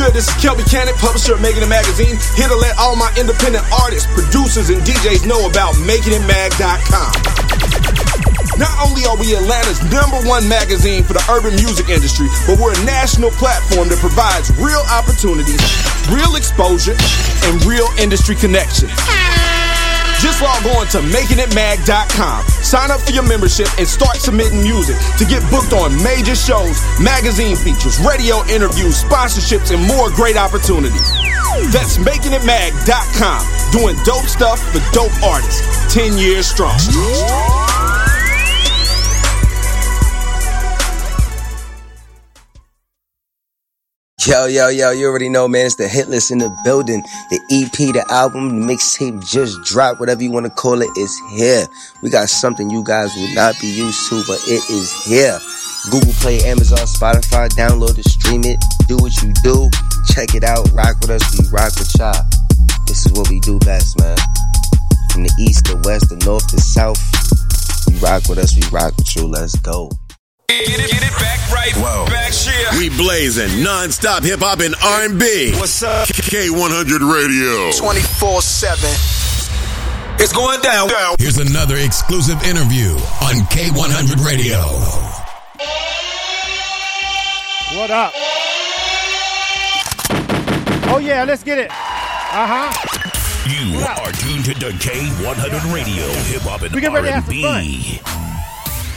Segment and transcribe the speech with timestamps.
[0.00, 0.14] Good?
[0.16, 3.64] This is Kelby Cannon, publisher of Making It Magazine, here to let all my independent
[3.68, 7.12] artists, producers, and DJs know about MakingItMag.com.
[8.56, 12.72] Not only are we Atlanta's number one magazine for the urban music industry, but we're
[12.72, 15.60] a national platform that provides real opportunities,
[16.08, 16.96] real exposure,
[17.44, 18.92] and real industry connections.
[20.20, 22.44] Just log on to makingitmag.com.
[22.60, 26.76] Sign up for your membership and start submitting music to get booked on major shows,
[27.00, 31.10] magazine features, radio interviews, sponsorships, and more great opportunities.
[31.72, 33.72] That's makingitmag.com.
[33.72, 35.94] Doing dope stuff for dope artists.
[35.94, 36.78] 10 years strong.
[44.26, 45.64] Yo, yo, yo, you already know, man.
[45.64, 47.00] It's the hit list in the building.
[47.30, 51.16] The EP, the album, the mixtape just dropped, whatever you want to call it, is
[51.32, 51.64] here.
[52.02, 55.40] We got something you guys will not be used to, but it is here.
[55.90, 59.70] Google Play, Amazon, Spotify, download it, stream it, do what you do,
[60.12, 62.12] check it out, rock with us, we rock with y'all.
[62.86, 64.18] This is what we do best, man.
[65.12, 67.00] From the east to west, the north to south,
[67.88, 69.28] you rock with us, we rock with you.
[69.28, 69.88] Let's go.
[70.50, 71.72] Get it, get it back right.
[71.76, 72.06] Whoa.
[72.06, 72.66] Back here.
[72.76, 75.52] We blazing non-stop hip hop and R&B.
[75.54, 76.08] What's up?
[76.08, 77.70] K100 Radio.
[77.78, 78.90] 24 7.
[80.18, 80.88] It's going down.
[80.88, 81.14] down.
[81.20, 82.90] Here's another exclusive interview
[83.22, 84.58] on K100 Radio.
[87.78, 88.12] What up?
[90.92, 91.70] Oh yeah, let's get it.
[91.70, 92.72] Uh huh.
[93.48, 97.44] You are tuned to the K100 Radio, hip hop and We get ready have some
[97.44, 98.00] R&B.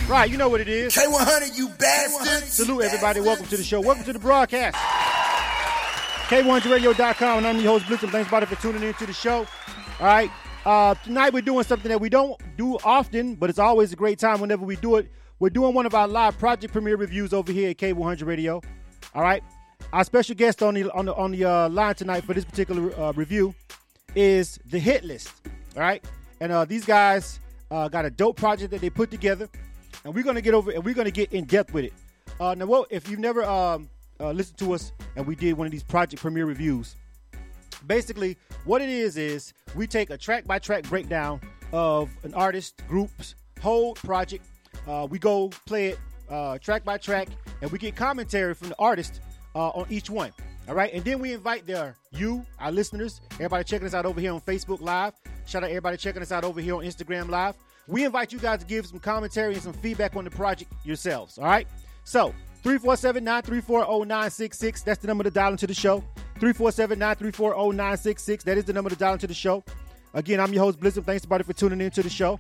[0.07, 0.93] Right, you know what it is.
[0.93, 2.53] K100, you bastards.
[2.53, 3.21] Salute everybody.
[3.21, 3.79] Welcome to the show.
[3.79, 4.75] Welcome to the broadcast.
[6.27, 8.09] K100radio.com and I'm your host, Blizzard.
[8.09, 9.47] Thanks, everybody, for tuning in to the show.
[9.99, 10.29] All right.
[10.65, 14.19] Uh, tonight we're doing something that we don't do often, but it's always a great
[14.19, 15.09] time whenever we do it.
[15.39, 18.61] We're doing one of our live project premiere reviews over here at K100 Radio.
[19.15, 19.41] All right.
[19.93, 22.97] Our special guest on the on the on the uh, line tonight for this particular
[22.99, 23.53] uh, review
[24.15, 25.31] is the Hit List.
[25.75, 26.03] All right.
[26.39, 27.39] And uh, these guys
[27.71, 29.49] uh, got a dope project that they put together,
[30.03, 31.93] and we're gonna get over and we're gonna get in depth with it.
[32.39, 35.67] Uh, now, well, if you've never um, uh, listened to us and we did one
[35.67, 36.95] of these project premiere reviews,
[37.87, 41.39] basically what it is is we take a track by track breakdown
[41.71, 44.45] of an artist group's whole project.
[44.87, 45.99] Uh, we go play it
[46.29, 47.29] uh, track by track
[47.61, 49.21] and we get commentary from the artist
[49.55, 50.31] uh, on each one.
[50.67, 50.93] All right?
[50.93, 54.41] And then we invite their you our listeners everybody checking us out over here on
[54.41, 55.13] facebook live.
[55.45, 57.55] Shout out everybody checking us out over here on instagram live
[57.87, 61.37] we invite you guys to give some commentary and some feedback on the project yourselves
[61.37, 61.67] all right?
[62.03, 62.33] So
[62.63, 66.03] 347-934-0966 that's the number to dial into the show.
[66.39, 69.63] 347-934-0966 that is the number to dial into the show.
[70.13, 71.05] Again i'm your host blizzard.
[71.05, 72.39] Thanks everybody for tuning in to the show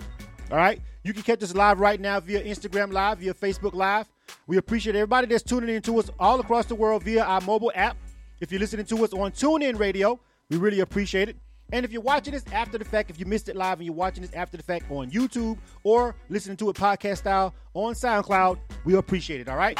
[0.51, 0.81] all right?
[1.03, 4.07] You can catch us live right now via instagram live via facebook live.
[4.47, 7.71] We appreciate everybody that's tuning in to us all across the world via our mobile
[7.75, 7.97] app.
[8.39, 11.37] If you're listening to us on TuneIn Radio, we really appreciate it.
[11.73, 13.95] And if you're watching this after the fact, if you missed it live and you're
[13.95, 18.59] watching this after the fact on YouTube or listening to it podcast style on SoundCloud,
[18.85, 19.75] we appreciate it, all right?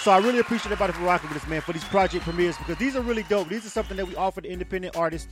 [0.00, 2.76] So I really appreciate everybody for rocking with us, man, for these project premieres because
[2.76, 3.48] these are really dope.
[3.48, 5.28] These are something that we offer to independent artists.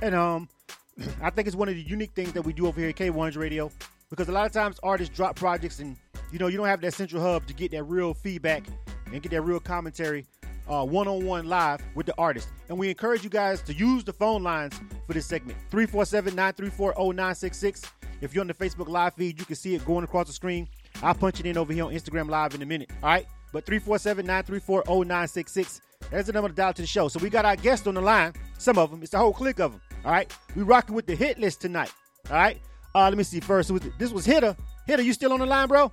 [0.00, 0.48] And um,
[1.22, 3.36] I think it's one of the unique things that we do over here at K100
[3.36, 3.70] Radio
[4.08, 5.94] because a lot of times artists drop projects and
[6.32, 8.64] you know you don't have that central hub to get that real feedback
[9.12, 10.26] and get that real commentary
[10.70, 12.48] uh, one-on-one live with the artist.
[12.68, 17.84] And we encourage you guys to use the phone lines for this segment 347-934-0966.
[18.20, 20.68] If you're on the Facebook live feed, you can see it going across the screen.
[21.02, 22.90] I'll punch it in over here on Instagram live in a minute.
[23.02, 23.26] All right.
[23.52, 25.80] But 347-934-0966.
[26.10, 27.08] That's the number to dial to the show.
[27.08, 28.32] So we got our guests on the line.
[28.58, 29.02] Some of them.
[29.02, 29.80] It's a whole clique of them.
[30.04, 30.32] All right.
[30.54, 31.92] We rocking with the hit list tonight.
[32.28, 32.60] All right.
[32.94, 33.72] Uh, let me see first.
[33.98, 34.56] This was Hitter.
[34.86, 35.92] Hitter, you still on the line, bro?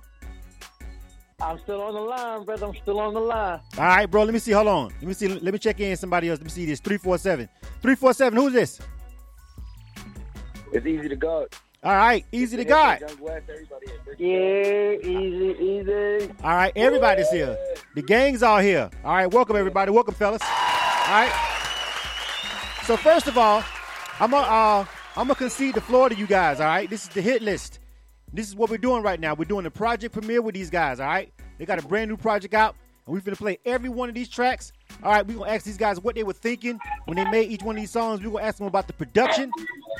[1.40, 2.66] I'm still on the line, brother.
[2.66, 3.60] I'm still on the line.
[3.76, 4.24] All right, bro.
[4.24, 4.50] Let me see.
[4.50, 4.84] Hold on.
[4.86, 5.28] Let me see.
[5.28, 6.40] Let me check in somebody else.
[6.40, 6.80] Let me see this.
[6.80, 7.48] 347.
[7.80, 8.36] 347.
[8.36, 8.80] Who's this?
[10.72, 11.46] It's easy to go.
[11.84, 12.26] All right.
[12.32, 13.04] Easy to God.
[14.18, 16.32] Yeah, easy, easy.
[16.42, 16.72] All right.
[16.74, 17.56] Everybody's here.
[17.94, 18.90] The gang's all here.
[19.04, 19.32] All right.
[19.32, 19.92] Welcome, everybody.
[19.92, 20.42] Welcome, fellas.
[20.42, 20.48] All
[21.08, 21.32] right.
[22.82, 23.62] So, first of all,
[24.18, 24.84] I'm going uh,
[25.16, 26.58] I'm gonna concede the floor to you guys.
[26.58, 26.90] All right.
[26.90, 27.78] This is the hit list.
[28.32, 29.34] This is what we're doing right now.
[29.34, 31.32] We're doing a project premiere with these guys, all right?
[31.58, 32.76] They got a brand new project out,
[33.06, 34.72] and we're gonna play every one of these tracks.
[35.02, 37.62] All right, we're gonna ask these guys what they were thinking when they made each
[37.62, 38.22] one of these songs.
[38.22, 39.50] We're gonna ask them about the production.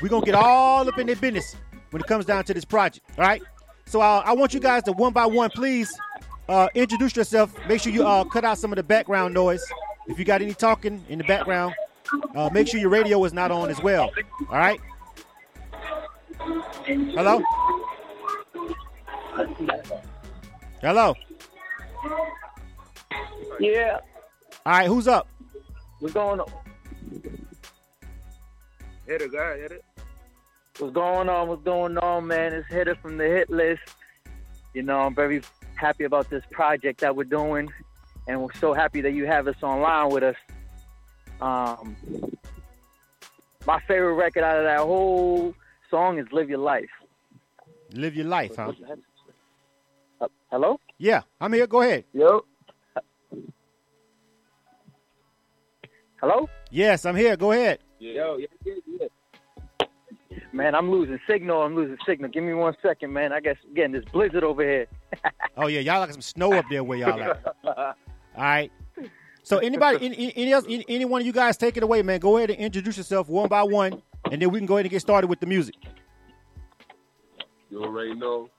[0.01, 1.55] We're gonna get all up in their business
[1.91, 3.05] when it comes down to this project.
[3.17, 3.41] All right.
[3.85, 5.91] So uh, I want you guys to one by one, please
[6.47, 7.53] uh, introduce yourself.
[7.67, 9.65] Make sure you uh, cut out some of the background noise.
[10.07, 11.73] If you got any talking in the background,
[12.35, 14.11] uh, make sure your radio is not on as well.
[14.49, 14.79] All right.
[16.85, 17.43] Hello.
[20.81, 21.13] Hello.
[23.59, 23.99] Yeah.
[24.65, 24.87] All right.
[24.87, 25.27] Who's up?
[25.99, 26.51] What's going on?
[29.05, 29.85] Hit it, guy, hit it.
[30.77, 31.47] What's going on?
[31.47, 32.53] What's going on, man?
[32.53, 33.81] It's Hitter from the hit list.
[34.73, 35.41] You know, I'm very
[35.75, 37.69] happy about this project that we're doing,
[38.27, 40.35] and we're so happy that you have us online with us.
[41.41, 41.95] Um,
[43.65, 45.53] my favorite record out of that whole
[45.89, 46.89] song is "Live Your Life."
[47.93, 48.73] Live your life, huh?
[50.51, 50.79] Hello?
[50.97, 51.67] Yeah, I'm here.
[51.67, 52.05] Go ahead.
[52.13, 52.43] Yo.
[56.19, 56.49] Hello?
[56.71, 57.37] Yes, I'm here.
[57.37, 57.79] Go ahead.
[57.99, 59.87] Yo, yeah, yeah, yeah.
[60.51, 61.61] Man, I'm losing signal.
[61.61, 62.29] I'm losing signal.
[62.31, 63.31] Give me one second, man.
[63.31, 64.87] I guess getting this blizzard over here.
[65.57, 67.45] Oh yeah, y'all got some snow up there where y'all at.
[67.65, 67.93] All
[68.37, 68.71] right.
[69.43, 72.21] So anybody, any, any else, any, any one of you guys take it away, man.
[72.21, 74.91] Go ahead and introduce yourself one by one, and then we can go ahead and
[74.91, 75.75] get started with the music.
[77.69, 78.49] You already know.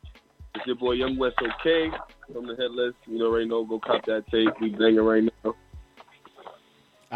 [0.55, 1.91] It's your boy Young West OK
[2.33, 2.97] from the Hitt List.
[3.07, 4.49] You know, right now, Go cop that tape.
[4.61, 5.31] We banging right now.
[5.45, 5.55] All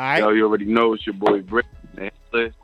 [0.02, 0.18] right.
[0.18, 1.66] Yo, you already know it's your boy Brick.
[1.94, 2.56] the Hit List.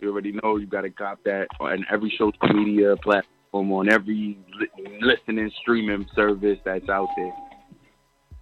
[0.00, 4.38] You already know you got to cop that on every social media platform, on every
[4.60, 7.32] li- listening streaming service that's out there.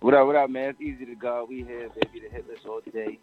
[0.00, 0.70] What up, what up, man?
[0.70, 1.46] It's easy to go.
[1.48, 3.18] We here, baby, the Hitt List all day.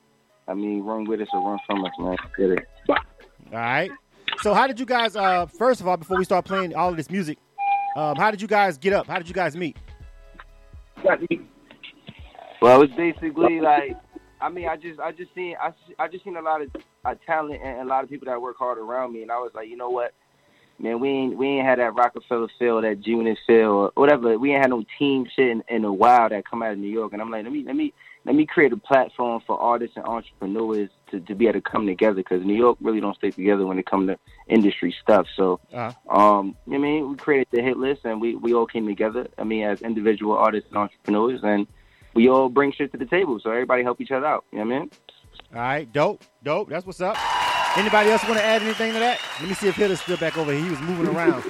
[0.47, 2.17] I mean, run with us or run from us, man.
[2.35, 2.65] Get it.
[2.89, 2.95] All
[3.51, 3.91] right.
[4.41, 5.15] So how did you guys?
[5.15, 7.37] Uh, first of all, before we start playing all of this music,
[7.95, 9.07] um, how did you guys get up?
[9.07, 9.77] How did you guys meet?
[12.61, 13.97] Well, it was basically like,
[14.39, 16.69] I mean, I just, I just seen, I, I just seen a lot of
[17.03, 19.51] uh, talent and a lot of people that work hard around me, and I was
[19.53, 20.13] like, you know what,
[20.79, 24.37] man, we ain't, we ain't had that Roc-A-Fella feel, that Junior feel, or whatever.
[24.37, 26.87] We ain't had no team shit in, in a while that come out of New
[26.89, 27.93] York, and I'm like, let me, let me,
[28.25, 31.85] let me create a platform for artists and entrepreneurs to, to be able to come
[31.85, 34.17] together because New York really don't stay together when it comes to
[34.47, 35.25] industry stuff.
[35.35, 38.85] So, Uh, um, I mean, we created the hit list and we, we all came
[38.85, 39.27] together.
[39.37, 41.65] I mean, as individual artists and entrepreneurs, and
[42.13, 43.39] we all bring shit to the table.
[43.41, 44.43] So everybody help each other out.
[44.51, 44.91] You know what I mean?
[45.55, 45.91] all right.
[45.93, 46.23] Dope.
[46.43, 46.69] Dope.
[46.69, 47.17] That's what's up.
[47.77, 49.19] Anybody else want to add anything to that?
[49.39, 50.61] Let me see if Hitter's still back over here.
[50.63, 51.43] He was moving around.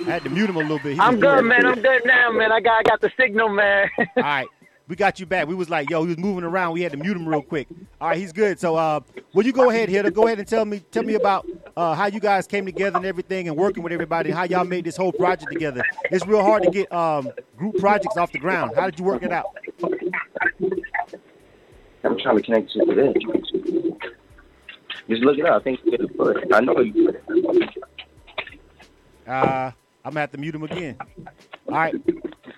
[0.00, 0.94] I had to mute him a little bit.
[0.94, 1.48] He I'm good, moving.
[1.48, 1.66] man.
[1.66, 2.52] I'm good now, man.
[2.52, 3.88] I got I got the signal, man.
[3.98, 4.48] All right.
[4.90, 5.46] We got you back.
[5.46, 6.72] We was like, yo, he was moving around.
[6.72, 7.68] We had to mute him real quick.
[8.00, 8.58] All right, he's good.
[8.58, 8.98] So, uh,
[9.32, 10.10] will you go ahead, Hitter?
[10.10, 11.46] Go ahead and tell me, tell me about
[11.76, 14.84] uh, how you guys came together and everything, and working with everybody, how y'all made
[14.84, 15.84] this whole project together.
[16.10, 18.72] It's real hard to get um, group projects off the ground.
[18.74, 19.46] How did you work it out?
[22.02, 23.14] I'm trying to connect you to this.
[25.08, 25.60] Just look it up.
[25.60, 26.52] I think you it.
[26.52, 27.22] I know you it.
[29.24, 29.70] Uh,
[30.04, 30.96] I'm gonna have to mute him again.
[31.68, 31.94] All right,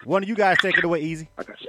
[0.05, 1.29] one of you guys take it away, easy.
[1.39, 1.69] I got you.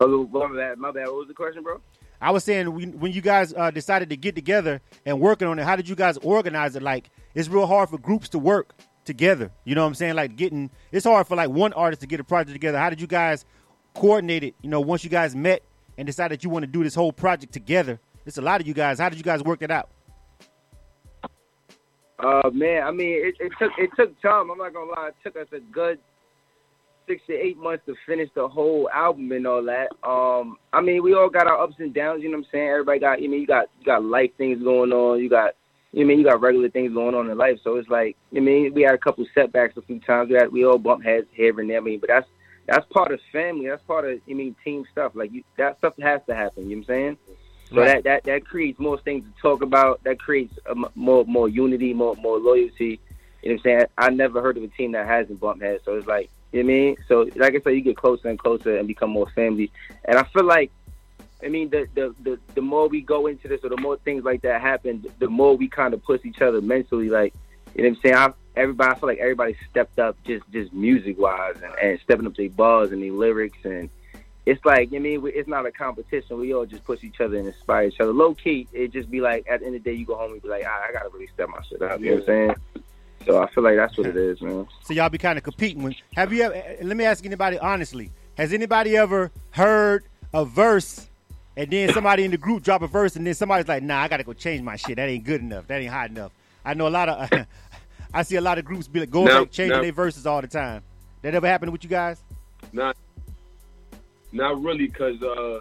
[0.00, 0.78] Oh, my bad.
[0.78, 1.06] My bad.
[1.06, 1.80] What was the question, bro?
[2.22, 5.58] I was saying when when you guys uh, decided to get together and working on
[5.58, 6.82] it, how did you guys organize it?
[6.82, 9.50] Like, it's real hard for groups to work together.
[9.64, 10.14] You know what I'm saying?
[10.14, 12.78] Like getting, it's hard for like one artist to get a project together.
[12.78, 13.44] How did you guys
[13.94, 14.54] coordinate it?
[14.62, 15.62] You know, once you guys met
[15.98, 17.98] and decided you want to do this whole project together.
[18.26, 18.98] It's a lot of you guys.
[18.98, 19.90] How did you guys work it out?
[22.22, 24.50] Uh, man, I mean, it, it took it took time.
[24.50, 25.08] I'm not gonna lie.
[25.08, 25.98] It took us a good
[27.08, 29.88] six to eight months to finish the whole album and all that.
[30.08, 32.22] Um, I mean, we all got our ups and downs.
[32.22, 32.68] You know what I'm saying?
[32.68, 33.22] Everybody got.
[33.22, 35.20] You mean, you got you got life things going on.
[35.20, 35.54] You got.
[35.92, 38.72] You mean you got regular things going on in life, so it's like you mean
[38.72, 40.30] we had a couple setbacks a few times.
[40.30, 41.78] We had we all bump heads here and there.
[41.78, 42.28] I mean, but that's
[42.68, 43.66] that's part of family.
[43.68, 45.12] That's part of you mean team stuff.
[45.16, 46.70] Like you, that stuff has to happen.
[46.70, 47.18] You know what I'm saying?
[47.72, 48.02] So Right.
[48.02, 50.02] that, that that creates more things to talk about.
[50.04, 53.00] That creates a m more more unity, more more loyalty.
[53.42, 53.84] You know what I'm saying?
[53.96, 55.82] I never heard of a team that hasn't bumped heads.
[55.84, 56.96] So it's like you know what I mean.
[57.08, 59.70] So like I said, you get closer and closer and become more family.
[60.04, 60.72] And I feel like,
[61.44, 64.24] I mean, the the the, the more we go into this, or the more things
[64.24, 67.08] like that happen, the more we kind of push each other mentally.
[67.08, 67.34] Like
[67.74, 68.14] you know what I'm saying?
[68.16, 72.26] I, everybody, I feel like everybody stepped up just just music wise and, and stepping
[72.26, 73.88] up their bars and their lyrics and
[74.50, 76.38] it's like I mean, it's not a competition.
[76.38, 78.12] We all just push each other and inspire each other.
[78.12, 80.32] Low key, it just be like at the end of the day, you go home
[80.32, 82.00] and be like, "Ah, I gotta really step my shit up.
[82.00, 82.54] You know what I'm saying?
[83.26, 84.66] So I feel like that's what it is, man.
[84.82, 85.82] So y'all be kind of competing.
[85.82, 86.62] When have you ever?
[86.82, 88.10] Let me ask anybody honestly.
[88.36, 91.08] Has anybody ever heard a verse
[91.56, 94.08] and then somebody in the group drop a verse and then somebody's like, "Nah, I
[94.08, 94.96] gotta go change my shit.
[94.96, 95.66] That ain't good enough.
[95.68, 96.32] That ain't hot enough."
[96.64, 97.30] I know a lot of.
[98.12, 99.82] I see a lot of groups be like, go No, back changing no.
[99.82, 100.82] their verses all the time.
[101.22, 102.20] That ever happened with you guys?
[102.72, 102.96] Not,
[104.32, 105.60] not really, cause uh,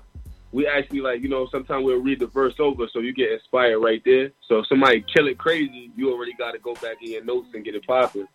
[0.51, 3.79] we actually like you know sometimes we'll read the verse over, so you get inspired
[3.79, 4.31] right there.
[4.47, 7.49] So if somebody kill it crazy, you already got to go back in your notes
[7.53, 8.27] and get it popping.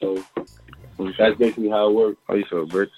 [0.00, 0.22] So
[1.18, 2.20] that's basically how it works.
[2.28, 2.92] How you feel, Bricks?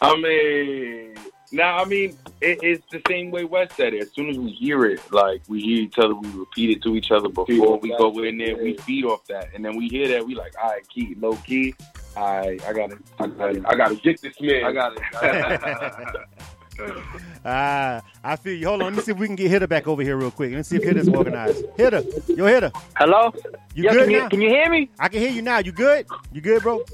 [0.00, 1.14] I mean,
[1.50, 4.02] Now, I mean, it, it's the same way West said it.
[4.02, 6.94] As soon as we hear it, like we hear each other, we repeat it to
[6.94, 8.56] each other before we go in there.
[8.56, 11.36] We feed off that, and then we hear that we like, all right, key, low
[11.36, 11.74] key.
[12.22, 12.98] I, I got it.
[13.18, 13.64] I got it.
[13.66, 14.64] I gotta get this man.
[14.64, 16.16] I got it.
[17.44, 18.66] Ah, I feel you.
[18.68, 18.88] Hold on.
[18.94, 20.52] Let me see if we can get Hitter back over here real quick.
[20.52, 21.64] Let's see if Hitter's organized.
[21.76, 22.70] Hitter, yo, Hitter.
[22.96, 23.32] Hello.
[23.74, 24.28] You Yo, good can you- now?
[24.28, 24.88] can you hear me?
[25.00, 25.58] I can hear you now.
[25.58, 26.06] You good?
[26.32, 26.84] You good, bro?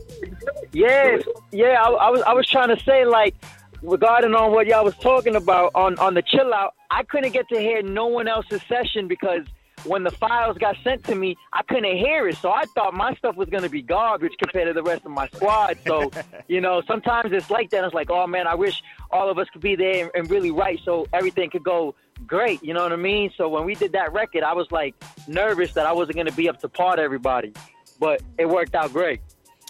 [0.73, 1.83] Yes, yeah.
[1.83, 3.35] I, I was I was trying to say like
[3.83, 6.75] regarding on what y'all was talking about on on the chill out.
[6.91, 9.43] I couldn't get to hear no one else's session because
[9.87, 12.37] when the files got sent to me, I couldn't hear it.
[12.37, 15.29] So I thought my stuff was gonna be garbage compared to the rest of my
[15.29, 15.79] squad.
[15.87, 16.11] So
[16.49, 17.85] you know, sometimes it's like that.
[17.85, 20.51] It's like, oh man, I wish all of us could be there and, and really
[20.51, 21.95] write so everything could go
[22.27, 22.63] great.
[22.63, 23.31] You know what I mean?
[23.37, 24.95] So when we did that record, I was like
[25.27, 27.53] nervous that I wasn't gonna be up to par to everybody,
[27.99, 29.21] but it worked out great.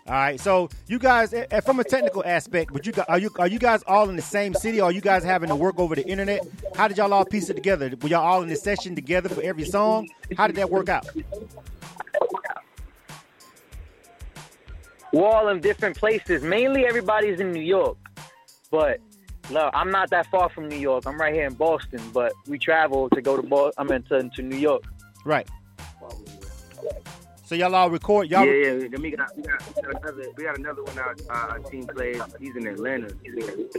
[0.07, 0.39] All right.
[0.39, 3.47] So you guys, eh, eh, from a technical aspect, but you gu- are you are
[3.47, 4.81] you guys all in the same city?
[4.81, 6.47] Or are you guys having to work over the internet?
[6.75, 7.91] How did y'all all piece it together?
[8.03, 10.09] Were y'all all in the session together for every song?
[10.37, 11.07] How did that work out?
[15.13, 16.43] We're all in different places.
[16.43, 17.97] Mainly everybody's in New York.
[18.71, 19.01] But
[19.51, 21.07] no, I'm not that far from New York.
[21.07, 24.29] I'm right here in Boston, but we travel to go to Bo- I mean to,
[24.29, 24.83] to New York.
[25.25, 25.49] Right.
[27.47, 28.31] So y'all all record.
[28.31, 28.89] Y'all yeah, yeah.
[28.89, 30.99] Then we got, we got, we got another, we got another one.
[30.99, 32.23] Our, uh, our team plays.
[32.41, 33.11] He's in Atlanta,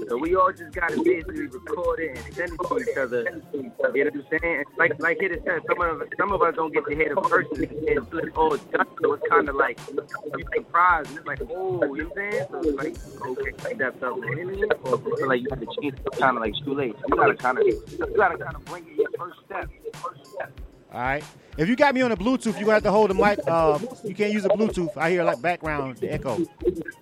[0.07, 3.41] so we all just got to basically record it and send it to each other.
[3.53, 4.63] You know what I'm saying?
[4.77, 7.63] Like, like it said, some of some of us don't get to hear the person
[7.63, 8.87] until oh, it's all done.
[9.01, 12.31] So it's kind of like you surprised, and it's like, oh, you know what I'm
[12.31, 12.47] saying?
[12.51, 14.15] So it's like, okay, like that stuff.
[14.17, 15.21] You know what I mean?
[15.23, 16.95] Or like you have to change kind of like too late.
[17.07, 19.67] You gotta kind of, you gotta kind of bring it your first step.
[19.95, 20.51] First step.
[20.95, 21.23] All right.
[21.57, 23.39] If you got me on the Bluetooth, you're gonna have to hold the mic.
[23.45, 24.95] Uh, you can't use the Bluetooth.
[24.95, 26.47] I hear like background the echo,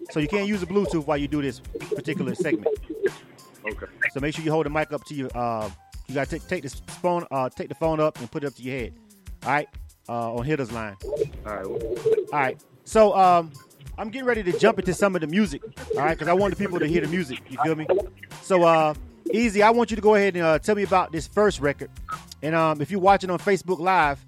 [0.10, 1.60] so you can't use the Bluetooth while you do this
[1.94, 2.76] particular segment.
[3.64, 3.86] Okay.
[4.12, 5.30] So make sure you hold the mic up to your.
[5.36, 5.70] Uh,
[6.08, 8.56] you gotta take take this phone, uh, take the phone up and put it up
[8.56, 8.94] to your head.
[9.44, 9.70] All right.
[10.10, 10.96] Uh, on hitter's line.
[11.46, 11.66] All right.
[11.66, 12.60] All right.
[12.86, 13.52] So um,
[14.00, 15.62] I'm getting ready to jump into some of the music.
[15.96, 17.42] All right, because I want the people to hear the music.
[17.48, 17.86] You feel me?
[18.42, 18.96] So uh,
[19.32, 19.62] easy.
[19.62, 21.92] I want you to go ahead and uh, tell me about this first record.
[22.44, 24.24] And um, if you're watching on Facebook Live,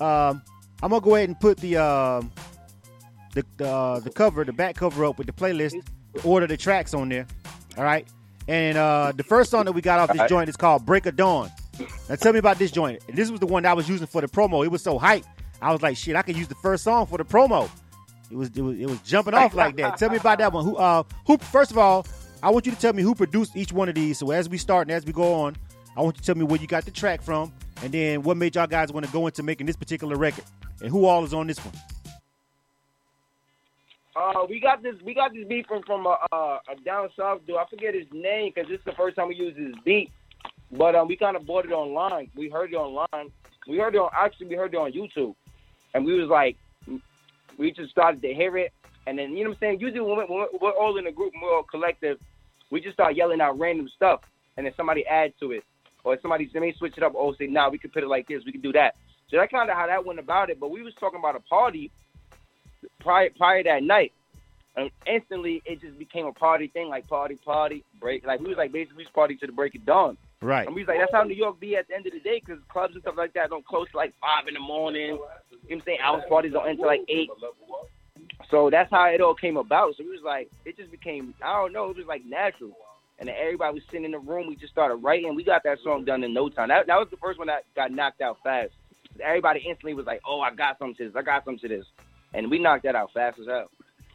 [0.00, 0.42] um,
[0.82, 2.32] I'm gonna go ahead and put the um,
[3.34, 5.80] the the, uh, the cover, the back cover up with the playlist,
[6.14, 7.26] the order the tracks on there.
[7.76, 8.08] All right.
[8.48, 11.16] And uh, the first song that we got off this joint is called "Break of
[11.16, 11.50] Dawn."
[12.08, 13.02] Now tell me about this joint.
[13.14, 14.64] This was the one that I was using for the promo.
[14.64, 15.24] It was so hype.
[15.62, 17.70] I was like, shit, I could use the first song for the promo.
[18.30, 19.98] It was it was, it was jumping off like that.
[19.98, 20.64] Tell me about that one.
[20.64, 22.06] Who uh who first of all,
[22.42, 24.18] I want you to tell me who produced each one of these.
[24.18, 25.56] So as we start and as we go on,
[25.96, 28.36] I want you to tell me where you got the track from, and then what
[28.36, 30.44] made y'all guys want to go into making this particular record,
[30.80, 31.74] and who all is on this one.
[34.16, 34.94] Uh, we got this.
[35.04, 37.56] We got this beat from from a, uh, a down south dude.
[37.56, 40.10] I forget his name because this is the first time we used his beat.
[40.72, 42.30] But um, we kind of bought it online.
[42.36, 43.30] We heard it online.
[43.68, 44.46] We heard it on actually.
[44.46, 45.34] We heard it on YouTube,
[45.94, 46.56] and we was like,
[47.58, 48.72] we just started to hear it,
[49.06, 49.80] and then you know what I'm saying.
[49.80, 52.18] Usually when we're, when we're all in a group, we're all collective,
[52.70, 54.20] we just start yelling out random stuff,
[54.56, 55.64] and then somebody adds to it,
[56.04, 57.14] or somebody let me switch it up.
[57.16, 58.44] Oh, say nah, we could put it like this.
[58.44, 58.96] We could do that.
[59.30, 60.58] So that's kind of how that went about it.
[60.58, 61.90] But we was talking about a party
[63.00, 64.12] prior prior that night.
[64.76, 68.24] And instantly it just became a party thing, like party, party, break.
[68.24, 70.16] Like we was like basically we was party to the break of dawn.
[70.42, 70.66] Right.
[70.66, 72.40] And we was like, that's how New York be at the end of the day,
[72.40, 75.02] because clubs and stuff like that don't close till like five in the morning.
[75.02, 75.98] You know what I'm saying?
[76.00, 77.28] House parties don't enter like eight.
[78.50, 79.96] So that's how it all came about.
[79.96, 82.70] So we was like, it just became, I don't know, it was like natural.
[83.20, 84.48] And then everybody was sitting in the room.
[84.48, 85.34] We just started writing.
[85.34, 86.68] We got that song done in no time.
[86.68, 88.70] That, that was the first one that got knocked out fast.
[89.22, 91.16] Everybody instantly was like, oh, I got something to this.
[91.16, 91.84] I got something to this.
[92.32, 93.70] And we knocked that out fast as hell.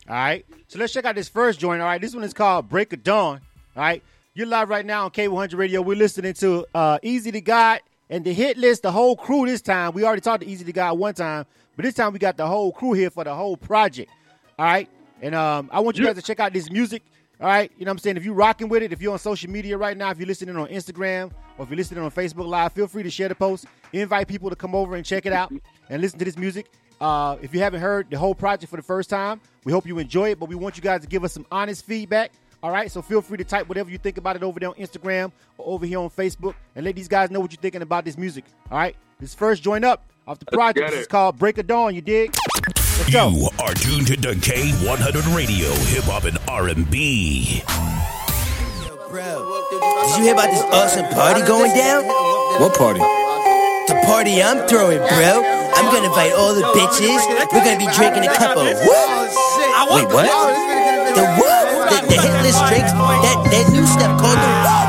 [0.10, 0.46] All right.
[0.68, 1.82] So let's check out this first joint.
[1.82, 2.02] All right.
[2.02, 3.42] This one is called Break of Dawn.
[3.76, 4.02] All right.
[4.34, 5.82] You're live right now on K100 Radio.
[5.82, 9.62] We're listening to uh, Easy to God and the hit list, the whole crew this
[9.62, 9.94] time.
[9.94, 11.46] We already talked to Easy to God one time,
[11.76, 14.12] but this time we got the whole crew here for the whole project.
[14.58, 14.90] All right.
[15.22, 17.04] And um, I want you guys to check out this music.
[17.42, 17.72] All right.
[17.78, 18.18] You know what I'm saying?
[18.18, 20.56] If you're rocking with it, if you're on social media right now, if you're listening
[20.56, 23.66] on Instagram or if you're listening on Facebook Live, feel free to share the post.
[23.92, 25.52] Invite people to come over and check it out
[25.90, 26.68] and listen to this music.
[27.00, 30.00] Uh, if you haven't heard the whole project for the first time, we hope you
[30.00, 32.32] enjoy it, but we want you guys to give us some honest feedback.
[32.64, 34.76] All right, so feel free to type whatever you think about it over there on
[34.76, 38.06] Instagram or over here on Facebook and let these guys know what you're thinking about
[38.06, 38.46] this music.
[38.72, 41.94] All right, this first joint up off the project is called Break of Dawn.
[41.94, 42.34] You dig?
[42.68, 43.30] Let's go.
[43.30, 47.62] You are tuned to K100 Radio, Hip Hop and R&B.
[47.62, 47.64] Did
[50.18, 52.04] you hear about this awesome party going down?
[52.60, 53.00] What party?
[53.00, 55.44] The party I'm throwing, bro.
[55.76, 57.22] I'm gonna invite all the bitches.
[57.54, 59.30] We're gonna be drinking a cup of what?
[59.94, 60.26] Wait, what?
[61.16, 61.65] The what?
[61.90, 62.92] The, the Hitt List drinks.
[62.94, 64.88] That that new stuff called the what?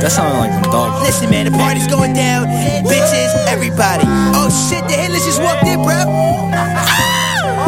[0.00, 1.00] That sounded like them dogs.
[1.02, 2.46] Listen, man, the party's going down.
[2.84, 4.04] Bitches, everybody.
[4.36, 5.92] Oh shit, the Hitt List just walked in, bro.
[6.56, 7.63] Ah!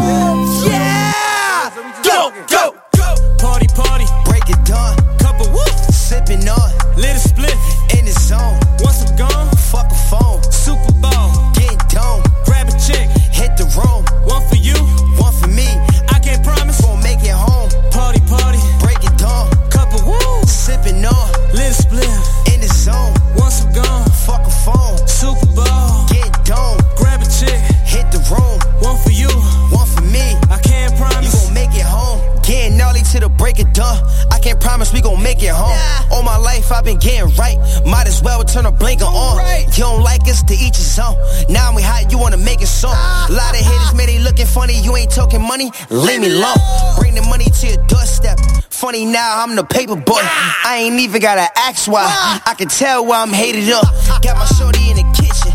[45.56, 46.56] Money, leave me alone.
[46.98, 48.38] Bring the money to your doorstep.
[48.68, 50.20] Funny now, I'm the paper boy.
[50.20, 52.04] I ain't even gotta ask why.
[52.44, 53.84] I can tell why I'm hated up.
[54.22, 55.52] Got my shorty in the kitchen.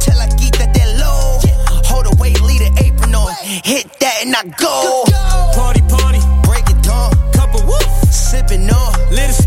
[0.00, 1.38] Tell I get that that low.
[1.86, 3.32] Hold weight, leave the apron on.
[3.44, 5.04] Hit that and I go.
[5.54, 7.10] Party, party, Break it down.
[7.32, 8.92] couple whoop, Sipping on.
[9.10, 9.43] little split.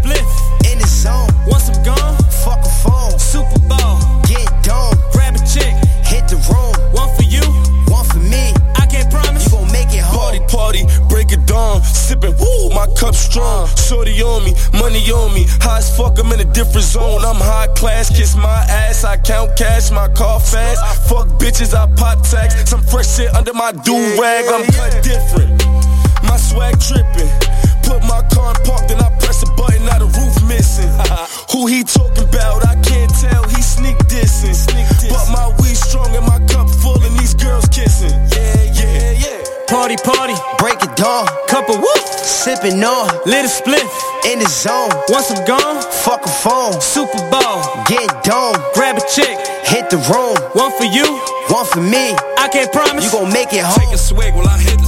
[12.98, 13.68] Cup strong.
[13.78, 15.46] Shorty on me, money on me.
[15.62, 17.22] High as fuck, I'm in a different zone.
[17.24, 19.04] I'm high class, kiss my ass.
[19.04, 20.82] I count cash, my car fast.
[21.08, 22.70] Fuck bitches, I pop tax.
[22.70, 24.46] Some fresh shit under my do rag.
[24.50, 25.64] I'm cut different.
[26.24, 27.30] My swag tripping.
[27.86, 30.92] Put my car in park, then I press a button, now the roof missing.
[31.54, 32.66] Who he talking about?
[32.68, 33.48] I can't tell.
[33.48, 34.58] He sneak dissing.
[35.10, 38.12] But my weed strong and my cup full, and these girls kissing.
[38.36, 39.37] Yeah, yeah, yeah.
[39.68, 41.28] Party, party, Break it down.
[41.48, 43.08] couple whoop, Sipping on.
[43.26, 43.84] little split.
[44.26, 44.90] In the zone.
[45.10, 46.80] Once I'm gone, Fuck a phone.
[46.82, 48.56] Super Bowl, Get dome.
[48.74, 49.36] grab a chick,
[49.68, 50.36] Hit the room.
[50.54, 51.06] one for you,
[51.50, 52.16] One for me.
[52.38, 53.06] I can't promise.
[53.06, 53.80] You gon' make it home.
[53.80, 54.87] Take a swig while I hit the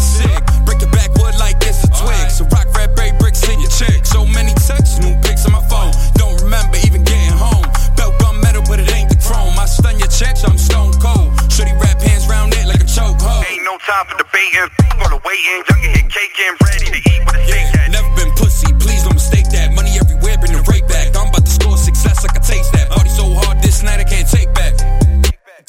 [13.90, 14.70] time for debating.
[15.02, 17.66] On the way in, y'all can hit cake and ready to eat with a steak
[17.74, 19.74] Yeah, never been pussy, please don't mistake that.
[19.74, 21.16] Money everywhere, been the right back.
[21.18, 22.90] I'm about to score success, like I can taste that.
[22.94, 24.78] Party so hard this night, I can't take back.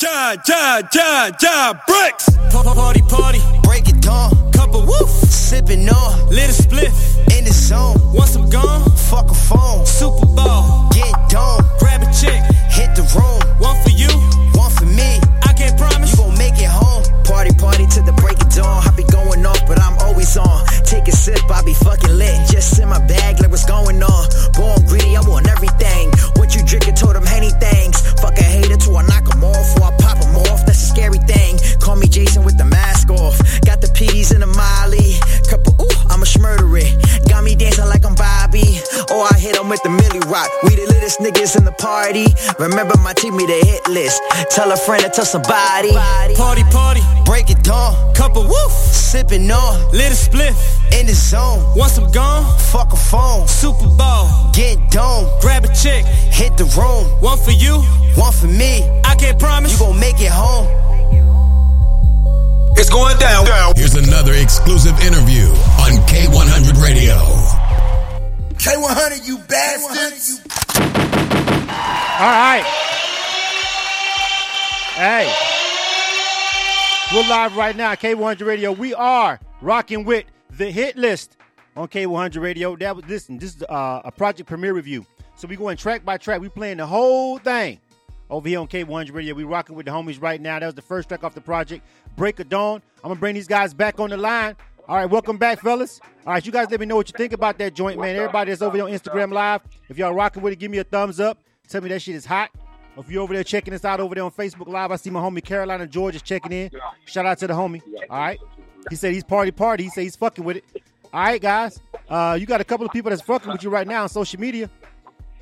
[0.01, 2.29] Ja, ja, ja, ja, bricks!
[2.53, 4.31] Party, party, Break it down.
[4.53, 6.29] couple whoop, Sipping on.
[6.29, 6.93] little split.
[7.37, 7.97] In the zone.
[8.13, 9.85] Once I'm gone, Fuck a phone.
[9.87, 11.65] Super Bowl, Get dome.
[11.79, 13.41] grab a chick, Hit the room.
[13.61, 14.09] one for you,
[21.11, 22.49] a sip, I be fucking lit.
[22.49, 24.25] Just in my bag, like what's going on.
[24.55, 26.11] Born greedy, I want everything.
[26.37, 28.01] What you drinking, told them many things.
[28.21, 30.65] Fuck a hater till I knock 'em off, or I pop 'em off.
[30.67, 31.59] That's a scary thing.
[31.81, 33.37] Call me Jason with the mask off.
[33.65, 35.19] Got the PDs in the Molly.
[35.49, 36.93] Couple, ooh, I'ma smurder it.
[37.41, 38.83] Got me dancing like I'm Bobby.
[39.11, 40.51] Or I hit 'em with the Milly Rock.
[40.63, 42.27] We the latest niggas in the party.
[42.59, 44.21] Remember my team, me the hit list.
[44.51, 45.91] Tell a friend to tell somebody.
[46.37, 47.97] Party, party, Break it down.
[48.13, 49.73] couple woof, Sipping on.
[49.91, 50.53] little split.
[50.93, 51.65] In the zone.
[51.75, 53.49] Once I'm gone, Fuck a phone.
[53.49, 55.27] Super Bowl, Get dome.
[55.41, 57.07] grab a chick, Hit the room.
[57.21, 57.77] one for you,
[58.17, 58.85] One for me.
[59.07, 59.73] I can't promise.
[59.73, 60.69] You gon' make it home.
[62.77, 63.47] It's going down.
[63.77, 65.47] Here's another exclusive interview
[65.81, 67.17] on K100 Radio.
[68.57, 70.41] K100, you bastards.
[72.21, 72.65] All right.
[74.95, 75.33] Hey.
[77.15, 78.73] We're live right now, K100 Radio.
[78.73, 81.37] We are rocking with the hit list
[81.77, 82.77] on K100 Radio.
[82.77, 83.39] That was listen.
[83.39, 85.05] This is uh, a project premiere review.
[85.37, 86.41] So we're going track by track.
[86.41, 87.81] We playing the whole thing
[88.29, 89.35] over here on K100 Radio.
[89.35, 90.59] We're rocking with the homies right now.
[90.59, 91.85] That was the first track off the project,
[92.21, 92.83] Break of Dawn.
[93.03, 94.55] I'm gonna bring these guys back on the line.
[94.87, 96.03] All right, welcome back, fellas.
[96.27, 98.15] All right, you guys let me know what you think about that joint, man.
[98.15, 100.85] Everybody that's over here on Instagram Live, if y'all rocking with it, give me a
[100.85, 101.39] thumbs up.
[101.67, 102.51] Tell me that shit is hot.
[102.99, 105.19] If you're over there checking us out over there on Facebook Live, I see my
[105.19, 106.71] homie Carolina George is checking in.
[107.07, 107.81] Shout out to the homie.
[108.11, 108.39] All right.
[108.91, 109.85] He said he's party party.
[109.85, 110.65] He said he's fucking with it.
[111.15, 111.81] All right, guys.
[112.07, 114.39] Uh, you got a couple of people that's fucking with you right now on social
[114.39, 114.69] media.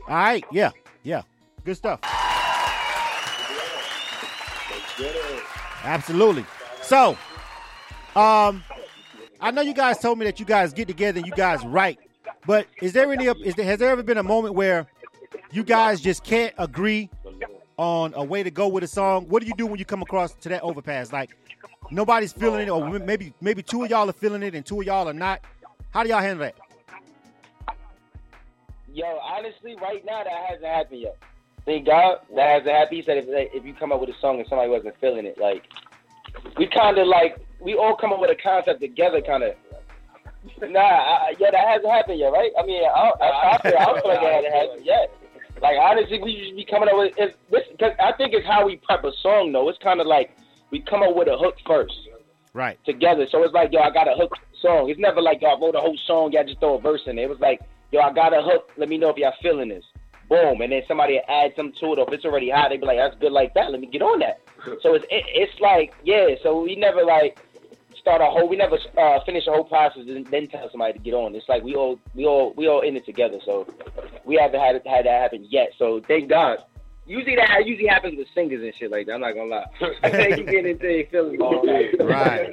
[0.06, 0.44] All right.
[0.52, 0.70] Yeah.
[1.02, 1.22] Yeah.
[1.64, 1.98] Good stuff.
[5.82, 6.44] Absolutely.
[6.88, 7.18] So,
[8.16, 8.64] Um,
[9.40, 11.98] I know you guys told me that you guys get together and you guys write,
[12.46, 13.26] but is there any?
[13.26, 14.86] Is there has there ever been a moment where
[15.52, 17.10] you guys just can't agree
[17.76, 19.26] on a way to go with a song?
[19.28, 21.12] What do you do when you come across to that overpass?
[21.12, 21.36] Like
[21.90, 24.86] nobody's feeling it, or maybe maybe two of y'all are feeling it and two of
[24.86, 25.42] y'all are not.
[25.90, 26.56] How do y'all handle that?
[28.92, 31.18] Yo, honestly, right now that hasn't happened yet.
[31.66, 32.96] Thank God that hasn't happened.
[32.96, 35.38] He said if if you come up with a song and somebody wasn't feeling it,
[35.38, 35.64] like
[36.56, 39.54] we kind of like we all come up with a concept together, kind of.
[40.62, 42.50] Nah, I, yeah, that hasn't happened yet, right?
[42.58, 45.12] I mean, I, I, I, feel, I don't feel like it hasn't happened yet.
[45.60, 47.64] Like honestly, we just be coming up with it's, this.
[47.78, 49.68] Cause I think it's how we prep a song, though.
[49.68, 50.36] It's kind of like
[50.70, 52.08] we come up with a hook first
[52.52, 52.78] Right.
[52.84, 53.26] together.
[53.30, 54.88] So it's like, yo, I got a hook song.
[54.90, 57.18] It's never like, yo, I wrote a whole song, y'all just throw a verse in
[57.18, 57.22] it.
[57.22, 57.60] It was like,
[57.92, 58.70] yo, I got a hook.
[58.76, 59.84] Let me know if y'all feeling this.
[60.28, 60.60] Boom.
[60.60, 61.98] And then somebody add something to it.
[61.98, 63.70] Or if it's already hot, they be like, that's good like that.
[63.70, 64.40] Let me get on that.
[64.82, 66.34] So it's it, it's like, yeah.
[66.42, 67.38] So we never like
[67.98, 68.48] start a whole.
[68.48, 71.34] We never uh, finish a whole process and then tell somebody to get on.
[71.34, 73.38] It's like we all we all we all in it together.
[73.44, 73.66] So
[74.24, 75.72] we haven't had had that happen yet.
[75.78, 76.58] So thank God.
[77.06, 79.14] Usually that usually happens with singers and shit like that.
[79.14, 79.66] I'm not gonna lie.
[80.02, 81.90] I think you get into their feelings all day.
[81.98, 82.52] Right.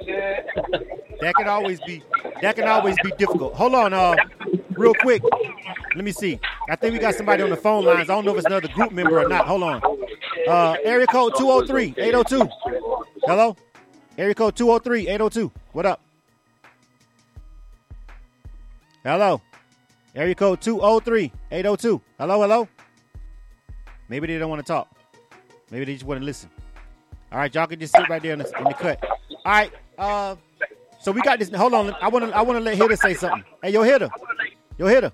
[1.19, 2.03] That can always be
[2.41, 3.53] that can always be difficult.
[3.55, 4.15] Hold on, uh,
[4.77, 5.23] real quick.
[5.95, 6.39] Let me see.
[6.69, 8.09] I think we got somebody on the phone lines.
[8.09, 9.47] I don't know if it's another group member or not.
[9.47, 9.81] Hold on.
[10.47, 12.49] Uh, area code 203-802.
[13.23, 13.55] Hello?
[14.17, 15.51] Area code 203-802.
[15.73, 16.01] What up?
[19.03, 19.41] Hello?
[20.15, 22.01] Area code 203-802.
[22.17, 22.67] Hello, hello?
[24.09, 24.89] Maybe they don't want to talk.
[25.71, 26.49] Maybe they just want to listen.
[27.31, 29.03] All right, y'all can just sit right there in the, in the cut.
[29.03, 29.71] All right.
[29.97, 30.35] Uh,
[31.01, 31.53] so we got this.
[31.53, 31.93] Hold on.
[32.01, 32.35] I want to.
[32.35, 33.43] I want to let Hitter say something.
[33.61, 34.09] Hey, yo, Hitter.
[34.77, 35.11] Yo, Hitter.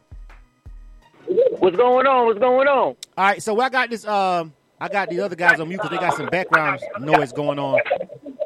[1.59, 2.25] What's going on?
[2.25, 2.75] What's going on?
[2.77, 3.41] All right.
[3.41, 4.05] So I got this.
[4.07, 7.59] Um, I got the other guys on mute because they got some background noise going
[7.59, 7.79] on.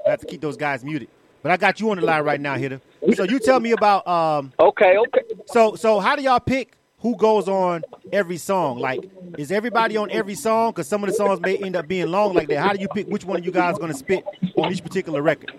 [0.06, 1.08] I have to keep those guys muted.
[1.42, 2.82] But I got you on the line right now, Hitter.
[3.14, 4.06] So you tell me about.
[4.08, 4.98] Um, okay.
[4.98, 5.22] Okay.
[5.46, 8.80] So so how do y'all pick who goes on every song?
[8.80, 9.00] Like,
[9.38, 10.72] is everybody on every song?
[10.72, 12.60] Because some of the songs may end up being long like that.
[12.60, 14.26] How do you pick which one of you guys going to spit
[14.58, 15.54] on each particular record?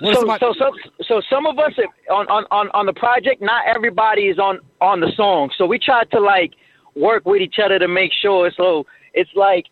[0.00, 0.70] So, somebody- so, so,
[1.06, 1.72] so some of us
[2.10, 5.50] on, on, on, on the project, not everybody is on, on the song.
[5.56, 6.52] So we try to like
[6.94, 8.50] work with each other to make sure.
[8.56, 9.66] So it's like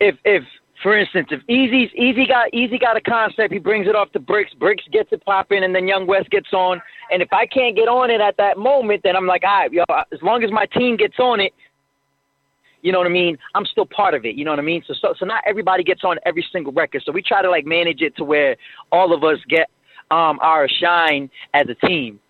[0.00, 0.44] if if
[0.82, 4.20] for instance, if Easy's Easy got Easy got a concept, he brings it off to
[4.20, 6.80] Bricks, Bricks gets it popping, and then Young West gets on.
[7.10, 9.72] And if I can't get on it at that moment, then I'm like, all right,
[9.72, 11.52] yo, as long as my team gets on it,
[12.82, 13.36] you know what I mean?
[13.56, 14.36] I'm still part of it.
[14.36, 14.84] You know what I mean?
[14.86, 17.02] So, so, so not everybody gets on every single record.
[17.04, 18.56] So we try to like manage it to where
[18.92, 19.68] all of us get
[20.10, 22.20] um our shine as a team.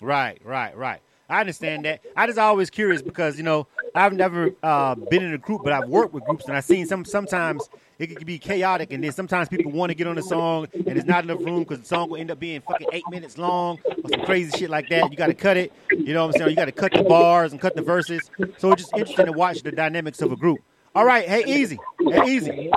[0.00, 1.00] Right, right, right.
[1.28, 2.00] I understand that.
[2.14, 5.72] I just always curious because you know I've never uh, been in a group, but
[5.72, 7.04] I've worked with groups and I've seen some.
[7.04, 10.68] Sometimes it can be chaotic, and then sometimes people want to get on a song
[10.74, 13.38] and there's not enough room because the song will end up being fucking eight minutes
[13.38, 15.10] long or some crazy shit like that.
[15.10, 15.72] You got to cut it.
[15.90, 16.50] You know what I'm saying?
[16.50, 18.30] You got to cut the bars and cut the verses.
[18.58, 20.60] So it's just interesting to watch the dynamics of a group.
[20.94, 22.70] All right, hey, easy, hey, easy.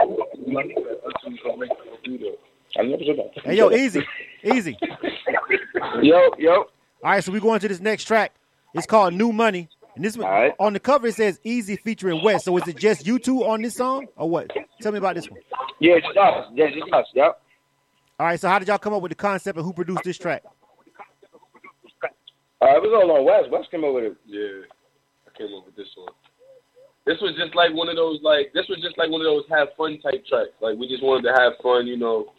[3.43, 4.05] Hey, yo, easy,
[4.43, 4.77] easy.
[6.01, 6.53] Yo, yo.
[6.53, 8.33] All right, so we going to this next track.
[8.73, 9.69] It's called New Money.
[9.95, 12.45] And this one on the cover it says Easy featuring West.
[12.45, 14.49] So is it just you two on this song or what?
[14.81, 15.39] Tell me about this one.
[15.79, 16.47] Yeah, it's us.
[16.53, 17.05] Yeah, it's us.
[17.13, 17.41] Yep.
[18.19, 20.17] All right, so how did y'all come up with the concept and who produced this
[20.17, 20.43] track?
[22.61, 23.49] Uh, it was all on West.
[23.49, 24.17] West came up with it.
[24.25, 24.67] Yeah,
[25.25, 26.11] I came up with this one.
[27.05, 29.45] This was just like one of those like this was just like one of those
[29.49, 30.51] have fun type tracks.
[30.61, 32.31] Like we just wanted to have fun, you know.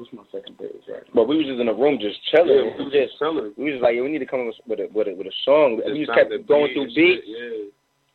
[0.00, 1.02] What's my second favorite track?
[1.14, 2.48] But we was just in the room just chilling.
[2.48, 3.52] Yeah, we was just chilling.
[3.58, 5.26] We was just like, yeah, we need to come up with a with a with
[5.26, 5.82] a song.
[5.84, 7.68] And we Just just kept going beat through beats, Yeah.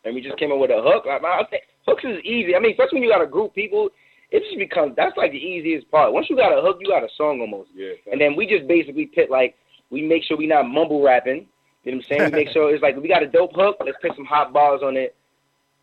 [0.04, 1.06] and we just came up with a hook.
[1.06, 2.56] Like, I think hooks is easy.
[2.56, 3.90] I mean, especially when you got a group of people,
[4.32, 6.12] it just becomes that's like the easiest part.
[6.12, 7.70] Once you got a hook, you got a song almost.
[7.76, 7.94] Yeah.
[8.12, 9.54] And then we just basically pit like
[9.92, 11.46] we make sure we not mumble rapping.
[11.84, 12.32] You know what I'm saying?
[12.34, 13.78] We make sure it's like we got a dope hook.
[13.86, 15.14] Let's put some hot bars on it,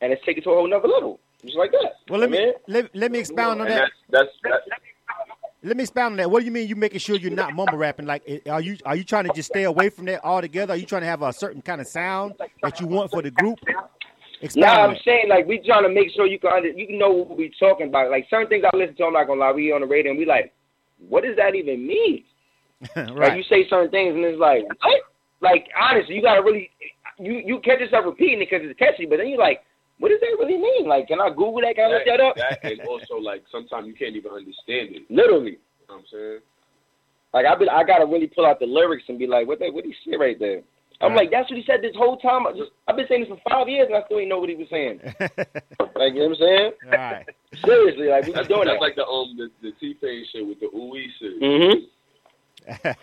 [0.00, 1.20] and let's take it to a whole another level.
[1.44, 1.94] Just like that.
[2.10, 3.90] Well, let I mean, me let, let me expound on And that.
[4.10, 4.82] that's that's, that's
[5.64, 6.30] Let me expound on that.
[6.30, 8.06] What do you mean you making sure you're not mumble rapping?
[8.06, 10.74] Like, are you are you trying to just stay away from that altogether?
[10.74, 13.30] Are you trying to have a certain kind of sound that you want for the
[13.30, 13.60] group?
[14.40, 15.02] Expound Nah, I'm that.
[15.04, 17.52] saying like we trying to make sure you can under, you can know what we
[17.60, 18.10] talking about.
[18.10, 20.18] Like certain things I listen to, I'm not gonna lie, we on the radio and
[20.18, 20.52] we like,
[21.08, 22.24] what does that even mean?
[22.96, 23.36] Like right.
[23.38, 25.00] you say certain things and it's like, what?
[25.40, 26.70] Like honestly, you gotta really,
[27.20, 29.62] you you catch yourself repeating it because it's catchy, but then you're like,
[30.02, 30.88] what does that really mean?
[30.88, 31.76] Like, can I Google that?
[31.76, 32.34] Can I look that up?
[32.34, 35.02] that and also like sometimes you can't even understand it.
[35.08, 36.38] Literally, You know what I'm saying?
[37.32, 39.72] like I be, I gotta really pull out the lyrics and be like, what that,
[39.72, 40.62] what he say right there?
[41.00, 42.46] I'm like, that's what he said this whole time.
[42.46, 44.48] I just, I've been saying this for five years and I still ain't know what
[44.48, 44.98] he was saying.
[45.94, 46.72] like, you know what I'm saying?
[46.86, 47.26] All right.
[47.64, 48.80] Seriously, like we be That's, doing that's that.
[48.82, 51.42] like the um the, the T Pain shit with the ooh shit.
[51.42, 51.78] Mm-hmm.
[52.84, 52.94] All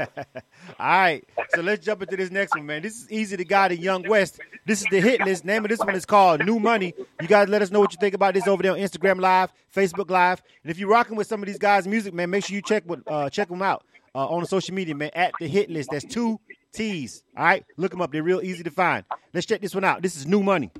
[0.80, 2.82] right, so let's jump into this next one, man.
[2.82, 4.40] This is easy to guide in Young West.
[4.66, 5.46] This is the hit list.
[5.46, 6.94] Name of this one is called New Money.
[7.22, 9.52] You guys let us know what you think about this over there on Instagram Live,
[9.76, 12.56] Facebook Live, and if you're rocking with some of these guys' music, man, make sure
[12.56, 13.84] you check with uh, check them out
[14.16, 15.12] uh, on the social media, man.
[15.14, 16.40] At the hit list, that's two
[16.74, 17.24] T's.
[17.38, 18.12] All right, look them up.
[18.12, 19.04] They're real easy to find.
[19.34, 20.02] Let's check this one out.
[20.02, 20.72] This is New Money.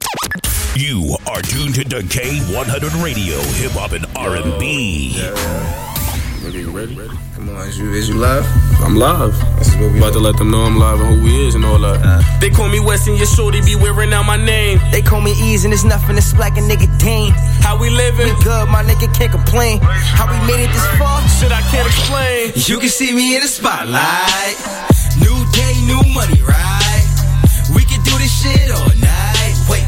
[0.76, 5.89] You are tuned to K100 Radio, hip hop and R&B.
[6.50, 6.96] Ready, ready?
[7.36, 8.44] Come on, is you, is you live?
[8.82, 9.38] I'm live.
[9.60, 11.54] This is what we About to let them know I'm live and who we is
[11.54, 12.02] and all that.
[12.02, 12.40] Uh.
[12.42, 14.80] They call me West and your shorty be wearing out my name.
[14.90, 17.34] They call me Ease and it's nothing, it's black a nigga Dane.
[17.62, 18.34] How we living?
[18.34, 19.78] We good, my nigga can't complain.
[19.84, 21.22] How we made it this far?
[21.38, 22.50] Shit, I can't explain.
[22.66, 24.58] You can see me in the spotlight.
[25.22, 27.06] New day, new money, right?
[27.78, 29.54] We can do this shit all night.
[29.70, 29.86] Wait,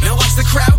[0.00, 0.72] now watch the crowd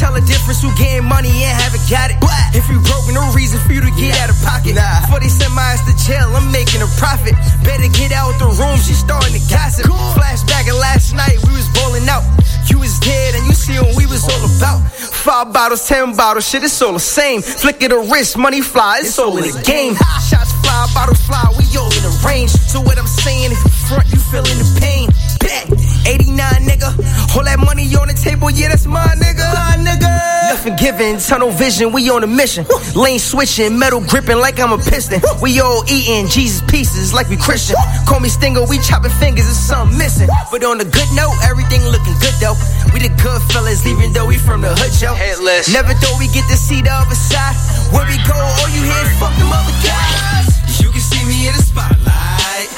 [0.00, 2.16] tell the difference who getting money and haven't got it.
[2.56, 4.80] If you broke, no reason for you to get out of pocket.
[4.80, 7.36] Before they send my ass to jail, I'm making a profit.
[7.60, 9.92] Better get out the room, she starting to gossip.
[10.16, 12.24] Flashback of last night, we was bowling out.
[12.72, 14.80] You was dead and you see what we was all about.
[14.88, 17.42] Five bottles, ten bottles, shit, it's all the same.
[17.42, 20.00] Flick of the wrist, money fly, it's all in the game.
[20.24, 22.50] Shots fly, bottles fly, we all in the range.
[22.50, 25.12] So what I'm saying, if you front, you feeling the pain.
[25.50, 25.66] Bet,
[26.06, 26.94] 89 nigga,
[27.34, 29.42] all that money on the table, yeah, that's my nigga.
[29.50, 30.06] My nigga.
[30.46, 32.62] Nothing given, tunnel vision, we on a mission.
[32.94, 35.18] Lane switching, metal gripping like I'm a piston.
[35.42, 37.74] We all eating Jesus pieces like we Christian.
[38.06, 40.30] Call me Stinger, we chopping fingers, there's something missing.
[40.54, 42.54] But on a good note, everything looking good though.
[42.94, 45.18] We the good fellas, even though we from the hood, yo.
[45.18, 45.74] Hitt List.
[45.74, 47.58] Never thought we get to see the other side.
[47.90, 50.46] Where we go, all you hear is fuck them other guys.
[50.78, 52.70] You can see me in the spotlight.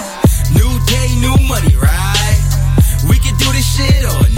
[0.57, 2.12] New day, new money, right?
[3.73, 4.32] Shit all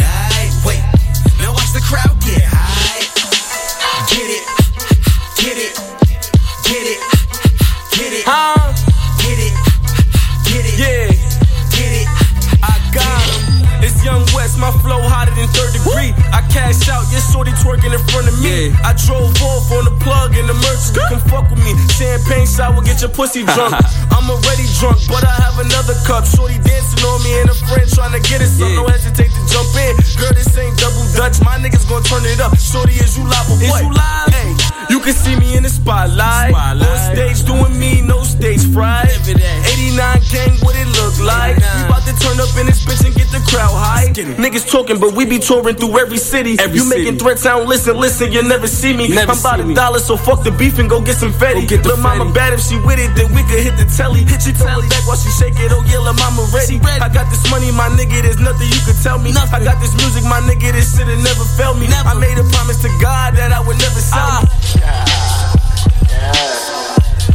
[14.45, 16.13] West, my flow hotter than third degree.
[16.29, 18.77] I cash out, your shorty twerking in front of me.
[18.85, 20.93] I drove off on the plug and the merch.
[20.93, 21.73] Come fuck with me.
[21.97, 23.73] Champagne shower, get your pussy drunk.
[24.13, 26.29] I'm already drunk, but I have another cup.
[26.29, 29.43] Shorty dancing on me and a friend trying to get it So Don't hesitate to
[29.49, 29.97] jump in.
[30.21, 31.41] Girl, this ain't double dutch.
[31.41, 32.53] My niggas gon' turn it up.
[32.61, 33.81] Shorty, is you live or what?
[33.81, 34.29] you live?
[34.29, 34.53] Hey,
[34.93, 36.53] you can see me in the spotlight.
[36.53, 36.77] On
[37.17, 39.09] stage doing me, no stage fright.
[39.25, 41.57] 89 gang, what it look like?
[41.57, 44.13] We about to turn up in this bitch and get the crowd high.
[44.35, 46.59] Niggas talking, but we be touring through every city.
[46.59, 49.07] If you making threats, I don't listen, listen, you never see me.
[49.17, 51.71] I'm about a dollar, so fuck the beef and go get some Fetty.
[51.85, 54.27] Lil' mama bad if she with it, then we could hit the telly.
[54.43, 56.81] She throw it back while she shake it, oh yeah, lil' mama ready.
[56.83, 59.31] I got this money, my nigga, there's nothing you could tell me.
[59.33, 61.87] I got this music, my nigga, this shit it never failed me.
[61.87, 64.49] I made a promise to God that I would never sell me.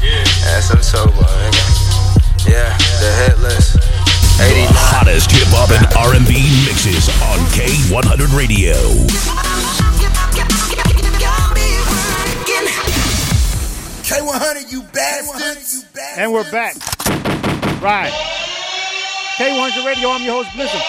[0.03, 1.63] Yeah, some sober, nigga.
[2.43, 3.98] Yeah, the
[4.39, 4.71] Hitt List.
[4.71, 6.31] The hottest hip hop and R&B
[6.63, 8.75] mixes on K100 Radio.
[14.03, 15.85] K100, you bastards.
[16.17, 16.75] And we're back.
[17.81, 18.11] Right.
[19.35, 20.81] K100 Radio, I'm your host, Blizzard.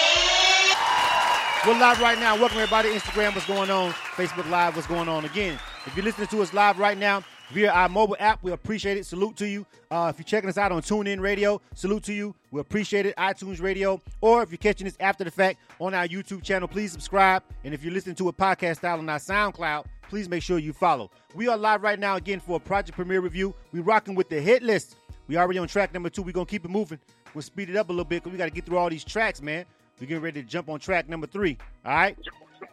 [1.65, 2.35] We're live right now.
[2.35, 2.89] Welcome everybody.
[2.89, 3.91] Instagram, what's going on?
[4.15, 5.25] Facebook Live, what's going on?
[5.25, 8.97] Again, if you're listening to us live right now via our mobile app, we appreciate
[8.97, 9.05] it.
[9.05, 9.65] Salute to you.
[9.89, 12.33] Uh, if you're checking us out on TuneIn Radio, salute to you.
[12.51, 13.15] We appreciate it.
[13.17, 14.01] iTunes Radio.
[14.21, 17.43] Or if you're catching this after the fact on our YouTube channel, please subscribe.
[17.63, 20.73] And if you're listening to a podcast style on our SoundCloud, please make sure you
[20.73, 21.11] follow.
[21.35, 23.53] We are live right now again for a project premiere review.
[23.71, 24.95] We're rocking with the hit list.
[25.27, 26.21] We already on track number two.
[26.21, 26.99] We're gonna keep it moving.
[27.33, 29.05] We'll speed it up a little bit because we got to get through all these
[29.05, 29.65] tracks, man.
[29.99, 31.57] We're getting ready to jump on track number three.
[31.85, 32.17] All right,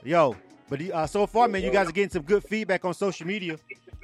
[0.03, 0.35] yo.
[0.69, 3.57] But uh, so far, man, you guys are getting some good feedback on social media.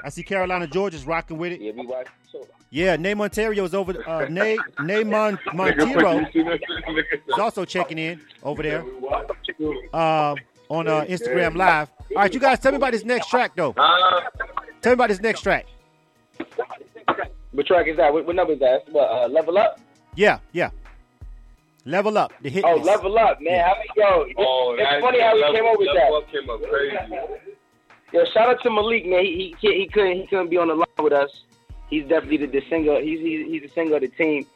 [0.04, 1.60] I see Carolina Georgia's rocking with it.
[1.62, 2.46] Yeah, we watch the show.
[2.70, 3.94] Yeah, Name Ontario's over.
[4.06, 8.84] Uh, Nay Nay Mon- Montero is also checking in over there
[9.94, 10.34] uh,
[10.68, 11.88] on uh, Instagram Live.
[12.10, 13.72] All right, you guys, tell me about this next track though.
[14.82, 15.66] Tell me about this next track.
[17.52, 18.12] What track is that?
[18.12, 18.88] What, what number is that?
[18.90, 19.80] What, uh, level up?
[20.16, 20.70] Yeah, yeah.
[21.86, 22.32] Level up.
[22.42, 22.64] The hit.
[22.64, 23.64] Oh, level up, man.
[23.64, 26.12] How many, yo, it's, Oh, it's funny how we came up with that.
[26.12, 27.53] up came up crazy.
[28.14, 29.24] Yo, shout out to Malik, man.
[29.24, 31.42] He he, he couldn't he couldn't be on the line with us.
[31.90, 33.00] He's definitely the, singer.
[33.00, 34.46] He's, he's he's the singer of the team.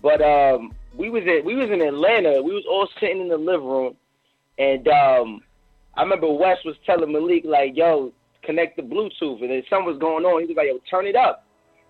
[0.00, 2.40] But um, we was in we was in Atlanta.
[2.40, 3.96] We was all sitting in the living room,
[4.56, 5.40] and um,
[5.96, 9.98] I remember Wes was telling Malik like, "Yo, connect the Bluetooth," and then something was
[9.98, 10.40] going on.
[10.42, 11.44] He was like, "Yo, turn it up."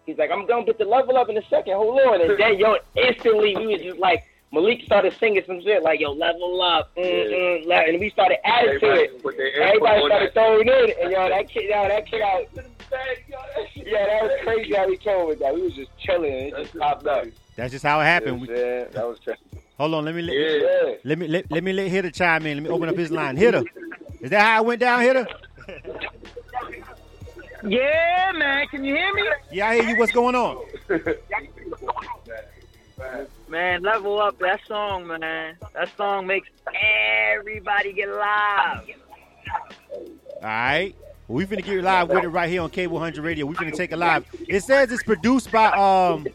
[0.07, 1.75] He's like, I'm gonna put the level up in a second.
[1.75, 2.23] Hold on.
[2.23, 6.13] And then yo, instantly we was just like Malik started singing some shit like yo,
[6.13, 9.23] level up, mm, mm, and we started adding to it.
[9.23, 10.35] put their input Everybody started that.
[10.35, 12.47] throwing in, and yo, that kid, yo, that kid out.
[13.75, 15.55] Yeah, that was crazy how we came with that.
[15.55, 17.27] We was just chilling and it just popped up.
[17.57, 18.41] That's just how it happened.
[18.41, 19.39] We- that was crazy.
[19.77, 20.95] hold on, let me let, Yeah.
[21.05, 22.57] let me let, let me let Hitter chime in.
[22.57, 23.37] Let me open up his line.
[23.37, 23.65] Hitter,
[24.23, 25.27] is that how it went down, Hitter?
[27.65, 28.67] Yeah, man.
[28.69, 29.23] Can you hear me?
[29.53, 29.97] Yeah, I hear you.
[29.99, 30.65] What's going on?
[33.49, 35.57] Man, level up that song, man.
[35.75, 36.49] That song makes
[37.33, 38.85] everybody get live.
[39.97, 40.95] All right.
[41.27, 43.47] Well, we finna get live with it right here on K100 Radio.
[43.47, 44.25] We finna take it live.
[44.49, 46.27] It says it's produced by um,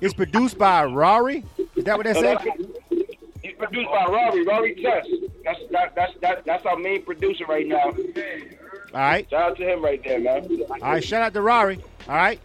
[0.00, 1.44] it's produced by Rory.
[1.74, 2.38] Is that what that So says?
[2.38, 2.56] that's-
[3.42, 5.08] He's produced by Rory, Rory Test.
[5.44, 7.92] That's that, that's that, that's our main producer right now.
[8.96, 9.28] All right.
[9.28, 10.48] Shout out to him right there, man.
[10.70, 11.04] All right.
[11.04, 11.78] Shout out to Rory.
[12.08, 12.40] All right.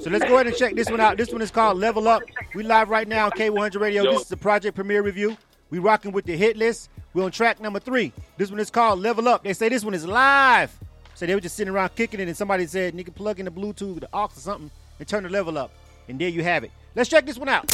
[0.00, 1.18] So let's go ahead and check this one out.
[1.18, 2.22] This one is called Level Up.
[2.54, 4.02] We live right now on K100 Radio.
[4.04, 5.36] This is the project premiere review.
[5.68, 6.88] We rocking with the Hitt List.
[7.12, 8.14] We're on track number three.
[8.38, 9.44] This one is called Level Up.
[9.44, 10.74] They say this one is live.
[11.14, 13.50] So they were just sitting around kicking it, and somebody said, "Nigga, plug in the
[13.50, 15.70] Bluetooth, the aux, or something, and turn the level up."
[16.08, 16.70] And there you have it.
[16.94, 17.70] Let's check this one out.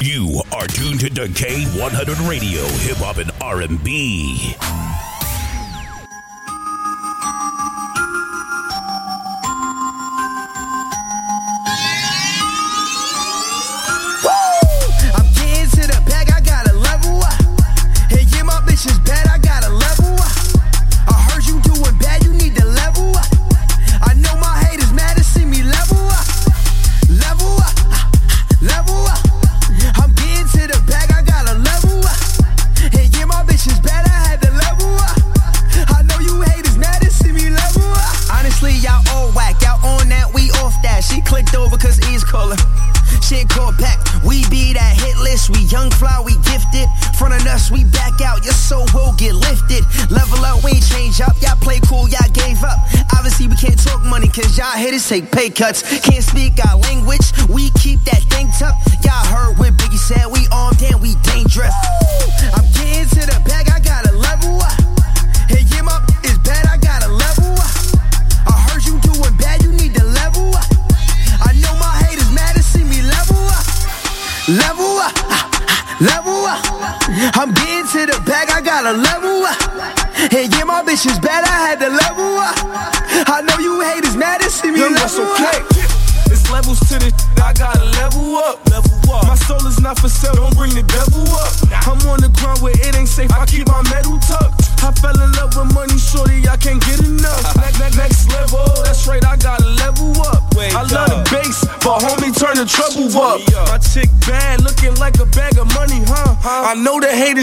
[0.00, 4.54] You are tuned to K100 Radio, Hip Hop and R&B.
[55.44, 55.83] Pay cuts.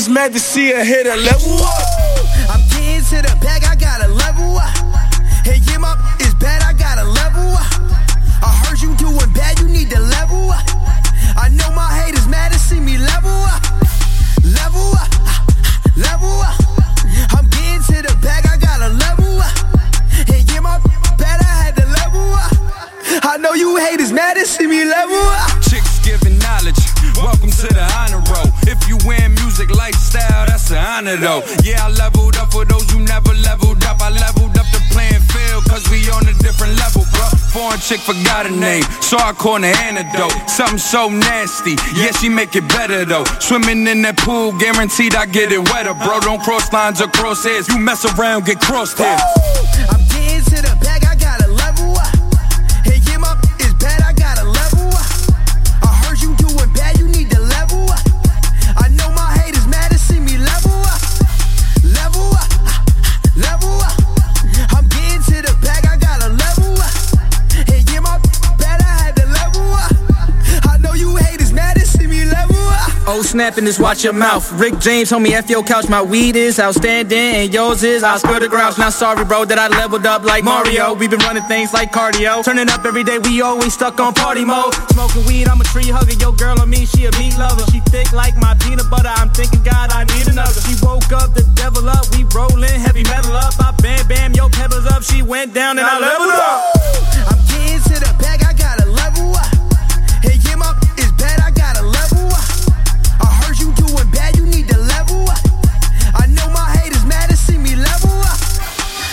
[0.02, 1.62] The mad to see a hitter level.
[2.50, 3.64] I'm getting to the bag,
[31.17, 31.43] though.
[31.63, 34.02] Yeah, I leveled up for those who never leveled up.
[34.02, 37.28] I leveled up the playing field, cause we on a different level, bro.
[37.52, 40.50] Foreign chick forgot her name, so I called her antidote.
[40.50, 43.26] Something so nasty, yeah, she make it better though.
[43.39, 46.19] Swimming in that pool, guaranteed I get it wetter, bro.
[46.19, 47.67] Don't cross lines or cross hairs.
[47.67, 49.17] You mess around, get crossed here.
[73.32, 74.52] Snapping this, watch your mouth.
[74.60, 75.88] Rick James, homie, F your couch.
[75.88, 78.04] My weed is outstanding, and yours is.
[78.04, 78.77] I'll spill the grouse.
[78.77, 80.94] Not sorry, bro, that I leveled up like Mario.
[80.94, 82.44] We've been running things like cardio.
[82.44, 84.73] Turning up every day, we always stuck on party mode.
[84.92, 86.13] Smoking weed, I'm a tree hugger.
[86.19, 87.63] Yo, girl on me, she a meat lover.
[87.71, 89.13] She thick like my peanut butter.
[89.15, 90.60] I'm thinking, God, I need another.
[90.67, 92.06] She woke up, the devil up.
[92.12, 93.56] We rollin', heavy metal up.
[93.60, 95.04] I bam, bam, yo, pebbles up.
[95.04, 96.60] She went down, and I leveled up.
[97.32, 98.50] I'm getting to the bag, I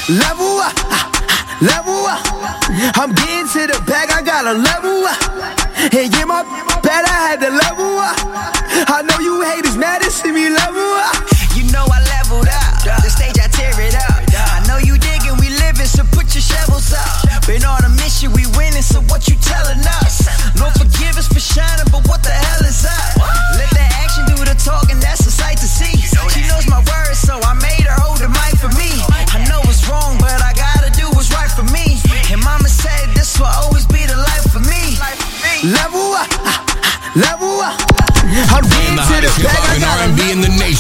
[0.09, 0.75] level up.
[1.61, 2.23] Level up.
[2.97, 5.21] I'm getting to the bag, I gotta level up.
[5.93, 6.43] And get my
[6.83, 8.17] bad, I had to level up.
[8.89, 11.18] I know you haters mad to see me level up.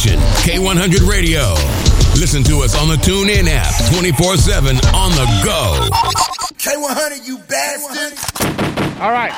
[0.08, 0.62] In the nation.
[0.64, 1.54] K100 Radio.
[2.18, 5.88] Listen to us on the TuneIn app 24/7 on the go.
[6.56, 8.18] K100, you bastard.
[9.00, 9.32] All right,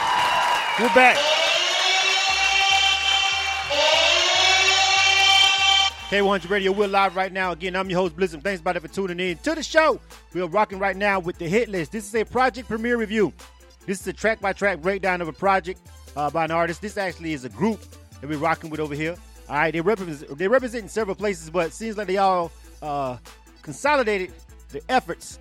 [0.81, 1.19] we're back.
[6.09, 7.53] K100 Radio, we're live right now.
[7.53, 8.43] Again, I'm your host, Blizzard.
[8.43, 10.01] Thanks, buddy, for tuning in to the show.
[10.33, 11.93] We are rocking right now with the Hitt List.
[11.93, 13.33] This is a project premiere review.
[13.87, 15.81] This is a track by track breakdown of a project
[16.17, 16.81] uh, by an artist.
[16.81, 17.81] This actually is a group
[18.21, 19.17] that we're rocking with over here.
[19.51, 22.53] All right, they represent they represent in several places, but it seems like they all
[22.83, 23.17] uh,
[23.63, 24.33] consolidated
[24.71, 25.41] their efforts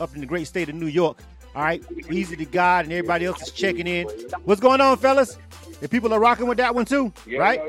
[0.00, 1.18] up in the great state of New York.
[1.54, 1.80] All right,
[2.10, 4.08] easy to God, and everybody else is checking in.
[4.44, 5.38] What's going on, fellas?
[5.80, 7.60] The people are rocking with that one too, right?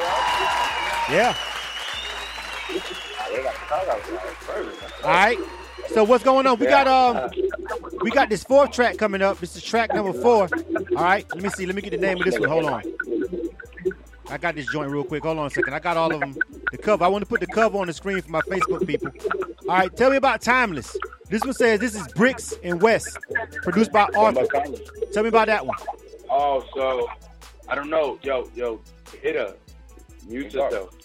[1.11, 1.35] Yeah.
[5.03, 5.37] All right.
[5.89, 6.57] So what's going on?
[6.57, 7.29] We got um,
[8.01, 9.39] we got this fourth track coming up.
[9.39, 10.49] This is track number four.
[10.97, 11.27] All right.
[11.35, 11.67] Let me see.
[11.67, 12.49] Let me get the name of this one.
[12.49, 12.81] Hold on.
[14.29, 15.23] I got this joint real quick.
[15.23, 15.73] Hold on a second.
[15.73, 16.35] I got all of them.
[16.71, 17.03] The cover.
[17.03, 19.11] I want to put the cover on the screen for my Facebook people.
[19.69, 19.95] All right.
[19.95, 20.97] Tell me about Timeless.
[21.29, 23.17] This one says this is Bricks and West,
[23.63, 24.45] produced by Arthur.
[25.11, 25.77] Tell me about that one.
[26.29, 27.07] Oh, so
[27.67, 28.19] I don't know.
[28.21, 28.79] Yo, yo,
[29.21, 29.55] Hitter.
[30.27, 30.95] Mute yourself.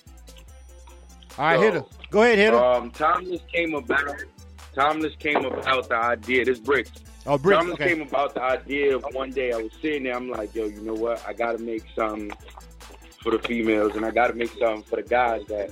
[1.39, 1.85] All right, Hitter.
[2.11, 2.57] Go ahead, Hitter.
[2.57, 4.23] Um, Timeless came about.
[4.75, 6.45] Timeless came about the idea.
[6.45, 6.93] This bricks.
[7.27, 7.89] Oh, Bricks, Timeless okay.
[7.95, 10.17] came about the idea of one day I was sitting there.
[10.17, 11.23] I'm like, yo, you know what?
[11.27, 12.31] I got to make something
[13.21, 15.71] for the females, and I got to make something for the guys that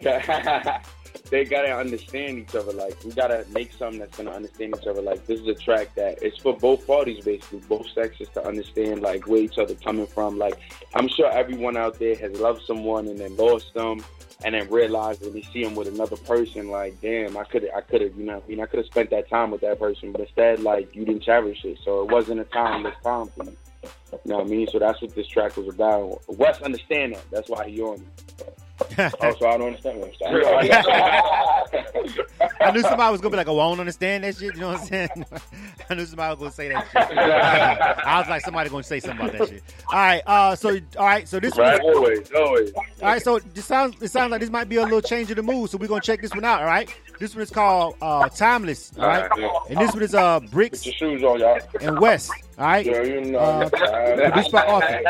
[1.30, 2.72] they gotta understand each other.
[2.72, 5.02] Like we gotta make something that's gonna understand each other.
[5.02, 9.02] Like this is a track that it's for both parties, basically, both sexes to understand
[9.02, 10.38] like where each other coming from.
[10.38, 10.58] Like
[10.94, 14.04] I'm sure everyone out there has loved someone and then lost them,
[14.44, 17.80] and then realized when they see them with another person, like damn, I could I
[17.80, 20.12] could have you know I mean I could have spent that time with that person,
[20.12, 23.56] but instead like you didn't cherish it, so it wasn't a timeless time for you.
[23.82, 24.66] You know what I mean?
[24.68, 26.20] So that's what this track was about.
[26.28, 27.24] Wes understand that.
[27.30, 28.54] That's why he on it.
[29.20, 30.70] oh, so I don't understand what I'm saying.
[32.62, 34.68] I knew somebody was gonna be like, "Oh, I don't understand that shit." You know
[34.68, 35.08] what I'm saying?
[35.90, 37.18] I knew somebody was gonna say that shit.
[37.18, 39.62] I was like, somebody gonna say something about that shit.
[39.90, 42.72] All right, uh, so all right, so this Right, one, always, always.
[42.74, 45.36] all right, so this sounds it sounds like this might be a little change of
[45.36, 45.68] the mood.
[45.70, 46.60] So we're gonna check this one out.
[46.60, 48.92] All right, this one is called uh, Timeless.
[48.98, 51.58] All right, All right, and this one is uh Bricks Put your shoes on, y'all.
[51.82, 52.32] and West.
[52.60, 53.38] All right, Yeah, you know.
[53.38, 55.00] uh, produced by Arthur.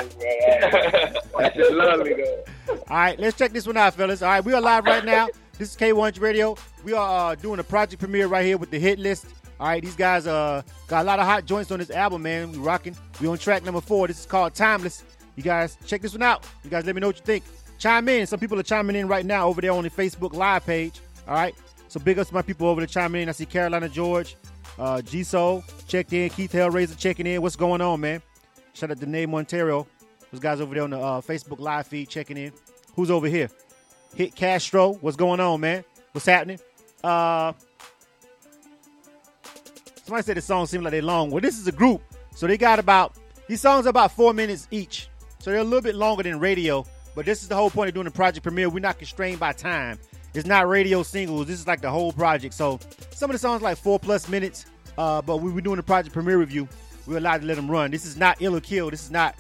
[1.38, 2.44] That's lovely, though.
[2.88, 4.22] All right, let's check this one out, fellas.
[4.22, 5.26] All right, we are live right now.
[5.59, 6.57] This is K1 Radio.
[6.84, 9.26] We are uh, doing a project premiere right here with the Hitt List.
[9.59, 12.53] All right, these guys uh got a lot of hot joints on this album, man.
[12.53, 12.96] We rocking.
[13.20, 14.07] We on track number four.
[14.07, 15.03] This is called Timeless.
[15.34, 16.46] You guys check this one out.
[16.64, 17.42] You guys let me know what you think.
[17.78, 18.26] Chime in.
[18.28, 21.01] Some people are chiming in right now over there on the Facebook Live page.
[21.26, 21.55] All right.
[21.88, 23.28] So big ups to my people over there chiming in.
[23.28, 24.36] I see Carolina George,
[24.81, 26.31] uh, G Soul checked in.
[26.31, 27.43] Keith Hellraiser checking in.
[27.43, 28.22] What's going on, man?
[28.72, 29.87] Shout out to Name Ontario.
[30.33, 32.53] Those guys over there on the uh, Facebook Live feed checking in.
[32.95, 33.51] Who's over here?
[34.14, 34.95] Hit Castro.
[34.95, 35.85] What's going on, man?
[36.12, 36.59] What's happening?
[37.05, 37.53] Uh,
[40.05, 41.31] somebody said the songs seem like they're long.
[41.31, 42.03] Well, this is a group,
[42.35, 43.16] so they got about
[43.49, 45.09] these songs are about four minutes each,
[45.39, 46.85] so they're a little bit longer than radio.
[47.14, 48.68] But this is the whole point of doing the project premiere.
[48.68, 49.99] We're not constrained by time.
[50.35, 51.47] It's not radio singles.
[51.47, 52.55] This is like the whole project.
[52.55, 52.78] So
[53.11, 54.66] some of the songs like four plus minutes.
[54.99, 56.68] Uh, but we were doing the project premiere review.
[57.07, 57.91] We're allowed to let them run.
[57.91, 58.91] This is not ill or kill.
[58.91, 59.35] This is not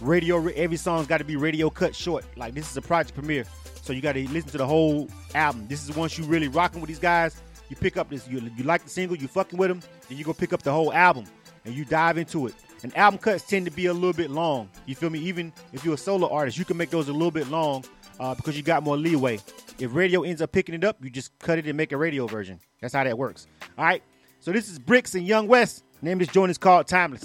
[0.00, 0.46] radio.
[0.48, 2.24] Every song's got to be radio cut short.
[2.36, 3.44] Like this is a project premiere,
[3.82, 5.66] so you got to listen to the whole album.
[5.68, 7.40] This is once you really rocking with these guys.
[7.68, 8.28] You pick up this.
[8.28, 9.16] You, you like the single.
[9.16, 9.80] You fucking with them.
[10.08, 11.24] Then you go pick up the whole album
[11.64, 12.54] and you dive into it.
[12.82, 14.68] And album cuts tend to be a little bit long.
[14.84, 15.18] You feel me?
[15.20, 17.84] Even if you're a solo artist, you can make those a little bit long
[18.20, 19.38] uh, because you got more leeway.
[19.78, 22.26] If radio ends up picking it up, you just cut it and make a radio
[22.26, 22.60] version.
[22.80, 23.46] That's how that works.
[23.76, 24.02] All right.
[24.40, 25.84] So this is Bricks and Young West.
[26.02, 27.24] Name of this joint is called Timeless.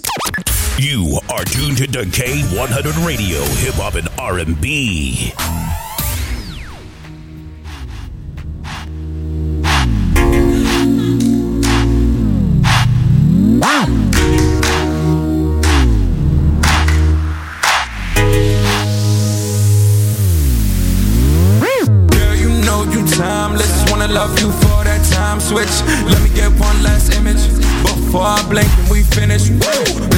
[0.78, 5.32] You are tuned to K100 Radio, Hip Hop and R&B.
[13.60, 14.01] Girl,
[25.52, 25.82] switch.
[26.08, 27.42] Let me get one last image
[27.82, 30.11] Before I blink and we finish, woo.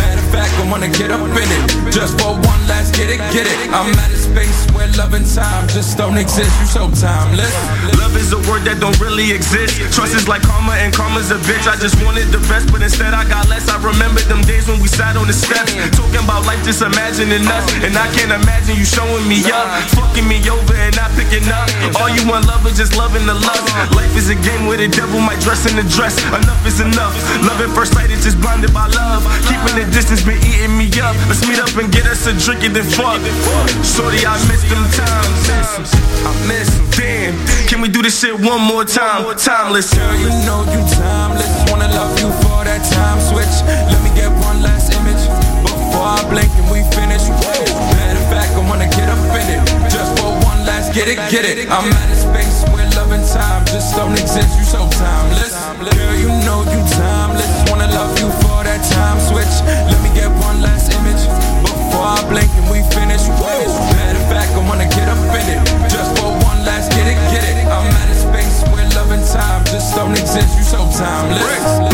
[0.58, 1.92] I wanna get up in it.
[1.92, 3.58] Just for one last get it, get it.
[3.70, 6.50] I'm at a space where love and time just don't exist.
[6.60, 7.52] You so timeless.
[7.98, 9.78] Love is a word that don't really exist.
[9.94, 11.66] Trust is like karma, and karma's a bitch.
[11.66, 13.68] I just wanted the best, but instead I got less.
[13.68, 17.44] I remember them days when we sat on the steps, talking about life, just imagining
[17.46, 17.64] us.
[17.82, 21.66] And I can't imagine you showing me up, fucking me over and not picking up.
[21.98, 23.64] All you want love is just loving the lust.
[23.94, 26.18] Life is a game where the devil might dress in the dress.
[26.30, 27.14] Enough is enough.
[27.42, 29.26] Love at first sight is just blinded by love.
[29.50, 31.16] Keeping the distance been eating me up.
[31.26, 33.20] Let's meet up and get us a drink and then fuck.
[33.82, 35.90] Shorty, I miss them times.
[36.24, 36.84] I miss them.
[36.94, 37.34] Damn,
[37.66, 39.24] can we do this shit one more time?
[39.36, 39.92] Timeless.
[39.92, 41.50] Girl, you know you timeless.
[41.70, 43.50] Wanna love you for that time switch.
[43.66, 45.24] Let me get one last image
[45.66, 47.26] before I blink and we finish.
[47.28, 49.62] Matter of fact, I wanna get up in it.
[49.90, 51.66] Just for one last get it, get it.
[51.66, 54.54] I'm at a space where love and time just don't exist.
[54.56, 55.54] You so timeless.
[55.82, 57.50] Girl, you know you timeless.
[57.68, 58.30] Wanna love you
[58.82, 59.54] time switch.
[59.64, 61.22] Let me get one last image
[61.62, 63.22] before I blink and we finish.
[63.28, 65.60] Matter of fact, I wanna get up in it.
[65.90, 67.66] Just for one last get it, get it.
[67.66, 70.56] I'm out of space where love and time just don't exist.
[70.58, 71.42] You so timeless.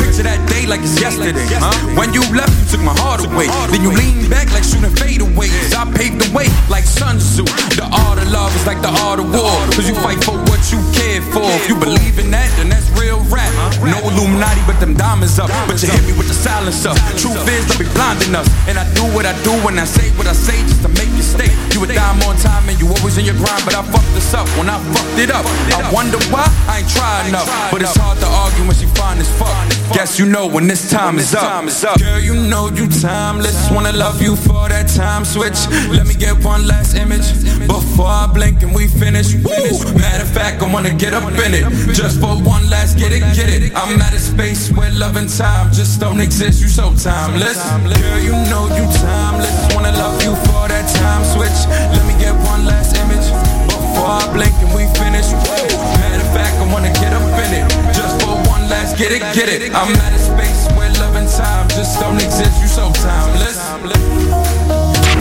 [0.00, 0.40] Picture that
[0.70, 1.42] like it's yesterday.
[1.58, 1.74] Huh?
[1.98, 3.50] When you left, you took my heart away.
[3.74, 5.74] Then you lean back like shooting fadeaways.
[5.74, 7.42] I paved the way like Sun Tzu.
[7.74, 9.50] The art of love is like the art of war.
[9.74, 11.42] Cause you fight for what you care for.
[11.58, 13.50] If you believe in that, then that's real rap.
[13.82, 15.50] No Illuminati, but them diamonds up.
[15.66, 16.94] But you hit me with the silence up.
[17.18, 18.46] Truth is, they'll be blinding us.
[18.70, 21.09] And I do what I do when I say what I say just to make
[21.30, 21.50] you stay.
[21.74, 24.34] You a dime on time and you always in your grind, but I fucked this
[24.34, 25.44] up when I fucked it up.
[25.46, 27.48] I wonder why I ain't try enough.
[27.70, 29.50] But it's hard to argue when she fine as fuck.
[29.94, 31.64] Guess you know when this time is up.
[31.98, 33.70] Girl, you know you timeless.
[33.70, 35.58] Wanna love you for that time switch.
[35.90, 37.26] Let me get one last image
[37.66, 39.34] before I blink and we finish.
[39.34, 39.94] Woo.
[39.94, 41.64] Matter of fact, I wanna get up in it.
[41.94, 43.72] Just for one last get it, get it.
[43.74, 46.60] I'm at a space where love and time just don't exist.
[46.60, 47.58] You so timeless.
[48.00, 49.74] Girl, you know you timeless.
[49.74, 50.49] Wanna love you for
[50.80, 51.58] that time switch.
[51.92, 53.28] Let me get one last image
[53.68, 55.28] before I blink and we finish.
[55.28, 55.68] Woo.
[56.00, 57.66] Matter of fact, I wanna get up in it.
[57.92, 59.74] Just for one last get it, get it.
[59.74, 62.56] I'm at a space where love and time just don't exist.
[62.60, 63.60] You so timeless.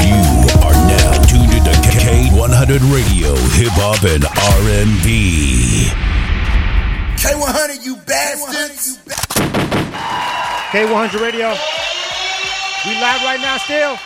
[0.08, 0.24] You
[0.64, 4.24] are now tuned into K100 Radio, Hip Hop and
[4.64, 5.92] R&B.
[7.20, 9.00] K100, you bastards.
[10.72, 11.52] K100 Radio.
[12.86, 14.00] We live right now still.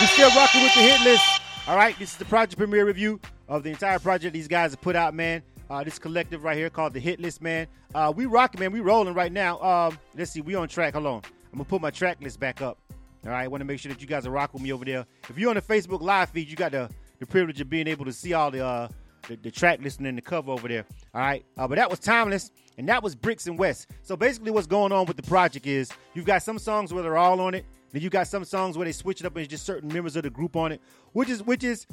[0.00, 1.24] We still rocking with the Hitt List.
[1.68, 4.80] All right, this is the project premiere review of the entire project these guys have
[4.80, 5.42] put out, man.
[5.70, 7.66] Uh, this collective right here called the Hitt List, man.
[7.94, 8.72] Uh, we rocking, man.
[8.72, 9.60] We rolling right now.
[9.60, 10.94] Um, let's see, we on track.
[10.94, 11.22] Hold on.
[11.52, 12.78] I'm gonna put my track list back up.
[13.24, 14.84] All right, I want to make sure that you guys are rocking with me over
[14.84, 15.06] there.
[15.28, 16.90] If you're on the Facebook live feed, you got the,
[17.20, 18.88] the privilege of being able to see all the uh,
[19.28, 20.84] the, the track listing and the cover over there.
[21.14, 23.88] All right, uh, but that was timeless, and that was Bricks and West.
[24.02, 27.16] So basically, what's going on with the project is you've got some songs where they're
[27.16, 27.64] all on it.
[27.92, 30.16] Then you got some songs where they switch it up and it's just certain members
[30.16, 30.80] of the group on it,
[31.12, 31.86] which is which is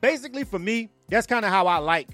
[0.00, 0.90] basically for me.
[1.08, 2.08] That's kind of how I like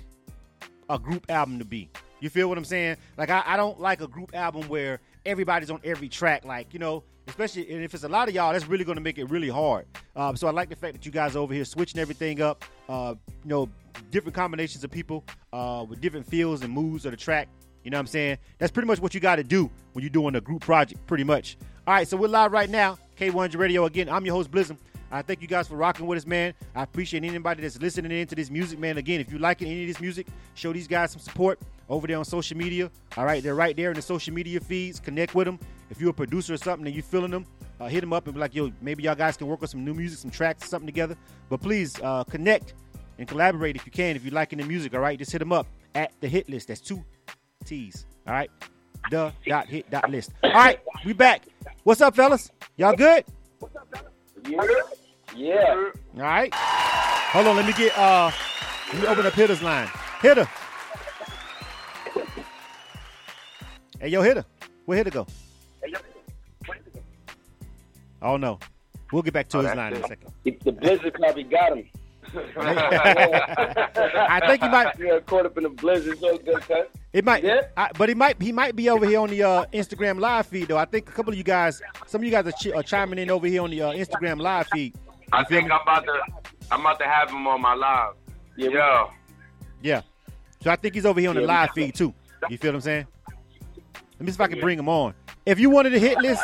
[0.89, 1.91] a group album to be.
[2.21, 2.97] You feel what I'm saying?
[3.17, 6.45] Like I, I don't like a group album where everybody's on every track.
[6.45, 9.03] Like you know, especially and if it's a lot of y'all, that's really going to
[9.03, 9.87] make it really hard.
[10.17, 12.65] Um, so I like the fact that you guys over here switching everything up.
[12.89, 13.15] Uh,
[13.45, 13.69] you know,
[14.11, 17.49] different combinations of people uh, with different feels and moods of the track.
[17.85, 18.39] You know what I'm saying?
[18.59, 21.25] That's pretty much what you got to do when you're doing a group project, pretty
[21.25, 21.57] much.
[21.87, 23.85] All right, so we're live right now, K100 Radio.
[23.85, 24.79] Again, I'm your host, Blizzard.
[25.13, 26.55] I thank you guys for rocking with us, man.
[26.75, 28.97] I appreciate anybody that's listening into this music, man.
[28.97, 31.61] Again, if you liking any of this music, show these guys some support
[31.91, 32.91] over there on social media.
[33.19, 34.99] All right, they're right there in the social media feeds.
[34.99, 35.59] Connect with them.
[35.91, 37.45] If you're a producer or something and you're feeling them,
[37.79, 39.85] uh, hit them up and be like, yo, maybe y'all guys can work on some
[39.85, 41.15] new music, some tracks, something together.
[41.51, 42.73] But please uh, connect
[43.19, 44.17] and collaborate if you can.
[44.17, 46.69] If you're liking the music, all right, just hit them up at the Hitt List.
[46.69, 47.05] That's two
[47.67, 48.07] T's.
[48.27, 48.51] All right,
[49.11, 50.33] the dot hit dot list.
[50.43, 51.43] All right, we back.
[51.83, 52.51] What's up, fellas?
[52.81, 53.27] Y'all good?
[54.49, 54.63] Yeah.
[55.37, 55.91] Yeah.
[56.17, 56.51] All right.
[56.55, 57.57] Hold on.
[57.57, 57.97] Let me get.
[57.99, 58.31] uh
[58.95, 59.87] Let me open up Hitter's line.
[60.23, 60.49] Hitter.
[64.01, 64.47] Hey, yo, Hitter.
[64.87, 65.27] Where Hitter go?
[68.23, 68.59] Oh no.
[69.13, 70.33] We'll get back to Oh, his line in a second.
[70.45, 71.87] The Blizzard probably got him.
[72.57, 76.19] I think he might- Yeah, caught up in the blizzard.
[76.21, 76.87] So good, cuz.
[77.13, 77.43] It might,
[77.77, 80.69] I, but he might he might be over here on the uh, Instagram live feed
[80.69, 80.77] though.
[80.77, 83.19] I think a couple of you guys, some of you guys are, ch- are chiming
[83.19, 84.95] in over here on the uh, Instagram live feed.
[85.33, 86.21] I think I'm about to
[86.71, 88.15] I'm about to have him on my live.
[88.57, 89.07] Yeah.
[89.83, 90.03] Yeah.
[90.63, 92.15] So I think he's over here on the Yeah, live feed too.
[92.49, 93.07] You feel what I'm saying?
[94.19, 95.15] Let me see if I can bring him on.
[95.47, 96.43] If you wanted a hit list,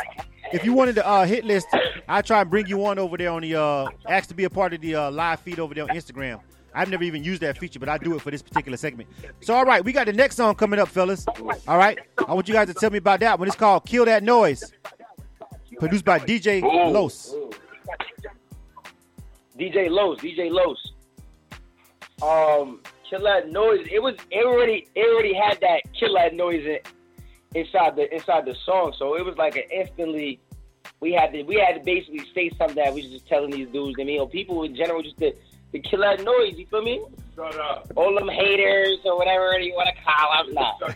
[0.53, 1.67] if you wanted a uh, hit list,
[2.07, 4.49] I'll try and bring you on over there on the uh ask to be a
[4.49, 6.39] part of the uh, live feed over there on Instagram.
[6.73, 9.09] I've never even used that feature, but I do it for this particular segment.
[9.41, 11.25] So all right, we got the next song coming up, fellas.
[11.67, 11.97] All right.
[12.27, 13.47] I want you guys to tell me about that one.
[13.47, 14.73] It's called Kill That Noise.
[15.79, 16.91] produced by DJ Ooh.
[16.91, 17.33] Los.
[19.57, 20.93] DJ Los, DJ Los.
[22.21, 23.87] Um, kill that noise.
[23.91, 26.79] It was it already it already had that kill that noise in,
[27.55, 28.93] inside the inside the song.
[28.97, 30.41] So it was like an instantly
[30.99, 33.67] we had to we had to basically say something that we was just telling these
[33.69, 33.95] dudes.
[33.99, 35.33] I mean, you know, people in general just to,
[35.73, 36.53] to kill that noise.
[36.57, 37.03] You feel me?
[37.35, 37.91] Shut up.
[37.95, 40.53] All them haters or whatever you want to call them.
[40.55, 40.73] Nah.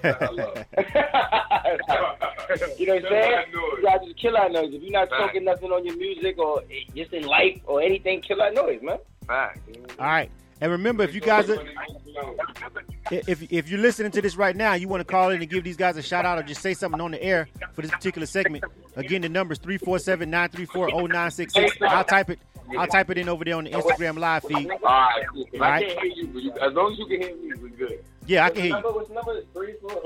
[2.77, 3.43] you know what I'm saying?
[3.53, 4.73] You gotta just kill that noise.
[4.73, 6.63] If you're not talking nothing on your music or
[6.95, 8.97] just in life or anything, kill that noise, man.
[9.99, 10.31] All right.
[10.61, 11.57] And remember, if you guys are,
[13.09, 15.63] if if you're listening to this right now, you want to call in and give
[15.63, 18.27] these guys a shout out or just say something on the air for this particular
[18.27, 18.63] segment.
[18.95, 21.81] Again, the number is 347-934-0966.
[21.81, 22.37] I'll type it.
[22.77, 24.69] I'll type it in over there on the Instagram live feed.
[24.69, 25.47] All right, cool.
[25.61, 28.03] I can't hear you, as long as you can hear me, we're good.
[28.27, 28.83] Yeah, I can hear you.
[28.83, 29.41] What's number?
[29.53, 29.99] Three, four.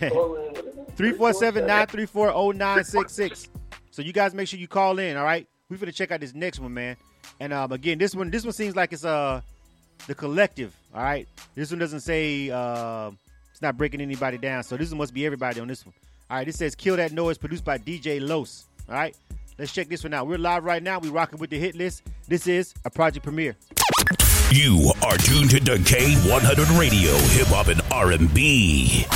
[0.96, 3.48] 347-934-0966.
[3.90, 5.46] So you guys make sure you call in, all right?
[5.70, 6.96] We're going to check out this next one, man.
[7.40, 9.40] And um again, this one this one seems like it's uh
[10.06, 11.28] the collective, all right?
[11.54, 13.10] This one doesn't say uh,
[13.50, 14.62] it's not breaking anybody down.
[14.62, 15.94] So this one must be everybody on this one.
[16.30, 18.66] All right, this says Kill That Noise produced by DJ Los.
[18.88, 19.16] All right.
[19.58, 20.26] Let's check this one out.
[20.26, 20.98] We're live right now.
[20.98, 22.02] We rocking with the Hitt List.
[22.26, 23.56] This is a project premiere.
[24.50, 29.06] You are tuned to the K100 Radio, Hip Hop and R&B.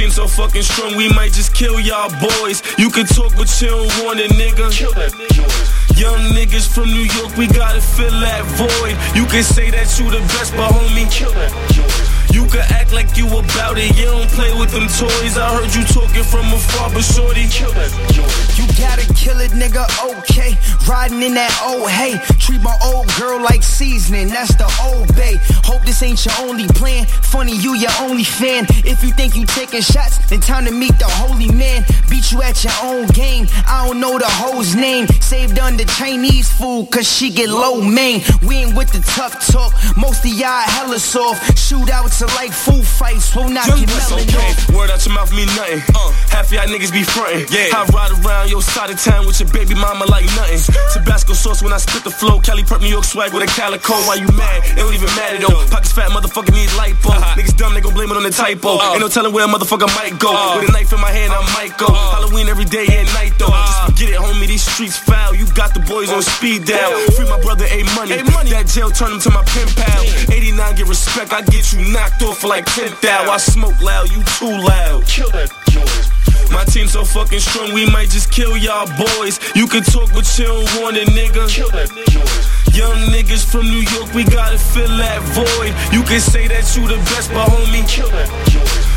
[0.00, 2.62] Team so fucking strong, we might just kill y'all boys.
[2.78, 4.72] You can talk, but you don't want it, nigga.
[4.72, 5.98] Kill that noise.
[5.98, 8.96] Young niggas from New York, we gotta fill that void.
[9.14, 12.08] You can say that you the best, but homie, kill that noise.
[12.32, 15.36] You can act like you about it, you don't play with them toys.
[15.36, 18.56] I heard you talking from afar, but shorty, kill that noise.
[18.56, 20.56] You gotta kill it, nigga, okay.
[20.88, 22.16] Riding in that old hay.
[22.38, 25.36] Treat my old girl like seasoning, that's the old bay.
[25.68, 27.04] Hope this ain't your only plan.
[27.34, 28.64] Funny, you your only fan.
[28.86, 31.84] If you think you taking shots, then time to meet the holy man.
[32.08, 33.48] Beat you at your own game.
[33.66, 35.08] I don't know the hoe's name.
[35.18, 38.22] Saved under Chinese food, cause she get low main.
[38.46, 39.74] We ain't with the tough talk.
[39.96, 41.58] Most of y'all hella soft.
[41.58, 43.34] Shootouts are like food fights.
[43.34, 44.38] Will not get melon okay.
[44.38, 44.70] off.
[44.70, 45.82] Word out your mouth mean nothing.
[45.90, 47.50] Uh, half of y'all niggas be frontin'.
[47.50, 47.74] Yeah.
[47.74, 50.62] I ride around your side of town with your baby mama like nothing.
[50.94, 52.38] Tabasco sauce when I spit the flow.
[52.38, 53.94] Cali perp New York swag with a calico.
[54.06, 54.62] Why you mad?
[54.70, 55.79] It don't even matter though.
[55.80, 57.08] Pockets fat, motherfucker need lipo.
[57.08, 57.40] Uh-huh.
[57.40, 58.76] Niggas dumb, they gon' blame it on the typo.
[58.92, 60.28] Ain't no telling where a motherfucker might go.
[60.28, 60.60] Uh-huh.
[60.60, 61.88] With a knife in my hand, I might go.
[61.88, 63.48] Halloween every day and night though.
[63.48, 63.88] Uh-huh.
[63.88, 64.44] Just forget it, homie.
[64.44, 65.34] These streets foul.
[65.34, 66.92] You got the boys on speed dial.
[67.16, 68.20] Free my brother A money.
[68.52, 70.04] That jail turn him to my pen pal.
[70.28, 71.32] 89 get respect.
[71.32, 73.32] I get you knocked off for like 10 thou.
[73.32, 75.08] I smoke loud, you too loud.
[75.08, 76.12] Kill that noise.
[76.52, 79.40] My team so fucking strong, we might just kill y'all boys.
[79.56, 81.48] You can talk, but you don't want it, nigga.
[81.48, 82.39] Kill that noise.
[82.80, 85.74] Young niggas from New York, we gotta fill that void.
[85.92, 88.30] You can say that you the best, but homie, kill that.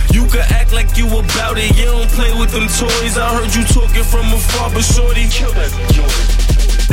[0.09, 3.17] You can act like you about it, you don't play with them toys.
[3.17, 6.32] I heard you talking from afar, but shorty, kill that.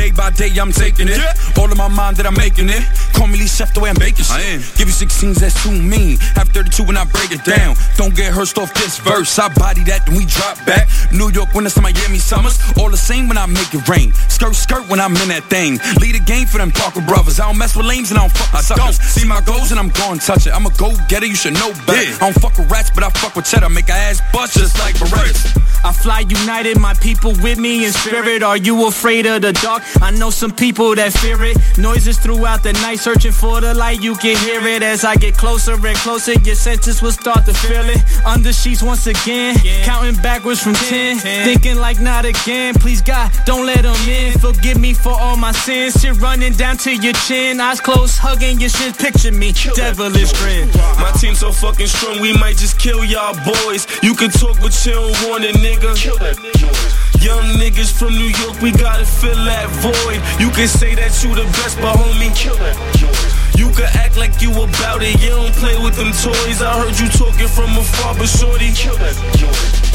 [0.01, 1.21] Day by day, I'm taking it.
[1.59, 2.81] All of my mind that I'm making it.
[3.13, 4.33] Call me Lee Chef the way I'm baking shit.
[4.33, 4.61] I am.
[4.81, 6.17] Give you 16s, that's too mean.
[6.41, 7.77] Have 32 when I break it down.
[8.01, 9.39] Don't get hurt off this verse.
[9.39, 10.89] I body that, then we drop back.
[11.13, 12.57] New York winters to Miami summers.
[12.81, 14.15] All the same when I make it rain.
[14.33, 15.77] Skirt, skirt when I'm in that thing.
[16.01, 17.39] Lead a game for them Parker brothers.
[17.39, 18.97] I don't mess with lames and I don't fuck with suckers.
[19.05, 20.57] See my goals and I'm going touch it.
[20.57, 22.09] I'm a go getter, you should know better.
[22.25, 23.69] I don't fuck with rats, but I fuck with cheddar.
[23.69, 25.61] Make a ass bust just like Berettas.
[25.85, 28.43] I fly united, my people with me in spirit.
[28.43, 29.83] Are you afraid of the dark?
[30.03, 31.57] I know some people that fear it.
[31.79, 34.03] Noises throughout the night, searching for the light.
[34.03, 36.33] You can hear it as I get closer and closer.
[36.41, 38.01] Your senses will start to feel it.
[38.25, 41.19] Under sheets once again, counting backwards from 10.
[41.19, 42.75] Thinking like not again.
[42.75, 44.33] Please God, don't let them in.
[44.39, 46.01] Forgive me for all my sins.
[46.01, 47.61] Shit running down to your chin.
[47.61, 48.99] Eyes closed, hugging your shit.
[48.99, 50.69] Picture me, devilish grin.
[50.99, 53.87] My team so fucking strong, we might just kill y'all boys.
[54.03, 55.97] You can talk, but you don't want it, nigga.
[55.97, 57.01] Kill that noise.
[57.23, 60.21] Young niggas from New York, we gotta fill that void.
[60.39, 63.35] You can say that you the best, but homie, kill that noise.
[63.57, 66.63] You can act like you about it, you don't play with them toys.
[66.63, 69.91] I heard you talking from afar, but shorty, kill that noise.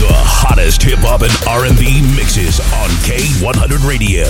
[0.00, 4.26] The hottest hip hop and R&B mixes on K100 Radio.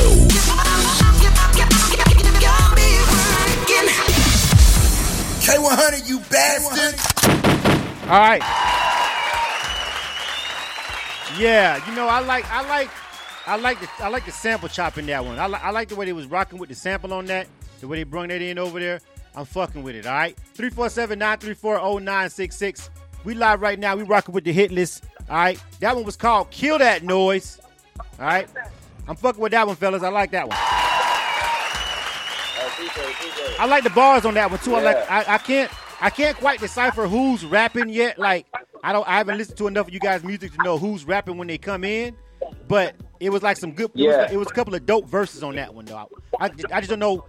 [5.47, 6.99] K100, you bastard.
[8.11, 8.43] All right.
[11.39, 12.91] Yeah, you know, I like, I like,
[13.47, 15.39] I like the, I like the sample chop in that one.
[15.39, 17.47] I, li- I like the way they was rocking with the sample on that,
[17.81, 19.01] the way they brung that in over there.
[19.35, 20.07] I'm fucking with it.
[20.07, 22.89] All right, three four seven nine three four zero nine six six.
[23.25, 23.95] We live right now.
[23.95, 25.05] We rocking with the Hitt List.
[25.29, 27.61] All right, that one was called "Kill That Noise."
[28.19, 28.49] All right,
[29.07, 30.03] I'm fucking with that one, fellas.
[30.03, 30.57] I like that one.
[32.67, 33.61] appreciate it, appreciate it.
[33.61, 34.75] I like the bars on that one too.
[34.75, 35.11] I like.
[35.11, 35.71] I, I can't.
[36.01, 38.19] I can't quite decipher who's rapping yet.
[38.19, 38.47] Like
[38.83, 39.07] I don't.
[39.09, 41.59] I haven't listened to enough of you guys' music to know who's rapping when they
[41.59, 42.17] come in.
[42.69, 43.91] But it was like some good.
[43.95, 44.23] It, Yeah.
[44.25, 46.09] was, it was a couple of dope verses on that one though.
[46.39, 47.25] I, I just don't know.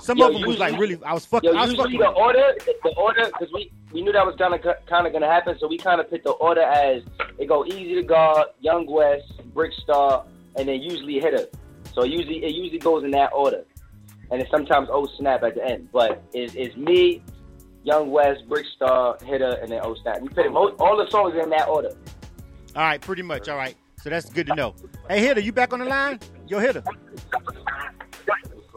[0.00, 0.98] Some Yo, of them was like really.
[1.04, 1.52] I was fucking.
[1.52, 2.00] Yo, I was usually fucking.
[2.00, 5.28] the order, the order, because we, we knew that was kind of kind of gonna
[5.30, 7.02] happen, so we kind of picked the order as
[7.38, 10.24] it go easy to guard, Young West, Brickstar,
[10.56, 11.46] and then usually hitter.
[11.92, 13.64] So usually it usually goes in that order,
[14.30, 15.88] and then sometimes oh snap at the end.
[15.92, 17.22] But it's, it's me,
[17.84, 20.20] Young West, Brickstar, hitter, and then oh snap.
[20.20, 21.90] We put it most, all the songs in that order.
[22.76, 23.48] All right, pretty much.
[23.48, 23.76] All right.
[24.02, 24.74] So that's good to know.
[25.08, 26.18] Hey, hitter, you back on the line?
[26.48, 26.82] Yo, hitter.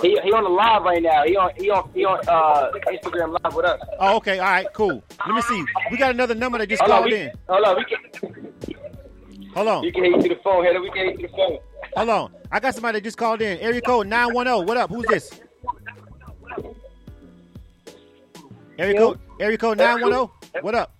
[0.02, 1.24] He, he on the live right now.
[1.26, 3.80] He on he on he on uh, Instagram live with us.
[4.00, 4.40] Oh, okay.
[4.40, 4.68] All right.
[4.74, 5.02] Cool.
[5.26, 5.64] Let me see.
[5.90, 7.32] We got another number that just Hold on, called we, in.
[7.48, 8.76] hold on, we can
[9.56, 9.82] Hold on.
[9.84, 10.82] we can hear you through the phone, hitter.
[10.82, 11.58] We can hear you through the phone.
[11.96, 12.34] Hold on.
[12.52, 13.58] I got somebody that just called in.
[13.60, 14.68] Area code 910.
[14.68, 14.90] What up?
[14.90, 15.32] Who's this?
[18.78, 20.64] Area code area code 910.
[20.64, 20.96] What up?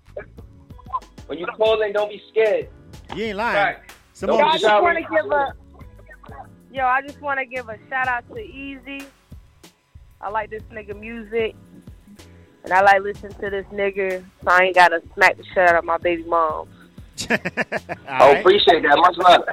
[1.28, 2.70] When you call in, don't be scared.
[3.16, 3.56] You ain't lying.
[3.56, 3.78] Right.
[4.14, 5.54] Some Yo, I just just, want to give a
[6.72, 6.86] yo.
[6.86, 9.02] I just want to give a shout out to Easy.
[10.22, 11.56] I like this nigga music,
[12.64, 14.24] and I like listening to this nigga.
[14.44, 16.70] So I ain't gotta smack the shit out of my baby mom.
[18.18, 18.98] Oh, appreciate that.
[18.98, 19.44] Much love.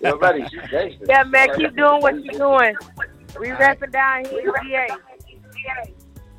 [0.02, 0.44] You're ready.
[0.50, 1.04] She's gangster.
[1.08, 2.74] Yeah, man, keep doing what you're doing.
[3.38, 4.88] We rapping down here in GA.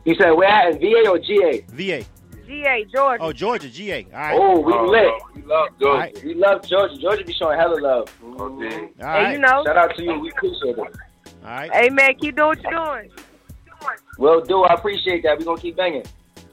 [0.10, 0.72] You said where at?
[0.74, 1.64] In VA or GA?
[1.70, 2.04] VA.
[2.48, 3.24] GA, Georgia.
[3.24, 4.08] Oh, Georgia, GA.
[4.12, 4.36] All right.
[4.36, 5.12] Oh, we oh, lit.
[5.36, 6.00] We love All Georgia.
[6.00, 6.24] right.
[6.26, 6.98] We love Georgia.
[6.98, 8.12] Georgia be showing hella love.
[8.24, 9.34] Oh, All Hey, right.
[9.34, 9.64] you know.
[9.68, 10.20] Shout out to you.
[10.20, 10.80] We appreciate it.
[10.80, 10.88] All
[11.44, 11.72] right.
[11.72, 13.12] Hey, man, keep doing what you're doing.
[14.18, 14.64] Will do.
[14.64, 15.38] I appreciate that.
[15.38, 16.06] we going to keep banging.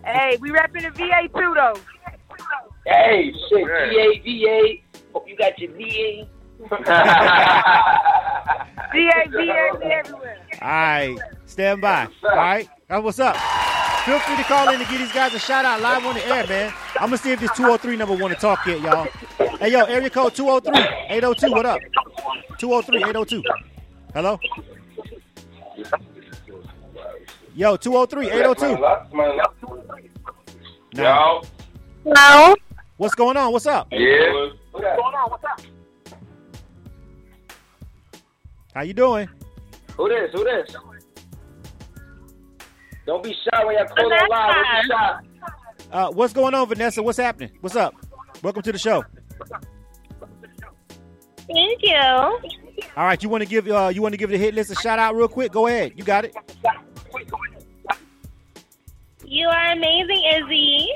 [0.04, 1.80] Hey, we rapping the VA too, though.
[2.84, 3.66] Hey, shit.
[3.66, 3.88] Yeah.
[3.88, 5.08] VA, VA.
[5.14, 6.28] Hope you got your VA.
[6.58, 6.68] VA,
[9.30, 10.38] VA, everywhere.
[10.62, 11.16] All right.
[11.44, 12.08] Stand by.
[12.24, 12.68] All right.
[12.88, 13.36] Uh, what's up?
[14.06, 16.24] Feel free to call in and give these guys a shout out live on the
[16.26, 16.72] air, man.
[16.94, 19.08] I'm gonna see if this 203 number want to talk yet, y'all.
[19.58, 21.50] Hey, yo, area code 203 802.
[21.50, 21.80] What up?
[22.58, 23.42] 203 802.
[24.14, 24.38] Hello.
[27.54, 31.02] Yo, 203 802.
[31.02, 31.42] Yo.
[32.04, 32.54] Hello.
[32.96, 33.52] What's going on?
[33.52, 33.88] What's up?
[33.90, 34.50] Yeah.
[38.76, 39.26] How you doing?
[39.96, 40.30] Who this?
[40.34, 40.76] Who this?
[43.06, 44.84] Don't be shy when y'all call on live.
[44.86, 45.48] Don't be shy.
[45.90, 47.02] Uh, what's going on, Vanessa?
[47.02, 47.52] What's happening?
[47.62, 47.94] What's up?
[48.42, 49.02] Welcome to the show.
[51.50, 51.94] Thank you.
[51.94, 54.74] All right, you want to give uh, you want to give the Hitt List a
[54.74, 55.52] shout out real quick?
[55.52, 55.94] Go ahead.
[55.96, 56.36] You got it.
[59.24, 60.88] You are amazing, Izzy.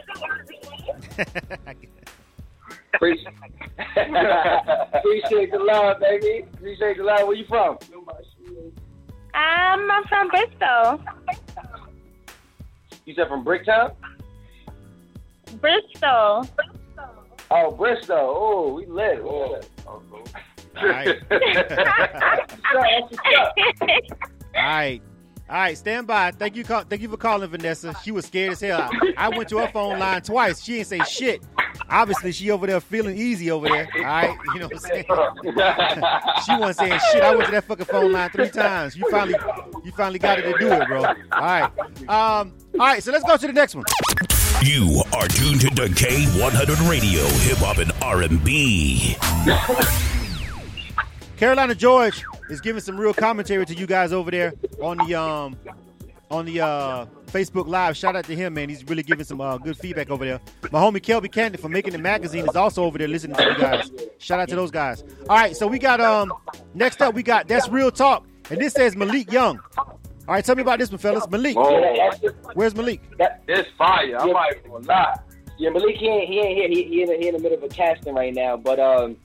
[2.95, 3.35] Appreciate
[4.93, 6.47] Appreciate the love, baby.
[6.55, 7.27] Appreciate the love.
[7.27, 7.79] Where you from?
[9.33, 11.01] Um, I'm from Bristol.
[13.07, 13.95] You said from Bricktown?
[15.61, 16.49] Bristol.
[17.51, 18.17] Oh, Bristol.
[18.19, 19.21] Oh, we lit.
[19.25, 19.61] Oh.
[20.77, 21.21] All right.
[21.31, 21.39] All
[24.55, 25.01] right.
[25.51, 26.31] All right, stand by.
[26.31, 27.93] Thank you, call, thank you for calling Vanessa.
[28.05, 28.89] She was scared as hell.
[28.93, 30.63] I, I went to her phone line twice.
[30.63, 31.43] She didn't say shit.
[31.89, 33.89] Obviously, she over there feeling easy over there.
[33.97, 35.05] All right, you know what I'm saying?
[36.45, 37.23] she wasn't saying shit.
[37.23, 38.97] I went to that fucking phone line three times.
[38.97, 39.37] You finally,
[39.85, 41.05] you finally got it to do it, bro.
[41.05, 41.71] All right.
[42.09, 42.53] Um.
[42.75, 43.03] All right.
[43.03, 43.85] So let's go to the next one.
[44.63, 49.17] You are tuned to K100 Radio, Hip Hop and R&B.
[51.39, 54.53] Carolina George is giving some real commentary to you guys over there
[54.83, 55.57] on the um
[56.31, 57.97] on the uh Facebook Live.
[57.97, 58.69] Shout out to him, man.
[58.69, 60.41] He's really giving some uh, good feedback over there.
[60.71, 63.57] My homie Kelby Canton from Making the Magazine is also over there listening to you
[63.57, 63.91] guys.
[64.19, 65.03] Shout out to those guys.
[65.29, 66.33] All right, so we got um
[66.75, 69.59] next up we got that's real talk, and this says Malik Young.
[69.79, 71.29] All right, tell me about this one, fellas.
[71.29, 72.11] Malik, Oh.
[72.55, 73.01] where's Malik?
[73.49, 74.17] It's fire.
[74.19, 74.35] I'm Yeah.
[74.35, 75.15] like, well, nah.
[75.59, 76.69] Yeah, Malik, he ain't, he ain't here.
[76.69, 78.57] He, he, in the, he in the middle of a casting right now.
[78.57, 79.17] But um,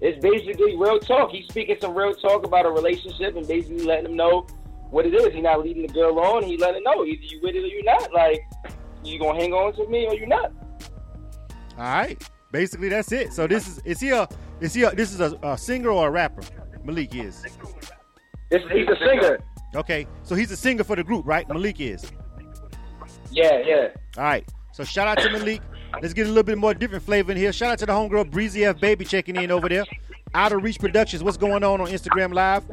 [0.00, 1.30] it's basically real talk.
[1.30, 4.46] He's speaking some real talk about a relationship and basically letting him know
[4.90, 5.32] what it is.
[5.32, 6.42] He's not leading the girl on.
[6.42, 8.12] He letting her know either you with it or you not.
[8.12, 8.40] Like,
[9.04, 10.52] you gonna hang on to me or you not.
[11.78, 12.22] All right,
[12.52, 13.32] basically that's it.
[13.32, 14.28] So this is is he a
[14.60, 16.42] is he a, this is a, a singer or a rapper?
[16.84, 17.42] Malik is.
[18.50, 19.38] This, he's a singer.
[19.74, 21.46] Okay, so he's a singer for the group, right?
[21.48, 22.10] Malik is.
[23.30, 23.88] Yeah, yeah.
[24.16, 24.48] All right.
[24.72, 25.62] So shout out to Malik.
[26.00, 27.52] Let's get a little bit more different flavor in here.
[27.52, 29.84] Shout out to the homegirl Breezy F Baby checking in over there.
[30.34, 31.22] Out of Reach Productions.
[31.22, 32.64] What's going on on Instagram Live?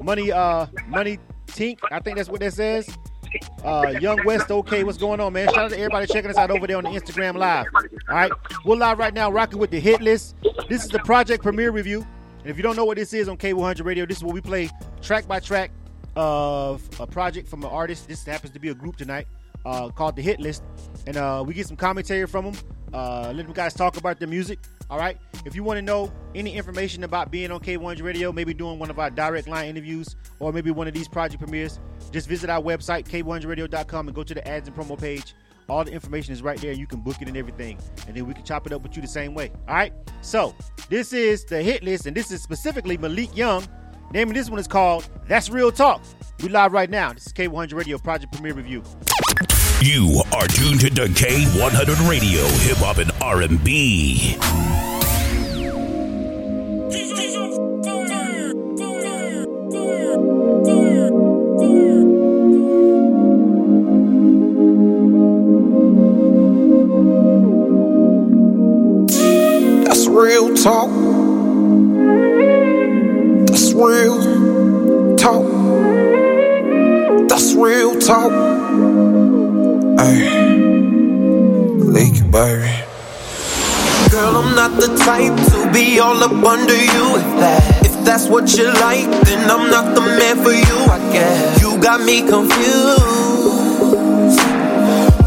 [0.00, 1.18] Money, uh, Money
[1.48, 1.78] Tink.
[1.90, 2.88] I think that's what that says.
[3.64, 4.50] Uh, Young West.
[4.50, 5.46] Okay, what's going on, man?
[5.48, 7.66] Shout out to everybody checking us out over there on the Instagram Live.
[7.74, 8.32] All right,
[8.64, 10.36] we're live right now, rocking with the Hitt List.
[10.68, 12.06] This is the project premiere review.
[12.40, 14.40] And if you don't know what this is on K100 Radio, this is where we
[14.40, 14.70] play
[15.02, 15.70] track by track
[16.16, 18.08] of a project from an artist.
[18.08, 19.26] This happens to be a group tonight
[19.66, 20.62] uh, called the Hitt List,
[21.06, 22.54] and uh, we get some commentary from them.
[22.92, 24.58] Uh, let them guys talk about their music.
[24.90, 25.18] All right.
[25.44, 28.90] If you want to know any information about being on K100 Radio, maybe doing one
[28.90, 31.78] of our direct line interviews, or maybe one of these project premieres,
[32.10, 35.34] just visit our website k100radio.com and go to the ads and promo page.
[35.68, 36.72] All the information is right there.
[36.72, 39.02] You can book it and everything, and then we can chop it up with you
[39.02, 39.50] the same way.
[39.68, 39.92] All right.
[40.22, 40.54] So
[40.88, 43.64] this is the Hitt List, and this is specifically Malik Young.
[44.12, 46.02] Name of this one is called "That's Real Talk."
[46.42, 47.12] We live right now.
[47.12, 48.82] This is K100 Radio Project Premiere Review.
[49.80, 54.34] You are tuned to K100 Radio, Hip Hop and R&B.
[69.84, 70.90] That's real talk.
[73.46, 75.46] That's real talk.
[77.28, 79.37] That's real talk.
[79.98, 80.30] Hey,
[81.74, 82.70] leak it, baby.
[84.12, 87.16] Girl, I'm not the type to be all up under you.
[87.16, 90.78] If that, if that's what you like, then I'm not the man for you.
[90.86, 93.02] I guess you got me confused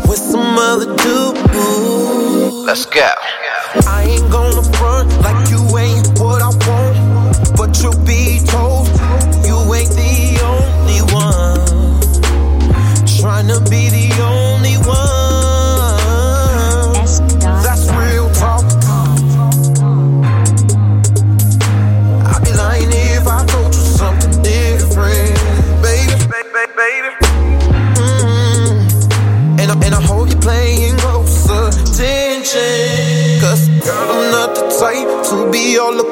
[0.08, 1.36] with some other dude.
[2.66, 3.12] Let's go.
[3.88, 5.60] I ain't gonna front like you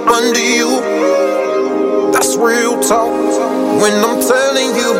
[0.09, 0.81] under you.
[2.11, 3.13] That's real talk
[3.81, 4.93] when I'm telling you.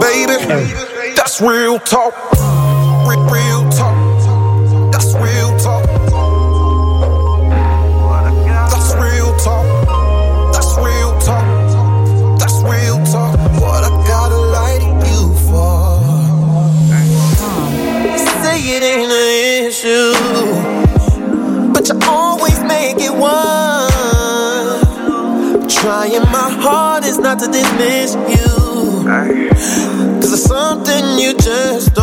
[0.00, 2.33] Baby, that's real talk.
[27.44, 29.04] To dismiss you.
[30.20, 31.93] Cause it's something you just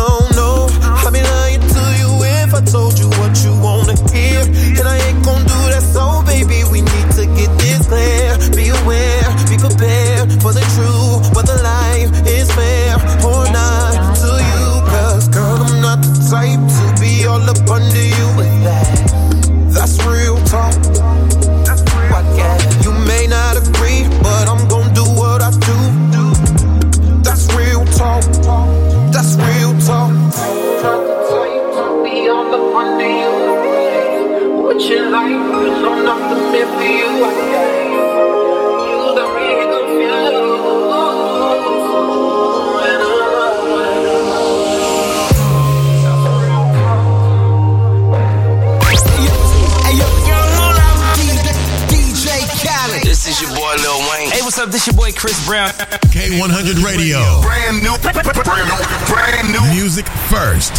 [54.62, 54.70] up?
[54.70, 55.70] This your boy Chris Brown.
[56.14, 57.18] K100 Radio.
[57.42, 59.74] Brand new, brand new, brand new.
[59.74, 60.72] Music first.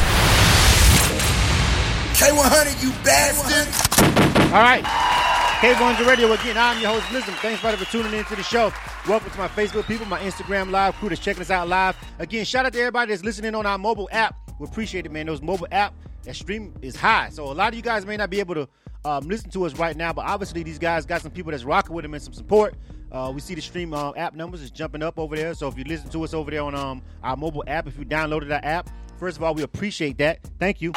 [2.16, 3.68] K100, you bastard.
[4.54, 4.84] All right.
[5.60, 6.58] K100 Radio again.
[6.58, 7.34] I'm your host, Blizzard.
[7.36, 8.72] Thanks, everybody, for tuning in to the show.
[9.08, 11.98] Welcome to my Facebook people, my Instagram live crew that's checking us out live.
[12.20, 14.36] Again, shout out to everybody that's listening on our mobile app.
[14.60, 15.26] We appreciate it, man.
[15.26, 17.30] Those mobile app, that stream is high.
[17.32, 18.70] So a lot of you guys may not be able to
[19.04, 21.94] um, listen to us right now, but obviously these guys got some people that's rocking
[21.94, 22.76] with them and some support.
[23.14, 25.54] Uh, we see the stream uh, app numbers is jumping up over there.
[25.54, 28.06] So if you listen to us over there on um, our mobile app, if you
[28.06, 30.40] downloaded our app, first of all, we appreciate that.
[30.60, 30.92] Thank you.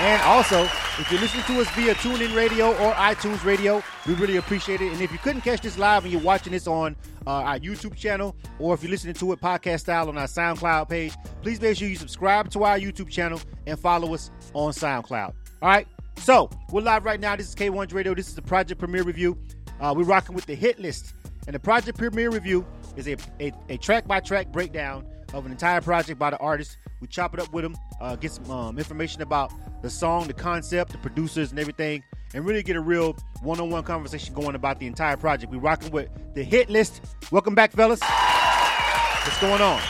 [0.00, 4.36] And also, if you listen to us via TuneIn Radio or iTunes Radio, we really
[4.36, 4.92] appreciate it.
[4.92, 6.94] And if you couldn't catch this live and you're watching this on
[7.26, 10.88] uh, our YouTube channel, or if you're listening to it podcast style on our SoundCloud
[10.88, 15.32] page, please make sure you subscribe to our YouTube channel and follow us on SoundCloud.
[15.62, 15.88] All right.
[16.18, 17.34] So we're live right now.
[17.34, 18.14] This is K1 Radio.
[18.14, 19.36] This is the Project Premiere Review.
[19.80, 21.14] Uh, we're rocking with the Hitt List,
[21.48, 25.50] and the Project Premiere Review is a a, a track by track breakdown of an
[25.50, 26.76] entire project by the artist.
[27.00, 29.50] We chop it up with them, uh, get some um, information about
[29.82, 34.34] the song, the concept, the producers, and everything, and really get a real one-on-one conversation
[34.34, 35.50] going about the entire project.
[35.50, 37.00] We're rocking with the Hitt List.
[37.30, 38.00] Welcome back, fellas.
[38.02, 39.80] What's going on?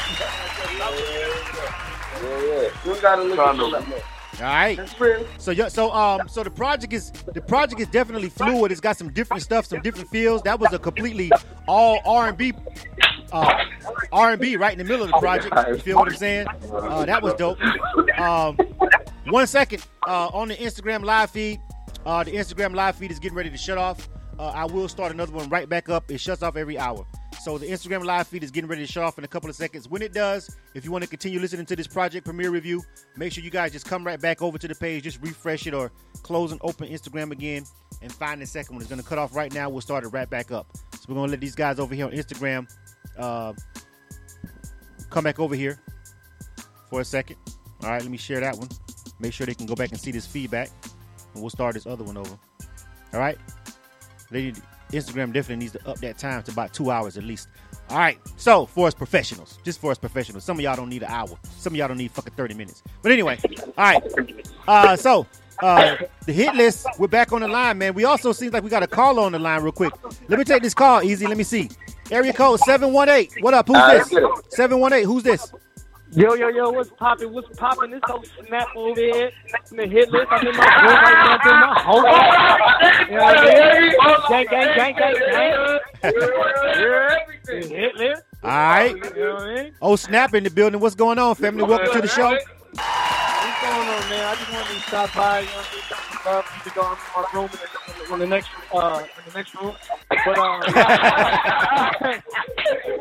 [2.87, 4.77] We gotta look at All right.
[4.77, 5.27] That's real.
[5.39, 8.71] So yeah, so um, so the project is the project is definitely fluid.
[8.71, 10.43] It's got some different stuff, some different feels.
[10.43, 11.33] That was a completely
[11.67, 12.53] all R and B,
[13.33, 13.65] uh,
[14.13, 15.55] R and B right in the middle of the project.
[15.69, 16.47] You feel what I'm saying?
[16.73, 17.59] Uh, that was dope.
[18.19, 18.57] Um,
[19.27, 21.61] one second uh, on the Instagram live feed.
[22.07, 24.09] Uh, the Instagram live feed is getting ready to shut off.
[24.39, 26.11] Uh, I will start another one right back up.
[26.11, 27.05] It shuts off every hour.
[27.43, 29.57] So the Instagram live feed is getting ready to shut off in a couple of
[29.57, 29.89] seconds.
[29.89, 32.83] When it does, if you want to continue listening to this project premiere review,
[33.17, 35.75] make sure you guys just come right back over to the page, just refresh it
[35.75, 35.91] or
[36.23, 37.65] close and open Instagram again
[38.03, 38.83] and find the second one.
[38.83, 39.69] It's going to cut off right now.
[39.69, 40.69] We'll start it right back up.
[40.95, 42.69] So we're going to let these guys over here on Instagram
[43.17, 43.55] uh,
[45.11, 45.81] come back over here
[46.91, 47.37] for a second.
[47.83, 48.69] All right, let me share that one.
[49.21, 50.71] Make sure they can go back and see this feedback,
[51.35, 52.39] and we'll start this other one over.
[53.13, 53.39] All right.
[54.31, 54.53] They
[54.93, 57.49] Instagram definitely needs to up that time to about two hours at least.
[57.91, 58.19] All right.
[58.37, 61.39] So for us professionals, just for us professionals, some of y'all don't need an hour.
[61.59, 62.83] Some of y'all don't need fucking thirty minutes.
[63.03, 63.39] But anyway,
[63.77, 64.03] all right.
[64.67, 65.27] Uh, so
[65.63, 66.87] uh, the Hitt List.
[66.99, 67.95] We're back on the line, man.
[67.95, 69.93] We also seems like we got a call on the line real quick.
[70.29, 71.27] Let me take this call, easy.
[71.27, 71.71] Let me see.
[72.11, 73.35] Area code seven one eight.
[73.41, 73.69] What up?
[73.69, 74.21] Who's this?
[74.51, 75.05] Seven one eight.
[75.05, 75.53] Who's this?
[76.13, 77.31] Yo, yo, yo, what's poppin'?
[77.35, 77.91] What's poppin'?
[77.91, 79.31] This whole snap over here
[79.71, 80.27] in the Hitt List.
[80.31, 83.11] I'm in my room right now doing my homework.
[83.11, 83.93] You know what I mean?
[84.29, 85.15] Gang, gang, gang, gang,
[86.01, 86.15] gang.
[87.45, 88.23] The Hitt List.
[88.43, 88.97] All right.
[88.97, 89.73] You know what I mean?
[89.83, 90.81] Oh, snap in the building.
[90.81, 91.65] What's going on, family?
[91.65, 92.39] Welcome to the show.
[92.75, 94.25] What's going on, man?
[94.25, 95.41] I just wanted to stop by.
[95.41, 97.51] You know, some love to go in my room in
[98.09, 99.75] the, in the next, uh, in the next room.
[100.11, 100.63] But um,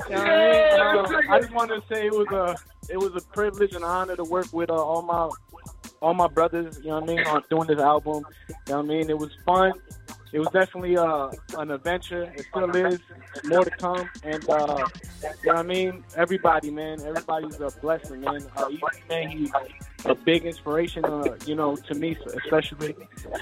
[0.10, 1.06] you I mean?
[1.06, 2.56] Um, I just wanted to say it was a,
[2.90, 5.30] it was a privilege and honor to work with uh, all my,
[6.02, 6.78] all my brothers.
[6.82, 7.28] You know what I mean?
[7.28, 8.26] On doing this album.
[8.48, 9.10] You know what I mean?
[9.10, 9.74] It was fun.
[10.34, 12.24] It was definitely uh, an adventure.
[12.36, 13.00] It still is.
[13.46, 14.10] More to come.
[14.24, 14.86] And uh,
[15.24, 16.04] you know what I mean?
[16.16, 17.02] Everybody, man.
[17.02, 18.46] Everybody's a blessing, man.
[18.56, 19.52] Uh, Easy, man, he's
[20.06, 22.96] a big inspiration, uh, you know, to me especially.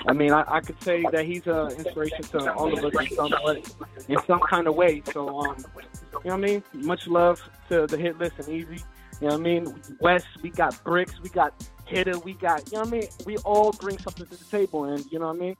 [0.08, 3.16] I mean, I, I could say that he's an inspiration to all of us in
[3.16, 3.64] some way,
[4.08, 5.02] in some kind of way.
[5.12, 5.82] So, um, you
[6.12, 6.64] know what I mean?
[6.74, 8.84] Much love to the Hitt List and Easy.
[9.22, 9.82] You know what I mean?
[10.00, 11.54] West, we got Bricks, we got
[11.86, 13.08] Hitter, we got, you know what I mean?
[13.26, 15.56] We all bring something to the table, and you know what I mean?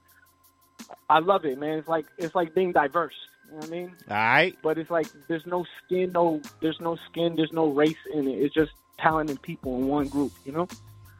[1.08, 1.78] I love it, man.
[1.78, 3.14] It's like it's like being diverse.
[3.46, 3.94] You know what I mean?
[4.10, 4.58] All right.
[4.62, 8.32] But it's like there's no skin, no there's no skin, there's no race in it.
[8.32, 10.32] It's just talented people in one group.
[10.44, 10.68] You know?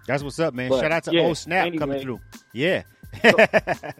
[0.06, 0.70] That's what's up, man.
[0.70, 1.78] But, Shout out to yeah, old Snap anyway.
[1.78, 2.20] coming through.
[2.52, 2.82] Yeah.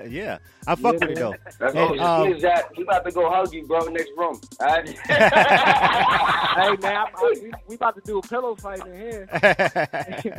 [0.09, 0.39] yeah.
[0.67, 1.35] I fuck with it though.
[1.59, 2.01] That's And, all.
[2.01, 3.81] um, Just that he about to go hug you, bro.
[3.87, 4.41] Next room.
[4.61, 4.89] All right?
[5.07, 9.29] hey man, I, I, we, we about to do a pillow fight in here.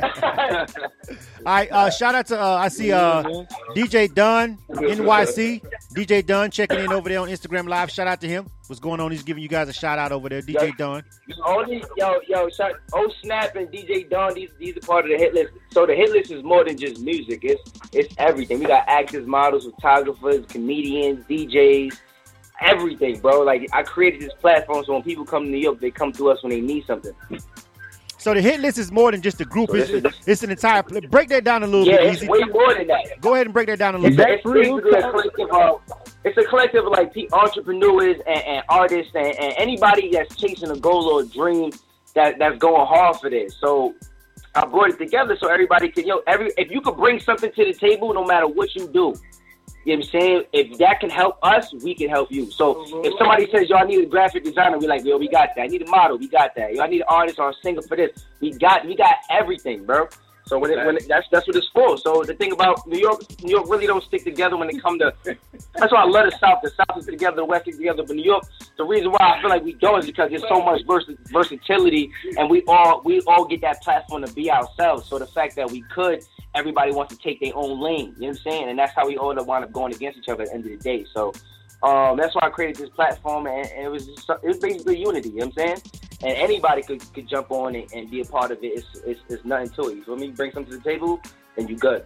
[1.46, 3.22] All right, uh, shout out to uh, I see uh,
[3.74, 5.62] DJ Dunn NYC.
[5.98, 7.90] DJ Dunn checking in over there on Instagram Live.
[7.90, 8.46] Shout out to him.
[8.68, 9.10] What's going on?
[9.10, 10.40] He's giving you guys a shout out over there.
[10.40, 11.02] DJ Dunn.
[11.44, 15.10] All these, yo, yo, shout, oh Snap and DJ Don, these these are part of
[15.10, 15.54] the Hitt List.
[15.72, 17.40] So the Hitt List is more than just music.
[17.42, 17.60] It's
[17.92, 18.60] it's everything.
[18.60, 21.98] We got actors, models, photographers, comedians, DJs,
[22.60, 23.40] everything, bro.
[23.40, 26.30] Like I created this platform so when people come to New York, they come to
[26.30, 27.12] us when they need something.
[28.18, 29.70] So the Hitt List is more than just a group.
[29.70, 30.82] So It's, is- it's an entire.
[30.82, 32.06] pl- Break that down a little Yeah, bit.
[32.14, 32.28] it's Easy.
[32.28, 33.20] way more than that.
[33.20, 34.40] Go ahead and break that down a little It's, bit.
[34.44, 35.80] it's basically a collective of
[36.24, 40.76] it's a collective of like entrepreneurs and, and artists and, and anybody that's chasing a
[40.76, 41.70] goal or a dream
[42.14, 43.56] that that's going hard for this.
[43.60, 43.94] So
[44.54, 47.64] I brought it together so everybody can yo every if you could bring something to
[47.64, 49.14] the table, no matter what you do.
[49.84, 50.42] You know what I'm saying?
[50.52, 52.50] If that can help us, we can help you.
[52.50, 55.50] So if somebody says, yo, I need a graphic designer, we're like, yo, we got
[55.56, 55.62] that.
[55.62, 56.74] I need a model, we got that.
[56.74, 58.10] Yo, I need an artist or a singer for this.
[58.40, 60.08] We got we got everything, bro.
[60.48, 61.98] So when it, when it, that's that's what it's for.
[61.98, 64.98] So the thing about New York, New York really don't stick together when it come
[64.98, 65.12] to.
[65.74, 66.60] That's why I love the South.
[66.62, 68.44] The South is together, the West is together, but New York.
[68.78, 72.10] The reason why I feel like we don't is because there's so much vers- versatility,
[72.38, 75.06] and we all we all get that platform to be ourselves.
[75.06, 76.24] So the fact that we could,
[76.58, 78.14] everybody wants to take their own lane.
[78.16, 78.68] You know what I'm saying?
[78.68, 80.72] And that's how we all wind up going against each other at the end of
[80.72, 81.06] the day.
[81.14, 81.32] So.
[81.80, 84.98] Um, that's why I created this platform, and, and it was just, it was basically
[84.98, 85.28] unity.
[85.28, 85.82] You know what I'm saying?
[86.24, 88.66] And anybody could, could jump on and, and be a part of it.
[88.66, 89.98] It's, it's, it's nothing to it.
[89.98, 90.30] You feel me?
[90.30, 91.20] Bring something to the table,
[91.56, 92.04] and you good.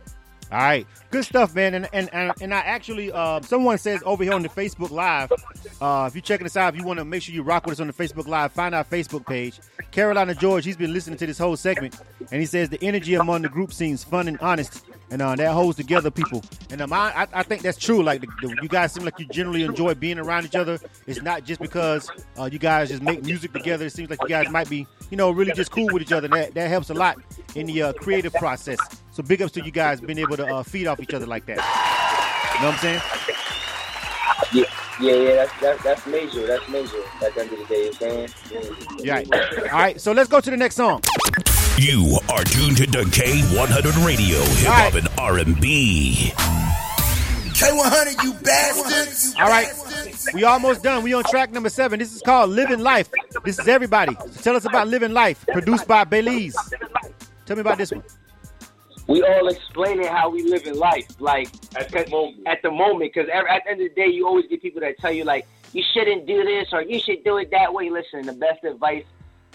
[0.53, 1.73] All right, good stuff, man.
[1.73, 5.33] And and and, and I actually, uh, someone says over here on the Facebook Live,
[5.81, 7.73] uh, if you're checking us out, if you want to make sure you rock with
[7.73, 9.59] us on the Facebook Live, find our Facebook page.
[9.93, 11.99] Carolina George, he's been listening to this whole segment,
[12.31, 15.53] and he says the energy among the group seems fun and honest, and uh, that
[15.53, 16.43] holds together people.
[16.71, 18.03] And um, I, I think that's true.
[18.03, 20.79] Like the, the, you guys seem like you generally enjoy being around each other.
[21.07, 23.87] It's not just because uh, you guys just make music together.
[23.87, 26.27] It seems like you guys might be, you know, really just cool with each other.
[26.27, 27.17] And that that helps a lot
[27.55, 28.79] in the uh, creative process.
[29.13, 31.45] So big ups to you guys being able to uh, feed off each other like
[31.45, 31.59] that.
[32.55, 33.01] You know what I'm saying?
[34.53, 34.65] Yeah,
[35.01, 35.35] yeah, yeah.
[35.35, 36.47] That's that's, that's major.
[36.47, 36.97] That's major.
[37.23, 38.97] At the end of the day, you know what saying?
[39.05, 39.69] Yeah.
[39.71, 40.01] All right.
[40.01, 41.03] So let's go to the next song.
[41.77, 46.33] You are tuned to K100 Radio, hip hop and R&B.
[47.55, 49.35] K100, you bastards.
[49.39, 49.69] All right,
[50.35, 51.03] we almost done.
[51.03, 51.99] We on track number seven.
[51.99, 53.11] This is called Living Life.
[53.45, 54.15] This is everybody.
[54.31, 56.57] So tell us about Living Life, produced by Belize.
[57.47, 58.03] Tell me about this one.
[59.07, 62.47] We all explaining how we live in life, like at the moment.
[62.47, 64.99] At the moment, because at the end of the day, you always get people that
[64.99, 67.91] tell you like you shouldn't do this or you should do it that way.
[67.91, 69.05] Listen, the best advice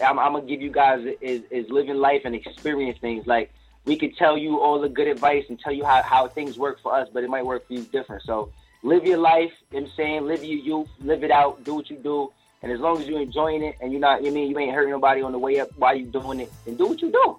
[0.01, 3.25] I'm, I'm gonna give you guys is is living life and experience things.
[3.25, 3.51] Like
[3.85, 6.79] we could tell you all the good advice and tell you how how things work
[6.81, 8.23] for us, but it might work for you different.
[8.23, 8.51] So
[8.83, 9.51] live your life.
[9.71, 12.31] You know what I'm saying, live your youth, live it out, do what you do.
[12.63, 14.89] And as long as you're enjoying it and you're not, you mean, you ain't hurting
[14.89, 17.37] nobody on the way up while you're doing it, then do what you do.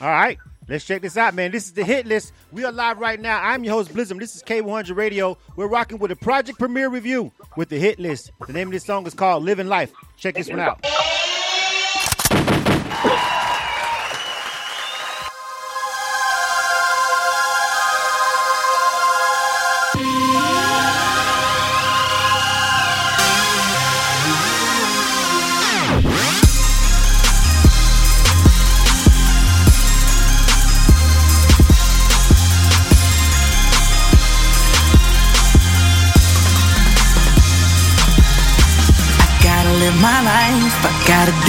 [0.00, 0.38] All right,
[0.70, 1.50] let's check this out, man.
[1.50, 2.32] This is the Hitt List.
[2.52, 3.42] We are live right now.
[3.42, 4.18] I'm your host, Blizzard.
[4.20, 5.36] This is K100 Radio.
[5.56, 8.30] We're rocking with a project premiere review with the Hitt List.
[8.46, 9.92] The name of this song is called Living Life.
[10.16, 10.80] Check this one out.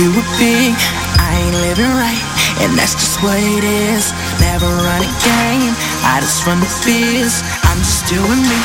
[0.01, 0.73] Do it big.
[1.21, 2.25] I ain't living right,
[2.65, 4.09] and that's just what it is.
[4.41, 7.45] Never run a game, I just run the biz.
[7.69, 8.59] I'm just doing me,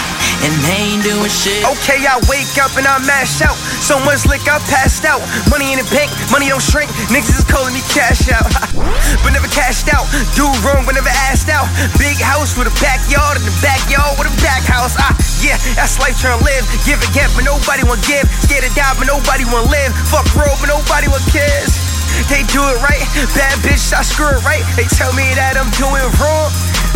[0.45, 1.64] and they ain't doing shit.
[1.78, 3.57] Okay, I wake up and I mash out.
[3.80, 5.22] So much liquor, I passed out.
[5.49, 6.91] Money in the bank, money don't shrink.
[7.09, 8.49] Niggas is calling me cash out.
[9.22, 10.05] but never cashed out.
[10.34, 11.68] Do wrong, but never asked out.
[11.97, 14.95] Big house with a backyard, and the backyard with a back house.
[14.99, 16.64] Ah, yeah, that's life trying to live.
[16.84, 18.26] Give and get, but nobody want give.
[18.45, 19.93] Scared to die, but nobody want live.
[20.11, 21.97] Fuck road, but nobody want kids.
[22.32, 23.05] They do it right.
[23.37, 24.64] Bad bitch, I screw it right.
[24.74, 26.49] They tell me that I'm doing wrong.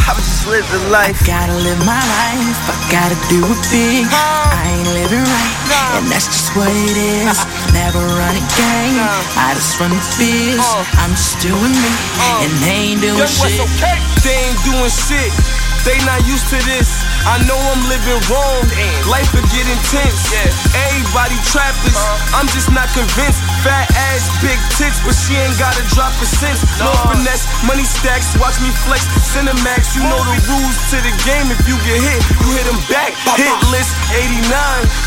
[0.08, 1.18] I'm just living life.
[1.26, 4.06] Gotta live my life, I gotta do it big.
[4.10, 5.56] I ain't living right,
[6.00, 7.36] and that's just what it is.
[7.76, 8.96] Never run a game,
[9.36, 10.60] I just run the biz.
[10.98, 11.92] I'm just doing me,
[12.44, 13.60] and they ain't doing shit.
[14.24, 15.32] They ain't doing shit.
[15.80, 16.92] They not used to this.
[17.24, 18.68] I know I'm living wrong.
[19.08, 20.28] Life will get intense.
[20.76, 21.96] Everybody trappers.
[22.36, 23.40] I'm just not convinced.
[23.60, 26.56] Fat ass, big tits, but she ain't gotta drop a cent.
[26.80, 28.32] No finesse, money stacks.
[28.40, 29.04] Watch me flex.
[29.20, 31.52] Cinemax, you know the rules to the game.
[31.52, 33.12] If you get hit, you hit them back.
[33.36, 34.48] Hitt List 89.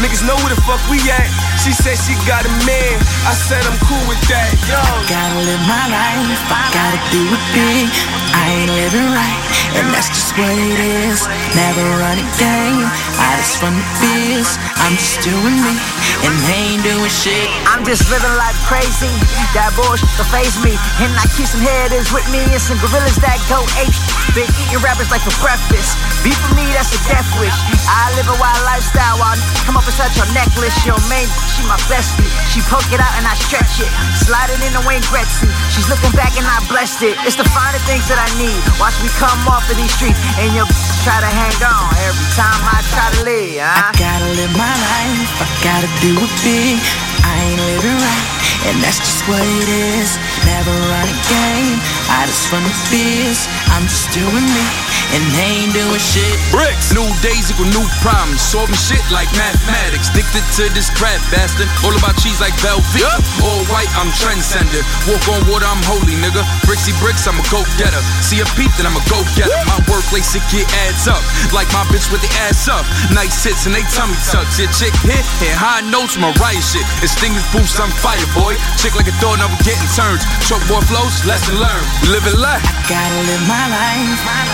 [0.06, 1.26] Niggas know where the fuck we at.
[1.66, 2.96] She said she got a man.
[3.26, 4.54] I said I'm cool with that.
[4.70, 4.78] Yo.
[5.10, 7.90] Gotta live my life, I gotta do it big.
[8.38, 9.42] I ain't living right,
[9.82, 10.80] and that's just what it
[11.10, 11.26] is.
[11.58, 12.86] Never run a game,
[13.18, 14.62] I just run the biz.
[14.78, 15.74] I'm just doing me,
[16.22, 17.50] and they ain't doing shit.
[17.66, 19.12] I'm just living life crazy.
[19.56, 20.76] That bullshit to face me.
[21.00, 23.96] And I keep some headers with me and some gorillas that go ape.
[24.36, 25.96] Been eating rappers like for breakfast.
[26.26, 27.56] Beef for me, that's a death wish.
[27.88, 30.76] I live a wild lifestyle while come up and touch your necklace.
[30.84, 32.28] Your main, she my bestie.
[32.52, 33.92] She poke it out and I stretch it.
[34.20, 35.48] Sliding in the Wayne Gretzky.
[35.72, 37.16] She's looking back and I blessed it.
[37.24, 38.60] It's the finer things that I need.
[38.82, 40.68] Watch me come off of these streets and your
[41.06, 43.62] try to hang on every time I try to live.
[43.62, 47.13] I gotta live my life, I gotta do it big.
[47.24, 48.28] I ain't living right,
[48.68, 50.20] and that's just what it is.
[50.46, 51.80] Never run a game,
[52.12, 53.48] I just run the biz.
[53.74, 54.66] I'm just doing me,
[55.16, 56.38] and they ain't doing shit.
[56.54, 56.94] Bricks.
[56.94, 58.44] New days equal new problems.
[58.44, 60.12] Solving shit like mathematics.
[60.14, 61.66] Addicted to this crap bastard.
[61.82, 63.10] All about cheese like Velveeta.
[63.42, 64.86] All white, I'm trendsetter.
[65.10, 66.46] Walk on water, I'm holy, nigga.
[66.70, 68.02] Bricksy bricks, I'm a go getter.
[68.22, 69.56] See a peep, then I'm a go getter.
[69.66, 71.24] My workplace, it get adds up.
[71.56, 72.86] Like my bitch with the ass up.
[73.10, 74.62] Nice hits and they tummy tucks.
[74.62, 76.86] Your chick hit, hit high notes, my riot shit.
[77.02, 78.52] It's Extinguish boost, I'm fire, boy.
[78.76, 80.28] Chick like a door, never getting turns.
[80.44, 81.88] Truck boy flows, lesson learned.
[82.12, 82.60] Live it life.
[82.92, 84.20] Gotta live my life.
[84.28, 84.53] Never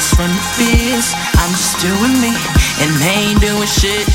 [0.00, 1.12] I just run the biz.
[1.36, 2.32] I'm just doing me,
[2.80, 4.08] and they ain't doing shit.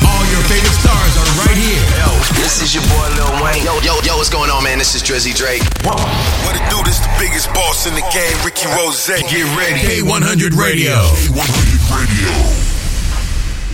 [0.00, 1.84] All your favorite stars are right here.
[2.00, 2.08] Yo,
[2.40, 3.60] this is your boy Lil Wayne.
[3.60, 4.80] Yo, yo, yo, what's going on, man?
[4.80, 5.60] This is Drizzy Drake.
[5.84, 6.80] What it do?
[6.88, 8.96] This the biggest boss in the game, Ricky Rose.
[9.04, 10.00] Get ready.
[10.00, 10.96] K100 Radio.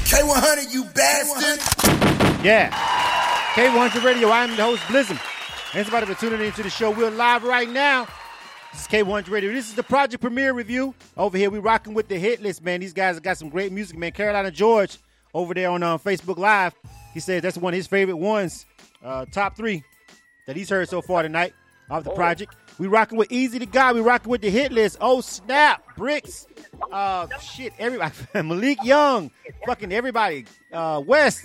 [0.02, 1.62] K100, you bastard.
[2.42, 2.74] Yeah.
[3.54, 4.30] K100 Radio.
[4.30, 5.20] I am the host, Blizzard.
[5.70, 6.90] Thanks everybody for tuning into the show.
[6.90, 8.08] We're live right now.
[8.72, 9.52] This is K100 Radio.
[9.52, 10.94] This is the project premiere review.
[11.16, 12.80] Over here, we rocking with the Hitt List, man.
[12.80, 14.12] These guys have got some great music, man.
[14.12, 14.98] Carolina George
[15.34, 16.74] over there on uh, Facebook Live.
[17.12, 18.66] He says that's one of his favorite ones,
[19.04, 19.82] uh, top three
[20.46, 21.52] that he's heard so far tonight.
[21.90, 22.54] off the project.
[22.78, 23.96] We rocking with Easy the God.
[23.96, 24.98] We rocking with the Hitt List.
[25.00, 26.46] Oh snap, Bricks.
[26.92, 28.14] Uh, shit, everybody.
[28.34, 29.30] Malik Young,
[29.66, 30.46] fucking everybody.
[30.72, 31.44] Uh, West,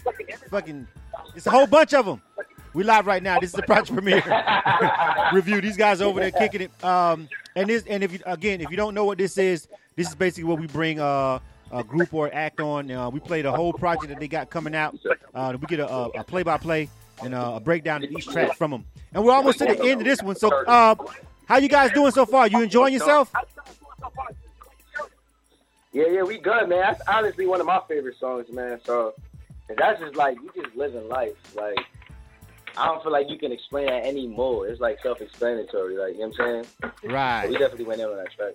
[0.51, 0.87] fucking.
[1.35, 2.21] It's a whole bunch of them.
[2.75, 3.39] We live right now.
[3.39, 4.21] This is the project premiere
[5.33, 5.61] review.
[5.61, 6.83] These guys over there kicking it.
[6.83, 10.09] Um, and this, and if you again, if you don't know what this is, this
[10.09, 11.39] is basically what we bring uh,
[11.71, 12.91] a group or act on.
[12.91, 14.93] Uh, we play the whole project that they got coming out.
[15.33, 16.89] Uh, we get a, a, a play-by-play
[17.23, 18.85] and a breakdown of each track from them.
[19.13, 20.35] And we're almost to the end of this one.
[20.35, 20.95] So, uh,
[21.45, 22.47] how you guys doing so far?
[22.49, 23.31] You enjoying yourself?
[25.93, 26.81] Yeah, yeah, we good, man.
[26.81, 28.81] That's honestly one of my favorite songs, man.
[28.83, 29.13] So
[29.69, 31.33] and that's just like you just living life.
[31.55, 31.77] Like
[32.77, 34.67] I don't feel like you can explain that anymore.
[34.67, 35.97] It's like self-explanatory.
[35.97, 36.91] Like you know what I'm saying?
[37.11, 37.43] Right.
[37.45, 38.53] So we definitely went in on that track.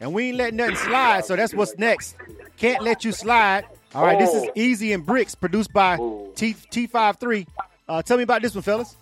[0.00, 1.24] And we ain't letting nothing slide.
[1.24, 2.16] So that's what's next.
[2.56, 3.64] Can't let you slide.
[3.94, 4.52] All right, this is Oh.
[4.56, 5.96] Easy and Bricks, produced by
[6.34, 7.46] T T53.
[7.88, 8.96] Uh, tell me about this one, fellas.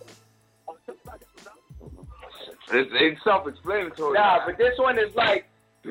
[2.75, 4.15] It's, it's self-explanatory.
[4.15, 5.47] Nah, but this one is like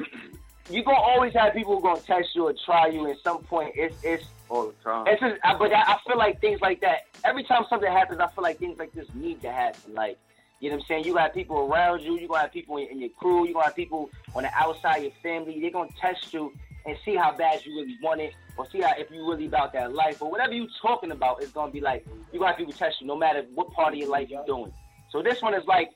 [0.69, 3.07] you gonna always have people gonna test you or try you.
[3.09, 5.07] At some point, it's it's all the time.
[5.07, 7.03] It's just, I- but I, feel like things like that.
[7.23, 9.93] Every time something happens, I feel like things like this need to happen.
[9.93, 10.17] Like,
[10.59, 11.05] you know what I'm saying?
[11.05, 12.19] You got people around you.
[12.19, 13.47] You gonna have people in, in your crew.
[13.47, 15.59] You gonna have people on the outside, your family.
[15.59, 16.53] They're gonna test you
[16.85, 19.71] and see how bad you really want it, or see how if you really about
[19.73, 21.41] that life, or whatever you talking about.
[21.41, 23.99] It's gonna be like you gonna have people test you, no matter what part of
[23.99, 24.71] your life you're doing.
[25.11, 25.89] So this one is like.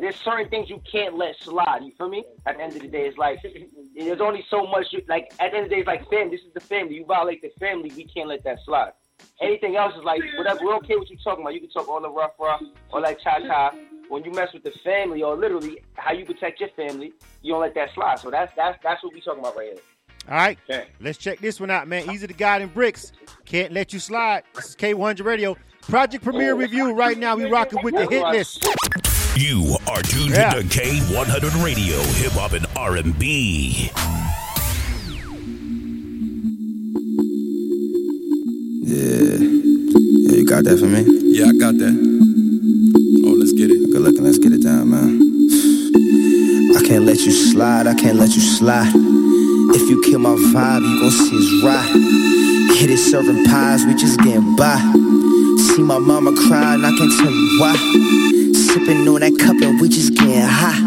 [0.00, 1.82] There's certain things you can't let slide.
[1.82, 2.24] You feel me?
[2.46, 3.38] At the end of the day, it's like
[3.96, 4.86] there's only so much.
[4.92, 6.36] You, like at the end of the day, it's like family.
[6.36, 6.94] This is the family.
[6.94, 8.92] You violate the family, we can't let that slide.
[9.40, 10.60] Anything else is like whatever.
[10.64, 11.54] We're okay with you talking about.
[11.54, 12.62] You can talk all the rough rough
[12.92, 13.74] or like cha cha.
[14.08, 17.60] When you mess with the family or literally how you protect your family, you don't
[17.62, 18.18] let that slide.
[18.18, 19.78] So that's that's that's what we talking about right here.
[20.28, 20.86] All right, Okay.
[21.00, 22.08] let's check this one out, man.
[22.10, 23.12] Easy the God and bricks.
[23.44, 24.44] Can't let you slide.
[24.54, 25.56] This is K100 Radio.
[25.80, 27.34] Project Premiere Review right now.
[27.34, 28.64] We rocking with the Hitt List.
[29.36, 30.56] You are tuned Yeah.
[30.56, 33.90] into K100 Radio, Hip Hop and R&B.
[38.84, 39.38] Yeah.
[39.38, 41.02] Yeah, you got that for me?
[41.32, 41.94] Yeah, I got that.
[43.24, 43.90] Oh, let's get it.
[43.92, 45.20] Good looking, let's get it down, man.
[46.76, 48.92] I can't let you slide, I can't let you slide.
[48.94, 52.76] If you kill my vibe, you gon' see it's right.
[52.78, 54.76] Hit it serving pies, we just getting by.
[55.74, 58.31] See my mama cry, and I can't tell you why.
[58.72, 60.80] Sipping on that cup, and we just getting high.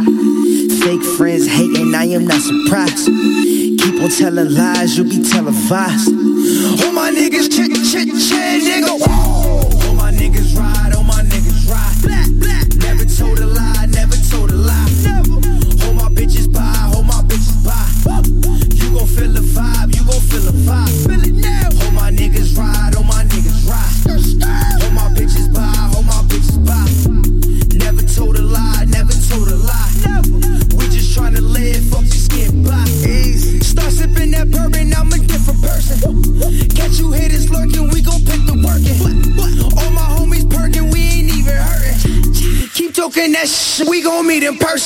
[0.82, 3.06] Fake friends hating, I am not surprised.
[3.06, 6.10] Keep on telling lies, you'll be televised.
[6.82, 8.05] All my niggas chit chit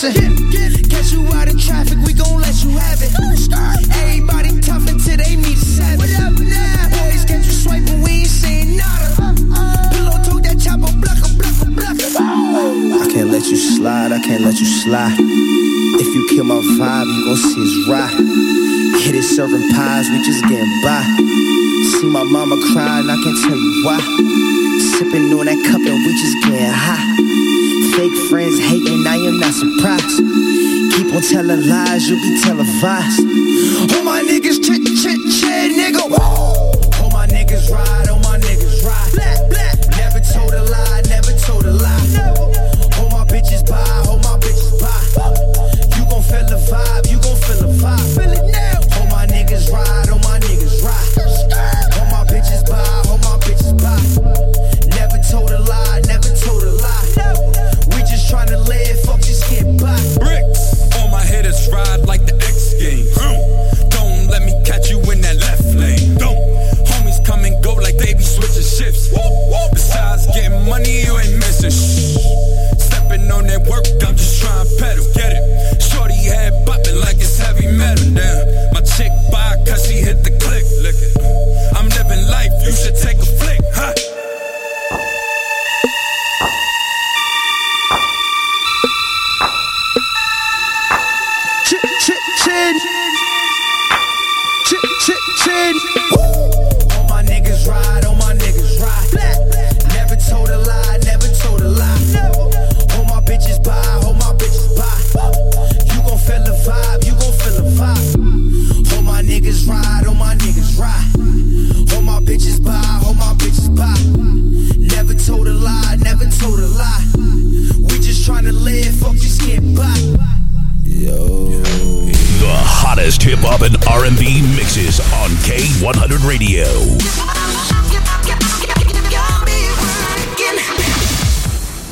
[0.04, 0.90] in person.
[0.90, 3.12] Catch you out of traffic, we gon' let you have it.
[3.20, 6.16] Everybody tough until they meet a savage.
[6.96, 9.36] Boys catch you swiping, we ain't nada.
[9.92, 12.22] Pillow that chopper, blucka, blucka, blucka.
[13.02, 15.18] I can't let you slide, I can't let you slide.
[15.20, 18.14] If you kill my vibe, you gon' see it's right.
[19.04, 21.04] Hit it serving pies, we just getting by.
[22.00, 24.00] See my mama cry, and I can't tell you why.
[24.96, 27.04] Sipping on that cup, and we just getting high.
[28.00, 30.24] Fake friends hating, I am not surprised.
[30.96, 33.20] Keep on telling lies, you'll be televised.
[33.92, 35.20] All my niggas chit chit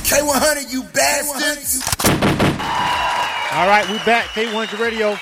[0.08, 1.84] K100, you bastards.
[3.54, 4.28] All right, we're back.
[4.28, 5.18] K100 Radio.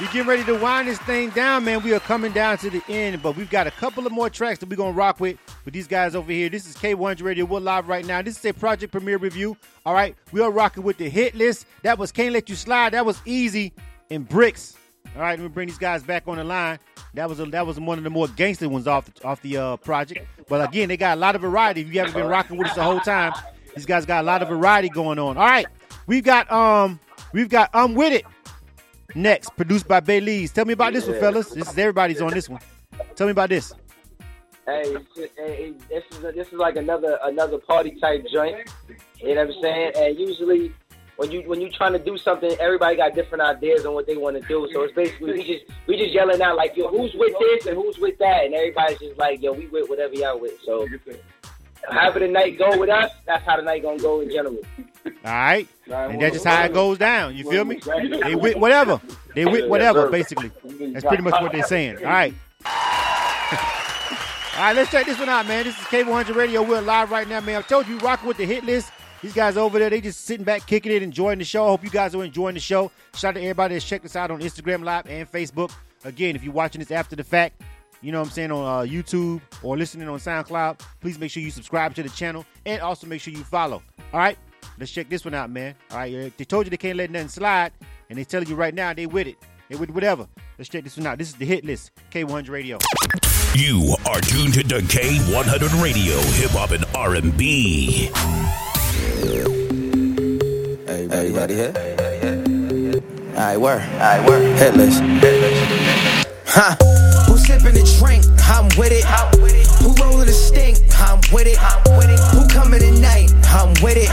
[0.00, 1.84] We getting ready to wind this thing down, man.
[1.84, 4.58] We are coming down to the end, but we've got a couple of more tracks
[4.58, 6.48] that we're gonna rock with with these guys over here.
[6.48, 7.44] This is K100 Radio.
[7.44, 8.22] We're live right now.
[8.22, 9.56] This is a project premiere review.
[9.86, 11.66] All right, we are rocking with the Hitt List.
[11.82, 12.92] That was Can't Let You Slide.
[12.92, 13.72] That was Easy
[14.10, 14.74] and Bricks.
[15.14, 16.80] All right, let me bring these guys back on the line.
[17.14, 19.58] That was a, that was one of the more gangster ones off the, off the
[19.58, 20.26] uh, project.
[20.48, 21.82] But again, they got a lot of variety.
[21.82, 23.32] If you haven't been rocking with us the whole time,
[23.74, 25.36] these guys got a lot of variety going on.
[25.36, 25.66] All right,
[26.06, 27.00] we've got um
[27.32, 28.24] we've got I'm with it
[29.14, 30.52] next, produced by Bailey's.
[30.52, 31.50] Tell me about this one, fellas.
[31.50, 32.60] This is everybody's on this one.
[33.14, 33.72] Tell me about this.
[34.66, 38.68] Hey, just, hey, this is a, this is like another another party type joint.
[39.16, 39.92] You know what I'm saying?
[39.96, 40.72] And usually,
[41.16, 44.16] when you when you trying to do something, everybody got different ideas on what they
[44.16, 44.66] want to do.
[44.72, 47.76] So it's basically we just we just yelling out like, yo, who's with this and
[47.76, 50.58] who's with that, and everybody's just like, yo, we with whatever y'all with.
[50.64, 50.86] So
[51.88, 54.58] however the night go with us, that's how the night gonna go in general.
[55.06, 57.34] All right, and that's just how it goes down.
[57.36, 57.80] You feel me?
[58.22, 59.00] They with whatever.
[59.34, 60.50] They with whatever, basically.
[60.92, 61.98] That's pretty much what they're saying.
[61.98, 62.34] All right.
[64.56, 65.64] All right, let's check this one out, man.
[65.64, 66.62] This is K100 Radio.
[66.62, 67.56] We're live right now, man.
[67.56, 68.92] I told you, rocking with the Hitt List.
[69.20, 71.64] These guys over there, they just sitting back, kicking it, enjoying the show.
[71.64, 72.92] I hope you guys are enjoying the show.
[73.16, 75.72] Shout out to everybody that's checked us out on Instagram Live and Facebook.
[76.04, 77.62] Again, if you're watching this after the fact,
[78.04, 81.42] you know what I'm saying, on uh, YouTube or listening on SoundCloud, please make sure
[81.42, 83.82] you subscribe to the channel and also make sure you follow.
[84.12, 84.36] All right?
[84.78, 85.74] Let's check this one out, man.
[85.90, 87.72] All right, they told you they can't let nothing slide,
[88.10, 89.36] and they telling you right now they with it.
[89.70, 90.26] They with whatever.
[90.58, 91.16] Let's check this one out.
[91.16, 92.78] This is the Hitt List, K100 Radio.
[93.54, 98.10] You are tuned to the K100 Radio, hip hop and R&B.
[100.86, 101.72] Everybody here?
[103.34, 103.82] Alright, work.
[103.82, 104.42] Alright, work.
[104.58, 105.83] Headless.
[106.56, 106.76] Huh?
[107.26, 108.22] Who sipping the drink?
[108.46, 109.02] I'm with it.
[109.82, 110.78] Who rolling the stink?
[110.94, 111.58] I'm with it.
[112.30, 113.34] Who coming tonight?
[113.50, 114.06] I'm with it.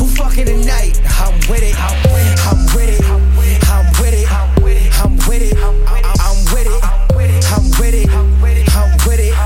[0.00, 0.96] Who fucking tonight?
[1.20, 1.76] I'm with it.
[1.76, 2.40] I'm with it.
[2.48, 3.04] I'm with it.
[3.04, 4.32] I'm with it.
[4.32, 5.60] I'm with it.
[5.60, 5.92] I'm
[6.48, 6.72] with it.
[7.52, 8.08] I'm with it.
[8.72, 9.36] I'm with it.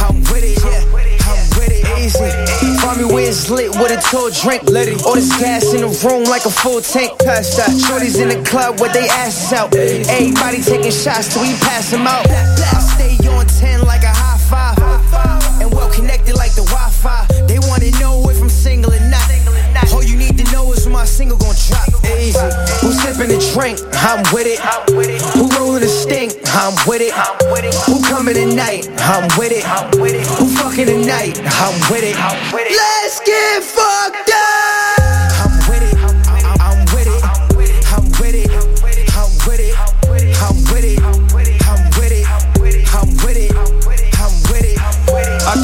[0.00, 0.56] I'm with it.
[0.64, 0.88] Yeah.
[1.28, 1.84] I'm with it.
[2.00, 2.47] Easy.
[2.88, 4.62] Find me where it's lit with a tall drink.
[4.64, 5.04] Let it.
[5.04, 7.18] All this gas in the room like a full tank.
[7.18, 7.68] Pass that.
[7.68, 9.76] Shorties in the club with they asses out.
[9.76, 12.24] Everybody taking shots till we pass them out.
[12.24, 15.60] I stay on 10 like a high five.
[15.60, 17.26] And well connected like the Wi Fi.
[17.44, 19.28] They wanna know if I'm single or not.
[19.92, 21.92] All you need to know is when my single gon' drop.
[22.16, 22.40] Easy.
[23.28, 23.78] Sipping the drink?
[23.94, 24.58] I'm with it.
[25.34, 26.32] Who rolling the stink?
[26.54, 27.12] I'm with it.
[27.86, 28.88] Who coming tonight?
[29.00, 29.64] I'm with it.
[30.38, 31.38] Who fucking tonight?
[31.44, 32.16] I'm with it.
[32.52, 34.97] Let's get fucked up.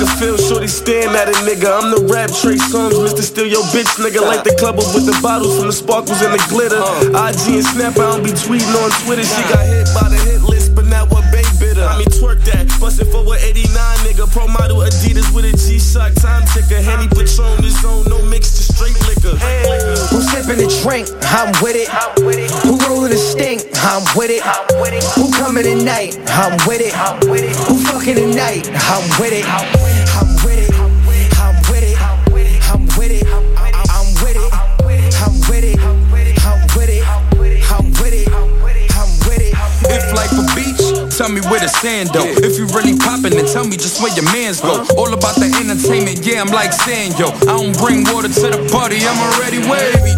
[0.05, 1.64] Can feel shorty staring at a nigga.
[1.64, 3.24] I'm the rap Trey Songz, Mr.
[3.24, 4.20] Steal Your Bitch nigga.
[4.20, 6.76] Like the club up with the bottles from the sparkles and the glitter.
[6.76, 7.32] Uh.
[7.32, 9.24] IG and Snap, I don't be tweeting on Twitter.
[9.24, 11.81] She got hit by the Hitt List, but not what Bay bitter.
[11.81, 12.68] I mean, twerk that.
[12.76, 13.64] Bustin' for a 89
[14.05, 14.28] nigga.
[14.28, 16.85] Pro model Adidas with a G Shock time ticker.
[16.85, 19.32] Henny Patron, his own, no mix to straight liquor.
[20.12, 21.09] Who sipping the drink?
[21.32, 21.84] I'm with it.
[24.16, 24.42] With it.
[25.14, 26.16] Who coming tonight?
[26.30, 26.94] I'm with it.
[27.66, 28.68] Who fucking tonight?
[28.68, 29.44] I'm with it.
[29.46, 30.10] I'm with it.
[30.14, 30.74] I'm with it.
[31.40, 31.98] I'm with it.
[32.00, 33.26] I'm with it.
[33.26, 34.14] I'm with it.
[34.14, 35.78] I'm with it.
[35.78, 37.02] I'm with it.
[37.72, 38.28] I'm with it.
[38.94, 39.54] I'm with it.
[39.90, 42.24] If life a beach, tell me where the sand though.
[42.24, 44.84] If you really poppin', then tell me just where your mans go.
[44.96, 47.28] All about the entertainment, yeah, I'm like sand, yo.
[47.50, 50.14] I don't bring water to the party, I'm already wavy.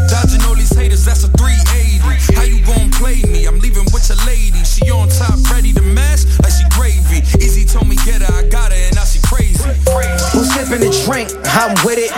[10.66, 11.30] Sipping the drink?
[11.54, 12.10] I'm with it.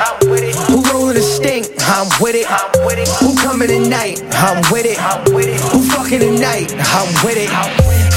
[0.69, 1.67] Who rolling the stink?
[1.83, 2.47] I'm with it.
[3.21, 4.23] Who coming tonight?
[4.35, 4.99] I'm with it.
[5.73, 6.73] Who fucking tonight?
[6.73, 8.08] I'm with it.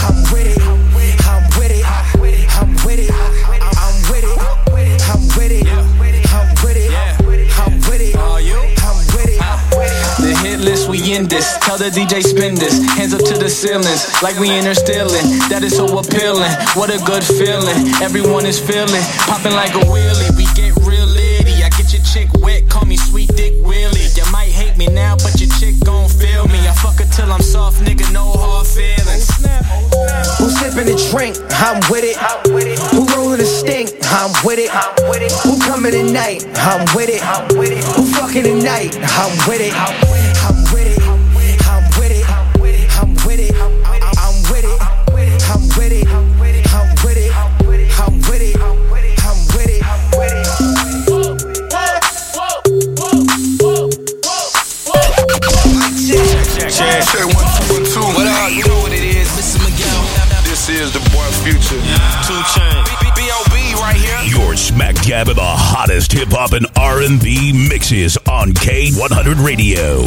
[11.19, 11.57] This.
[11.59, 12.79] Tell the DJ spin this.
[12.95, 15.27] Hands up to the ceilings, like we interstelling.
[15.51, 16.51] That is so appealing.
[16.79, 17.75] What a good feeling.
[17.99, 19.03] Everyone is feeling.
[19.27, 20.31] Popping like a wheelie.
[20.39, 21.63] We get real litty.
[21.63, 24.07] I get your chick wet, call me sweet dick Willie.
[24.15, 26.59] You might hate me now, but your chick gon' feel me.
[26.63, 29.27] I fuck her till I'm soft, nigga, no hard feelings.
[30.39, 31.35] Who sipping the drink?
[31.59, 32.15] I'm with it.
[32.95, 33.91] Who rolling the stink?
[34.07, 34.71] I'm with it.
[35.43, 36.47] Who coming tonight?
[36.55, 37.21] I'm with it.
[37.99, 38.95] Who fucking tonight?
[39.19, 40.31] I'm with it.
[56.82, 57.02] Man.
[57.06, 58.08] Check one, two, one, two.
[58.18, 58.44] What up?
[58.44, 59.30] Uh, you know what it is.
[59.38, 59.62] Mr.
[59.62, 60.02] Miguel.
[60.49, 61.80] This is the boy Future.
[62.26, 62.90] Two Chainz.
[63.16, 63.56] B.O.B.
[63.80, 64.20] right here.
[64.26, 70.02] You're smack dab in the hottest hip hop and R&B mixes on K100 Radio.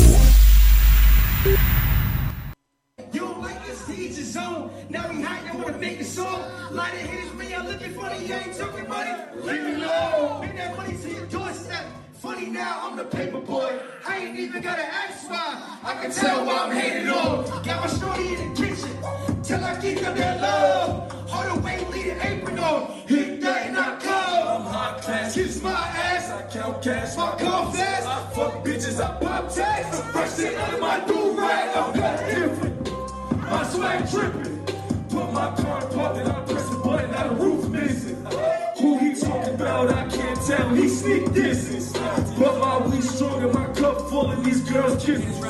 [3.13, 4.35] You don't like this, to each his.
[4.35, 6.43] Now we hot, you wanna make a song.
[6.73, 9.13] Line of haters, when y'all looking funny, you ain't talking money.
[9.37, 10.41] Leave me alone.
[10.41, 11.87] Bring that money to your doorstep.
[12.15, 13.81] Funny now, I'm the paper boy.
[14.25, 15.79] I ain't even gotta ask why.
[15.85, 17.45] I can tell why I'm hated on.
[17.63, 19.43] Got my shorty in the kitchen.
[19.43, 21.13] Till I get them that love.
[21.29, 22.91] Hold away, leave the apron on.
[23.07, 24.49] Hit that and I come.
[24.49, 25.35] I'm hot class.
[25.35, 26.31] Kiss my ass.
[26.31, 27.19] I count cash.
[27.19, 28.07] My car fast.
[28.07, 28.99] I fuck bitches.
[28.99, 30.01] I pop tags.
[30.13, 31.77] Fresh shit of my do rag.
[31.77, 32.93] I'm cut different.
[33.43, 34.65] My swag tripping.
[35.11, 37.11] Put my car in park and I press the button.
[37.11, 38.27] Now the roof missing.
[38.85, 39.91] Who he talking about?
[39.91, 40.75] I can't tell.
[40.75, 41.91] He sneak distance.
[42.39, 45.43] But my weed strong and my cup full of these girls kisses.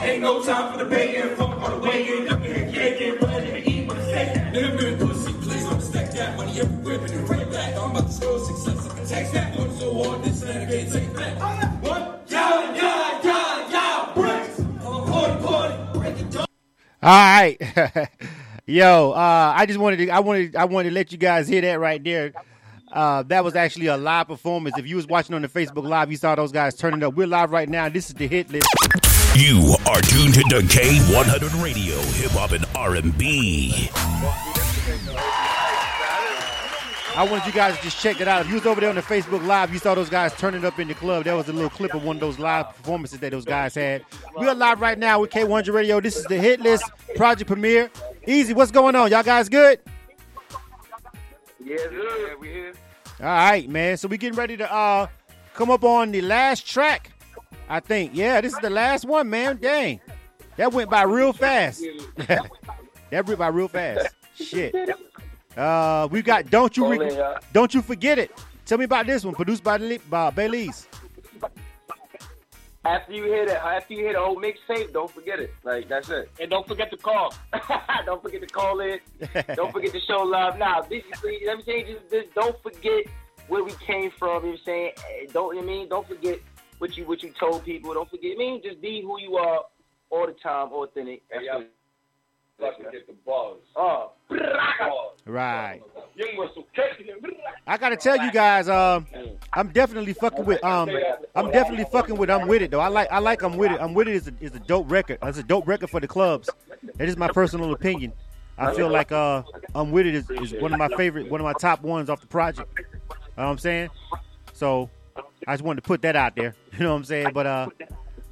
[0.00, 1.36] Ain't no time for the baiting.
[1.36, 2.28] Fuck on the way in.
[2.30, 3.18] Up here, caking.
[3.20, 4.50] Ready to eat I say.
[4.50, 5.32] Nigga been pussy.
[5.42, 7.00] Please don't stack that money everywhere.
[7.00, 7.76] But it right back.
[7.76, 8.88] I'm about to score success.
[8.90, 9.58] I can text that.
[9.58, 10.24] Work so hard.
[10.24, 11.82] This man can't take back.
[11.82, 12.24] What?
[12.28, 14.12] Yeah, yeah, yeah, yeah.
[14.14, 14.56] Bricks.
[14.82, 15.98] Party, party.
[15.98, 16.46] Break it down.
[17.02, 18.08] All right.
[18.66, 21.60] Yo, uh, I just wanted to I wanted I wanted to let you guys hear
[21.62, 22.32] that right there.
[22.92, 24.78] Uh, that was actually a live performance.
[24.78, 27.14] If you was watching on the Facebook Live, you saw those guys turning up.
[27.14, 27.88] We're live right now.
[27.88, 28.68] This is the Hitt List.
[29.34, 33.88] You are tuned to K100 Radio, hip hop and R&B.
[37.14, 38.42] I wanted you guys to just check it out.
[38.42, 40.78] If you was over there on the Facebook Live, you saw those guys turning up
[40.78, 41.24] in the club.
[41.24, 44.04] That was a little clip of one of those live performances that those guys had.
[44.38, 45.98] We are live right now with K100 Radio.
[46.00, 46.84] This is the Hitt List
[47.16, 47.90] project premiere.
[48.26, 49.10] Easy, what's going on?
[49.10, 49.80] Y'all guys good?
[51.64, 52.72] Yeah, yeah, we here.
[53.20, 53.96] All right, man.
[53.96, 55.06] So we getting ready to uh
[55.54, 57.12] come up on the last track.
[57.68, 58.12] I think.
[58.14, 59.58] Yeah, this is the last one, man.
[59.60, 60.00] Dang.
[60.56, 61.82] That went by real fast.
[62.16, 64.08] that went by real fast.
[64.34, 64.74] Shit.
[65.56, 68.30] Uh we got Don't You Re- Don't You Forget It.
[68.64, 70.86] Tell me about this one, produced by, Le- by Bailey's.
[72.84, 75.54] After you hear that, after you hear the whole mixtape, don't forget it.
[75.62, 76.30] Like that's it.
[76.40, 77.32] And don't forget to call.
[78.06, 78.98] don't forget to call in.
[79.54, 80.58] don't forget to show love.
[80.58, 83.04] Now, basically, let me say just, just don't forget
[83.46, 84.44] where we came from.
[84.44, 84.92] You know what I'm saying?
[85.32, 85.88] Don't you know what I mean?
[85.88, 86.40] Don't forget
[86.78, 87.94] what you what you told people.
[87.94, 88.32] Don't forget.
[88.34, 89.60] I mean, just be who you are
[90.10, 91.22] all the time, authentic.
[91.30, 91.44] That's
[92.62, 93.58] what- Let's get the buzz.
[93.76, 94.12] Oh,
[95.26, 95.80] Right.
[96.14, 96.66] Young Russell.
[97.66, 99.06] I gotta tell you guys, um,
[99.52, 100.90] I'm definitely fucking with um,
[101.34, 102.80] I'm definitely fucking with I'm with it though.
[102.80, 103.80] I like I like I'm with it.
[103.80, 105.18] I'm with it is a, is a dope record.
[105.22, 106.50] It's a dope record for the clubs.
[106.96, 108.12] That is my personal opinion.
[108.58, 109.42] I feel like uh,
[109.74, 112.20] I'm with it is, is one of my favorite, one of my top ones off
[112.20, 112.68] the project.
[112.78, 113.88] You know what I'm saying?
[114.52, 114.90] So
[115.46, 116.54] I just wanted to put that out there.
[116.72, 117.32] You know what I'm saying?
[117.34, 117.68] But uh,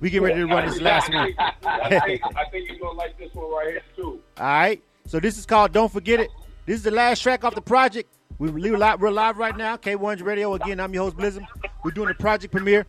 [0.00, 1.34] we get ready to run this last one.
[1.38, 4.20] I think, I think you're gonna like this one right here too.
[4.38, 4.82] All right.
[5.06, 6.30] So this is called Don't Forget It.
[6.66, 8.12] This is the last track off the project.
[8.38, 9.76] We we're live, we're live right now.
[9.76, 10.54] K100 Radio.
[10.54, 11.44] Again, I'm your host Blizzard.
[11.84, 12.86] We're doing the project premiere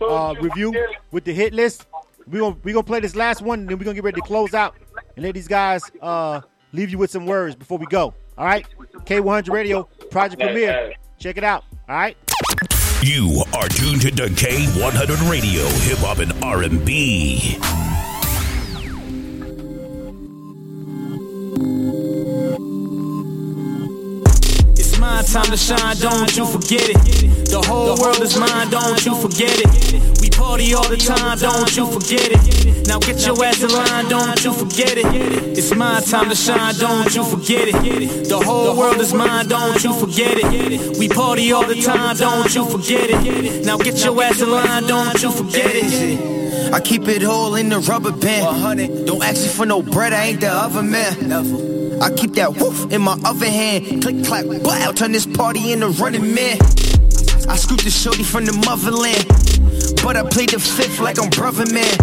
[0.00, 0.74] uh, review
[1.10, 1.86] with the Hitt List.
[2.26, 4.26] We're gonna we gonna play this last one, and then we're gonna get ready to
[4.26, 4.76] close out
[5.16, 6.40] and let these guys uh,
[6.72, 8.14] leave you with some words before we go.
[8.38, 8.66] All right.
[9.04, 10.94] K100 Radio project premiere.
[11.18, 11.64] Check it out.
[11.88, 12.16] All right.
[13.00, 17.56] You are tuned to K100 Radio, hip hop and R&B.
[25.08, 27.48] My time to shine, don't you forget it.
[27.48, 30.20] The whole world is mine, don't you forget it.
[30.20, 32.86] We party all the time, don't you forget it.
[32.86, 35.06] Now get your ass in line, don't you forget it.
[35.56, 38.28] It's my time to shine, don't you forget it.
[38.28, 40.98] The whole world is mine, don't you forget it.
[40.98, 43.64] We party all the time, don't you forget it.
[43.64, 46.47] Now get your ass in line, don't you forget it.
[46.72, 49.06] I keep it all in the rubber band.
[49.06, 52.02] Don't ask me for no bread, I ain't the other man.
[52.02, 54.02] I keep that woof in my other hand.
[54.02, 56.58] Click, clack, I'll turn this party into running man.
[57.48, 59.24] I scooped the shorty from the motherland.
[60.02, 61.96] But I played the fifth like I'm brother man.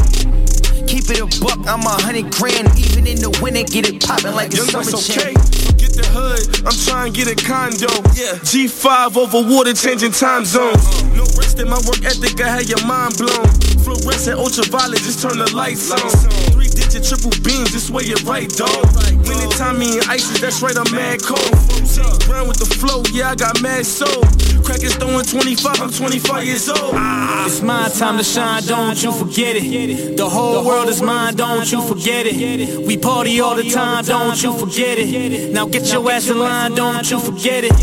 [0.88, 2.68] Keep it a buck, I'm a hundred grand.
[2.78, 5.34] Even in the winter, get it poppin' like a Young summer okay.
[5.66, 6.66] Forget the hood.
[6.66, 7.90] I'm trying to get a condo.
[8.14, 8.38] Yeah.
[8.42, 10.78] G5 over water, changing time zones.
[10.78, 11.16] Uh-huh.
[11.16, 13.65] No rest in my work ethic, I had your mind blown.
[13.86, 16.10] Fluorescent ultraviolet, just turn the lights on.
[16.50, 18.82] Three digit triple beams, this way you're right, dog.
[19.30, 21.54] When time me in ISIS, that's right, I'm mad cold.
[22.26, 24.24] Ground with the flow, yeah, I got mad soul.
[24.66, 26.96] Crackers throwing 25, I'm 25 years old.
[27.46, 30.18] It's my time to shine, don't you forget it.
[30.18, 32.88] The whole world is mine, don't you forget it.
[32.88, 35.54] We party all the time, don't you forget it.
[35.54, 37.74] Now get your ass in line, don't you forget it.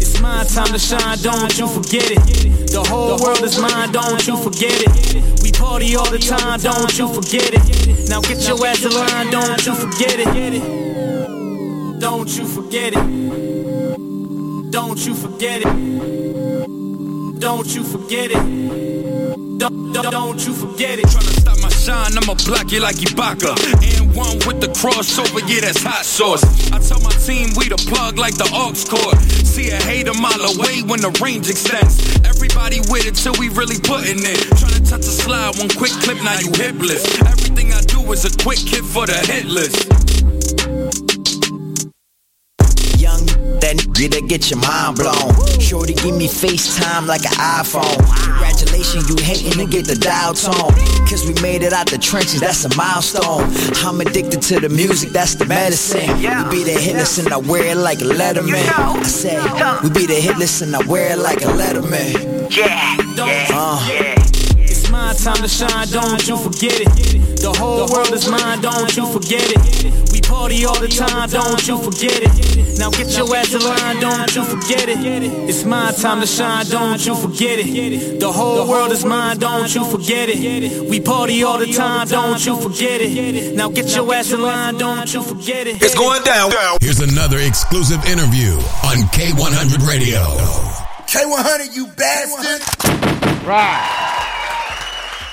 [0.00, 2.66] It's my time to shine, don't you forget it.
[2.72, 5.41] The whole world is mine, don't you forget it.
[5.72, 8.06] Party all the time, don't you forget it.
[8.10, 11.98] Now get your ass in line, don't you forget it.
[11.98, 14.70] Don't you forget it.
[14.70, 17.40] Don't you forget it.
[17.40, 19.58] Don't you forget it.
[19.58, 21.06] Don't, don't, don't you forget it.
[21.06, 23.56] Tryna stop my shine, I'ma block you like Ibaka.
[24.14, 26.44] One with the crossover, yeah, that's hot sauce.
[26.70, 29.16] I tell my team we the plug like the aux cord.
[29.46, 31.96] See a hater mile away when the range extends.
[32.20, 34.40] Everybody with it till we really putting it.
[34.60, 37.08] Tryna touch a slide, one quick clip, now you hipless.
[37.24, 40.21] Everything I do is a quick hit for the Hitt List.
[43.62, 45.30] That nigga that get your mind blown.
[45.60, 47.94] Shorty give me FaceTime like an iPhone.
[48.26, 50.74] Congratulations, you hating to get the dial tone.
[51.06, 53.46] Cause we made it out the trenches, that's a milestone.
[53.86, 56.10] I'm addicted to the music, that's the medicine.
[56.18, 58.66] We be the Hitt List and I wear it like a letterman.
[58.68, 59.38] I said,
[59.84, 62.50] we be the Hitt List and I wear it like a letterman.
[62.50, 62.96] Yeah,
[63.54, 63.78] Uh.
[63.90, 64.21] It's
[65.12, 67.40] my time to shine, don't you forget it.
[67.40, 70.12] The whole world is mine, don't you forget it.
[70.12, 72.78] We party all the time, don't you forget it.
[72.78, 74.98] Now get your ass in line, don't you forget it.
[75.48, 78.20] It's my time to shine, don't you forget it.
[78.20, 80.88] The whole world is mine, don't you forget it.
[80.88, 83.54] We party all the time, don't you forget it.
[83.54, 85.82] Now get your ass in line, don't you forget it.
[85.82, 86.52] It's going down.
[86.80, 88.52] Here's another exclusive interview
[88.88, 90.22] on K100 Radio.
[91.04, 92.62] K100, you bastard.
[93.46, 94.31] Right.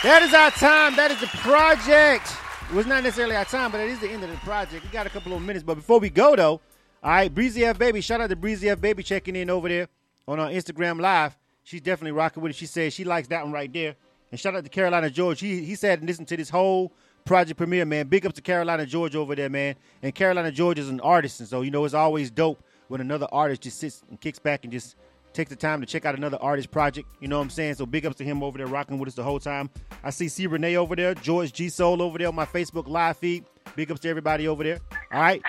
[0.01, 0.95] That is our time.
[0.95, 2.31] That is the project.
[2.69, 4.85] It was not necessarily our time, but it is the end of the project.
[4.85, 5.61] We got a couple of minutes.
[5.61, 6.61] But before we go, though,
[7.03, 7.99] all right, Breezy F Baby.
[7.99, 9.89] Shout out to Breezy F Baby checking in over there
[10.25, 11.37] on our Instagram Live.
[11.63, 12.55] She's definitely rocking with it.
[12.55, 13.95] She says she likes that one right there.
[14.31, 15.41] And shout out to Carolina George.
[15.41, 16.93] He he said listen to this whole
[17.25, 18.07] project premiere, man.
[18.07, 19.75] Big up to Carolina George over there, man.
[20.01, 23.27] And Carolina George is an artist, and so you know it's always dope when another
[23.33, 24.95] artist just sits and kicks back and just
[25.39, 27.07] takes the time to check out another artist project.
[27.21, 27.75] You know what I'm saying?
[27.75, 29.69] So big ups to him over there rocking with us the whole time.
[30.03, 33.15] I see C Renee over there, George G Soul over there on my Facebook live
[33.15, 33.45] feed.
[33.73, 34.79] Big ups to everybody over there.
[35.13, 35.41] All right.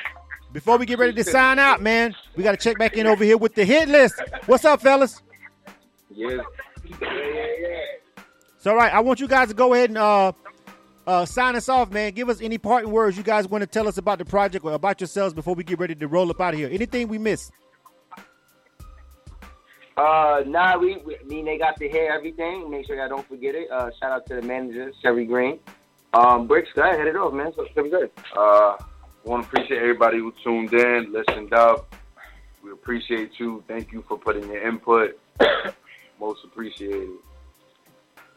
[0.53, 3.25] Before we get ready to sign out, man, we got to check back in over
[3.25, 4.15] here with the Hitt List.
[4.47, 5.23] What's up, fellas?
[6.11, 6.43] Yeah.
[8.59, 10.33] So, all right, I want you guys to go ahead and uh,
[11.07, 12.13] uh, sign us off, man.
[12.13, 14.73] Give us any parting words you guys want to tell us about the project or
[14.73, 16.69] about yourselves before we get ready to roll up out of here.
[16.71, 17.53] Anything we missed?
[20.01, 22.71] Uh, nah, we, we I mean they got to hear everything.
[22.71, 23.71] Make sure I don't forget it.
[23.71, 25.59] Uh, shout out to the manager, Sherry Green.
[26.15, 27.53] Um, Bricks, go ahead, hit it off, man.
[27.55, 28.11] So it's good.
[28.35, 28.79] Uh,
[29.25, 31.95] want to appreciate everybody who tuned in, listened up.
[32.65, 33.63] We appreciate you.
[33.69, 35.21] Thank you for putting your input.
[36.21, 37.11] Most appreciated.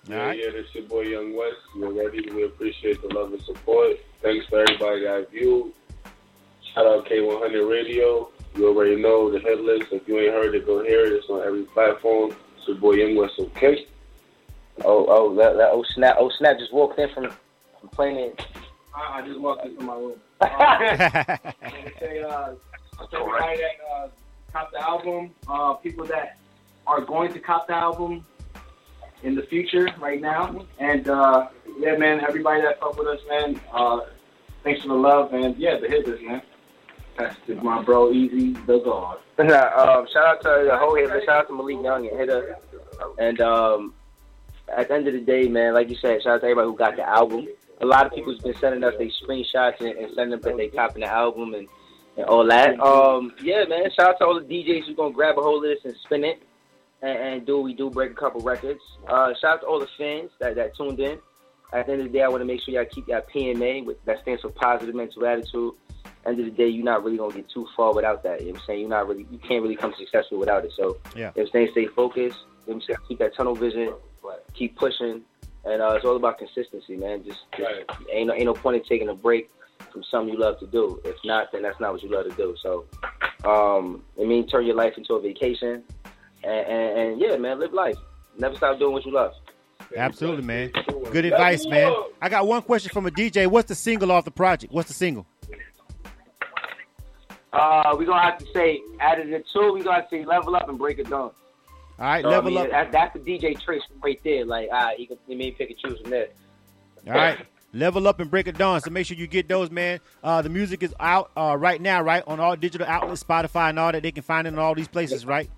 [0.05, 1.55] Yeah, yeah, this your boy Young West.
[1.77, 2.29] You're ready.
[2.29, 3.97] We appreciate the love and support.
[4.21, 5.71] Thanks for everybody that viewed.
[6.73, 8.29] Shout out K100 Radio.
[8.55, 9.91] You already know the Hitt List.
[9.91, 11.13] If you ain't heard it, go hear it.
[11.13, 12.35] It's on every platform.
[12.57, 13.87] It's your boy Young West, okay?
[14.85, 17.31] Oh, oh, that, that oh snap, oh snap, just walked in from,
[17.79, 18.45] from playing it.
[18.95, 20.19] I, I just walked into my room.
[20.41, 22.53] Uh, I wanna say, uh,
[23.09, 24.07] to everybody that uh,
[24.51, 26.37] cop the album, uh, people that
[26.85, 28.25] are going to cop the album
[29.23, 31.47] in the future, right now, and uh,
[31.79, 33.59] yeah, man, everybody that fuck with us, man.
[33.71, 34.01] Uh,
[34.63, 36.41] thanks for the love, and yeah, the Hitt List, man.
[37.17, 39.17] That's my bro, Easy the God.
[39.37, 39.47] Um,
[40.13, 41.21] shout out to the whole hitter.
[41.25, 42.57] Shout out to Malik Young and Hitter.
[43.19, 43.93] And um,
[44.75, 46.75] at the end of the day, man, like you said, shout out to everybody who
[46.75, 47.47] got the album.
[47.81, 50.69] A lot of people's been sending us their screenshots and, and sending them that they
[50.69, 51.67] copying the album and,
[52.17, 52.79] and all that.
[52.79, 55.69] Um, yeah, man, shout out to all the DJs who's gonna grab a hold of
[55.69, 56.41] this and spin it
[57.03, 58.81] and, and do we do, break a couple records.
[59.07, 61.19] Uh, shout out to all the fans that, that tuned in.
[61.73, 63.83] At the end of the day, I want to make sure y'all keep y'all PMA,
[63.85, 65.73] with, that stands for positive mental attitude.
[66.25, 68.39] End of the day, you're not really gonna get too far without that.
[68.41, 68.79] You know what I'm saying?
[68.81, 70.71] You're not really, you can't really come successful without it.
[70.75, 71.19] So, Yeah.
[71.19, 71.67] you know what I'm saying?
[71.71, 72.17] Stay focused.
[72.17, 72.33] You know
[72.65, 72.97] what I'm saying?
[73.09, 73.93] Keep that tunnel vision.
[74.53, 75.21] Keep pushing.
[75.65, 77.23] And uh, it's all about consistency, man.
[77.25, 77.71] Just, just
[78.11, 79.49] ain't no, ain't no point in taking a break
[79.91, 81.01] from something you love to do.
[81.03, 82.55] If not, then that's not what you love to do.
[82.61, 82.85] So,
[83.45, 85.83] um, I mean, turn your life into a vacation.
[86.43, 87.97] And, and, and yeah, man, live life.
[88.37, 89.33] Never stop doing what you love.
[89.95, 90.71] Absolutely, man.
[91.11, 91.93] Good advice, man.
[92.21, 93.47] I got one question from a DJ.
[93.47, 94.73] What's the single off the project?
[94.73, 95.25] What's the single?
[97.53, 99.73] Uh, we're gonna have to say added it two.
[99.73, 101.21] We're gonna have to say level up and break it down.
[101.21, 101.33] All
[101.99, 102.71] right, So, level I mean, up.
[102.71, 104.43] That, that's the DJ trace right there.
[104.45, 106.29] Like, ah, you can you may pick and choose from there.
[107.07, 107.37] All right.
[107.75, 108.81] Level up and break it down.
[108.81, 109.99] So make sure you get those, man.
[110.23, 112.23] Uh, the music is out uh, right now, right?
[112.27, 114.03] On all digital outlets, Spotify and all that.
[114.03, 115.49] They can find it in all these places, right?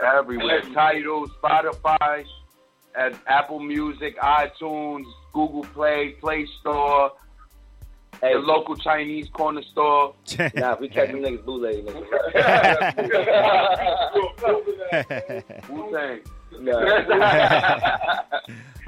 [0.00, 0.62] Everywhere.
[0.62, 2.24] Tidal, Spotify,
[2.96, 7.12] at Apple Music, iTunes, Google Play, Play Store,
[8.20, 10.14] the local Chinese corner store.
[10.54, 11.84] nah, if we catch them niggas bootleg,
[15.70, 16.20] Wu Tang.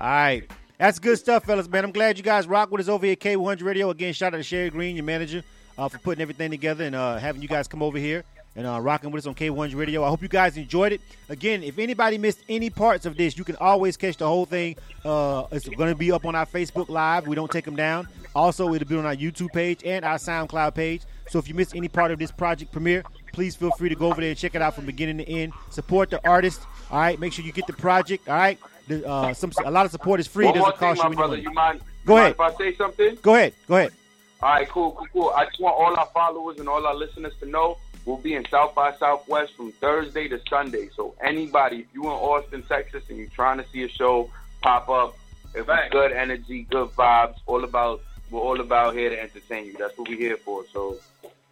[0.01, 0.43] All right.
[0.79, 1.85] That's good stuff, fellas, man.
[1.85, 3.91] I'm glad you guys rock with us over here at K100 Radio.
[3.91, 5.43] Again, shout out to Sherry Green, your manager,
[5.77, 8.23] uh, for putting everything together and uh, having you guys come over here
[8.59, 10.05] and uh, rocking with us on K100 Radio.
[10.05, 11.01] I hope you guys enjoyed it.
[11.29, 14.77] Again, if anybody missed any parts of this, you can always catch the whole thing.
[15.05, 17.27] Uh, it's going to be up on our Facebook Live.
[17.27, 18.09] We don't take them down.
[18.39, 21.03] Also, it'll be on our YouTube page and our SoundCloud page.
[21.29, 23.03] So if you missed any part of this project premiere,
[23.33, 25.53] please feel free to go over there and check it out from beginning to end.
[25.71, 26.61] Support the artist.
[26.91, 28.29] All right, make sure you get the project.
[28.29, 30.47] All right, the, uh, some a lot of support is free.
[30.47, 31.37] One It doesn't thing, cost my you any brother.
[31.37, 31.81] You mind?
[32.07, 32.39] Go you ahead.
[32.39, 33.19] Mind if I say something?
[33.21, 33.55] Go ahead.
[33.67, 33.93] Go ahead.
[34.41, 35.33] All right, cool, cool, cool.
[35.37, 38.47] I just want all our followers and all our listeners to know we'll be in
[38.49, 40.91] South by Southwest from Thursday to Sunday.
[40.95, 44.31] So anybody, if you in Austin, Texas, and you're trying to see a show
[44.63, 45.17] pop up,
[45.55, 49.75] if it's good energy, good vibes, all about we're all about here to entertain you.
[49.79, 50.65] That's what we're here for.
[50.73, 50.97] So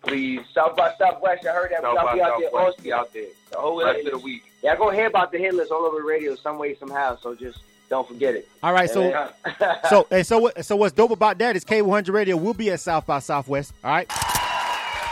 [0.02, 1.82] please, South by Southwest, I heard that.
[1.82, 2.50] South I'll by be out there.
[2.50, 2.84] Southwest, Austin.
[2.84, 3.26] be out there.
[3.52, 4.44] The whole rest of the week.
[4.62, 7.16] Yeah, I gonna hear about the Hitt List all over the radio some way, somehow.
[7.16, 7.58] So just
[7.88, 8.48] don't forget it.
[8.62, 9.28] All right, so
[9.88, 12.80] so and so what, so what's dope about that is K100 Radio will be at
[12.80, 13.72] South by Southwest.
[13.84, 14.10] All right.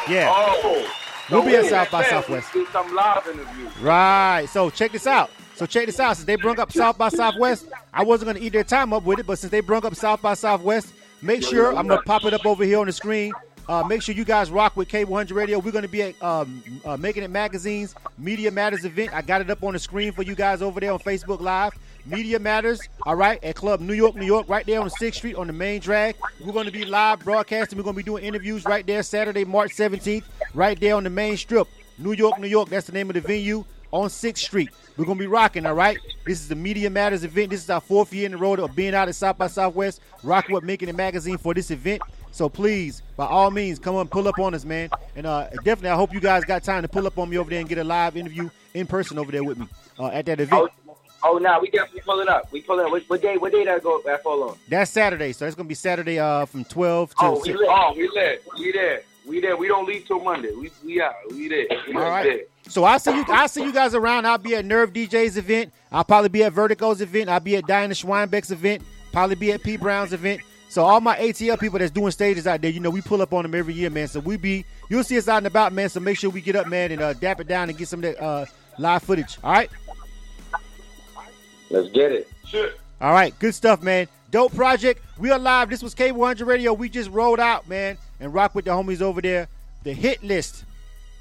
[0.08, 0.28] Yeah.
[0.30, 0.90] Oh,
[1.30, 2.52] We'll so be at South by man, Southwest.
[2.52, 3.78] Do some live interviews.
[3.78, 4.46] Right.
[4.50, 5.30] So check this out.
[5.54, 6.16] So check this out.
[6.16, 9.20] Since they brung up South by Southwest, I wasn't gonna eat their time up with
[9.20, 10.92] it, but since they brung up South by Southwest,
[11.24, 13.32] make sure I'm gonna pop it up over here on the screen.
[13.66, 15.58] Uh, make sure you guys rock with K100 Radio.
[15.58, 19.14] We're gonna be at um, uh, Making It Magazine's Media Matters event.
[19.14, 21.72] I got it up on the screen for you guys over there on Facebook Live.
[22.06, 25.36] Media Matters, all right, at Club New York, New York, right there on 6th Street
[25.36, 26.16] on the main drag.
[26.44, 27.78] We're going to be live broadcasting.
[27.78, 31.10] We're going to be doing interviews right there Saturday, March 17th, right there on the
[31.10, 31.66] main strip.
[31.96, 34.68] New York, New York, that's the name of the venue on 6th Street.
[34.96, 35.98] We're going to be rocking, all right?
[36.24, 37.50] This is the Media Matters event.
[37.50, 40.00] This is our fourth year in a row of being out at South by Southwest,
[40.22, 42.00] rocking with Making It Magazine for this event.
[42.30, 44.90] So please, by all means, come on, pull up on us, man.
[45.16, 47.50] And uh, definitely, I hope you guys got time to pull up on me over
[47.50, 49.66] there and get a live interview in person over there with me
[49.98, 50.70] uh, at that event.
[51.26, 52.52] Oh, no, we definitely pulling up.
[52.52, 52.92] We pulling up.
[52.92, 53.36] What, what day?
[53.36, 54.00] What day that go?
[54.04, 54.58] That fall on?
[54.68, 57.66] That's Saturday, so it's gonna be Saturday uh, from twelve to Oh, we lit.
[57.68, 58.44] Oh, we lit.
[58.58, 59.02] We there.
[59.26, 59.56] We there.
[59.56, 60.52] We don't leave till Monday.
[60.54, 61.14] We we out.
[61.30, 61.66] We there.
[61.88, 62.40] We All there.
[62.64, 62.72] Right.
[62.72, 63.24] So I'll see you.
[63.28, 64.26] I'll see you guys around.
[64.26, 65.72] I'll be at Nerve DJ's event.
[65.92, 67.28] I'll probably be at Vertigo's event.
[67.28, 68.82] I'll be at Diana Schweinbeck's event.
[69.12, 70.40] Probably be at P Brown's event.
[70.68, 73.32] So all my ATL people that's doing stages out there, you know, we pull up
[73.32, 74.08] on them every year, man.
[74.08, 75.88] So we be, you'll see us out and about, man.
[75.88, 78.02] So make sure we get up, man, and uh, dap it down and get some
[78.02, 78.46] of that uh,
[78.76, 79.38] live footage.
[79.44, 79.70] All right.
[81.70, 82.28] Let's get it.
[82.44, 82.70] Sure.
[83.00, 84.08] All right, good stuff, man.
[84.30, 85.00] Dope project.
[85.18, 85.70] We are live.
[85.70, 86.72] This was K100 Radio.
[86.72, 89.46] We just rolled out, man, and rock with the homies over there.
[89.84, 90.64] The Hitt List.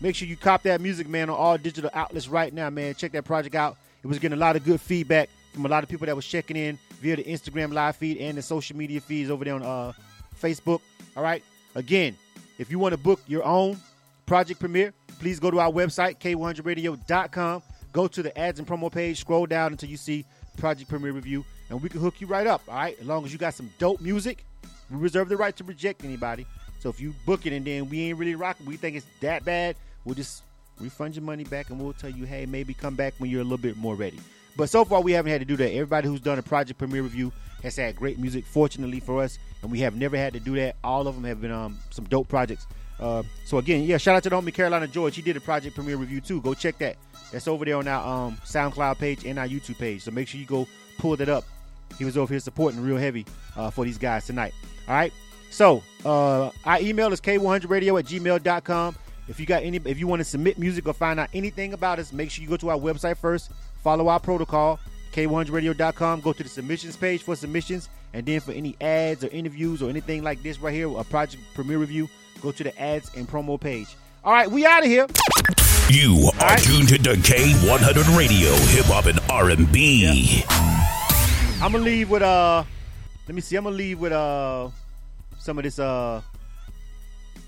[0.01, 2.93] Make sure you cop that music, man, on all digital outlets right now, man.
[2.95, 3.77] Check that project out.
[4.03, 6.25] It was getting a lot of good feedback from a lot of people that was
[6.25, 9.63] checking in via the Instagram live feed and the social media feeds over there on
[9.63, 9.93] uh,
[10.41, 10.81] Facebook.
[11.15, 11.43] All right.
[11.75, 12.17] Again,
[12.57, 13.77] if you want to book your own
[14.25, 17.63] project premiere, please go to our website, k100radio.com.
[17.91, 20.25] Go to the ads and promo page, scroll down until you see
[20.57, 22.61] project premiere review, and we can hook you right up.
[22.67, 22.97] All right.
[22.99, 24.45] As long as you got some dope music,
[24.89, 26.45] we reserve the right to reject anybody.
[26.83, 29.45] So if you book it and then we ain't really rocking, we think it's that
[29.45, 30.43] bad, we'll just
[30.81, 33.43] refund your money back and we'll tell you, hey, maybe come back when you're a
[33.45, 34.19] little bit more ready.
[34.57, 35.71] But so far, we haven't had to do that.
[35.71, 37.31] Everybody who's done a project premiere review
[37.61, 40.75] has had great music, fortunately for us, and we have never had to do that.
[40.83, 42.67] All of them have been um, some dope projects.
[42.99, 45.15] Uh, so again, yeah, shout out to the homie Carolina George.
[45.15, 46.41] He did a project premiere review too.
[46.41, 46.97] Go check that.
[47.31, 50.01] That's over there on our um, SoundCloud page and our YouTube page.
[50.01, 51.45] So make sure you go pull that up.
[51.97, 54.53] He was over here supporting real heavy uh, for these guys tonight.
[54.89, 55.13] All right.
[55.53, 58.95] So uh, our email is k100radio at gmail.com.
[59.27, 61.99] If you got any, if you want to submit music or find out anything about
[61.99, 63.51] us, make sure you go to our website first.
[63.83, 64.79] Follow our protocol,
[65.11, 66.21] k100radio.com.
[66.21, 69.91] Go to the submissions page for submissions, and then for any ads or interviews or
[69.91, 72.09] anything like this right here, a project premiere review,
[72.41, 73.95] go to the ads and promo page.
[74.23, 75.05] All right, we out of here.
[75.87, 80.43] You are tuned to K100 Radio, Hip Hop and R&B.
[81.61, 82.63] I'm gonna leave with uh,
[83.27, 83.55] let me see.
[83.55, 84.69] I'm gonna leave with uh,
[85.43, 86.21] some of this uh,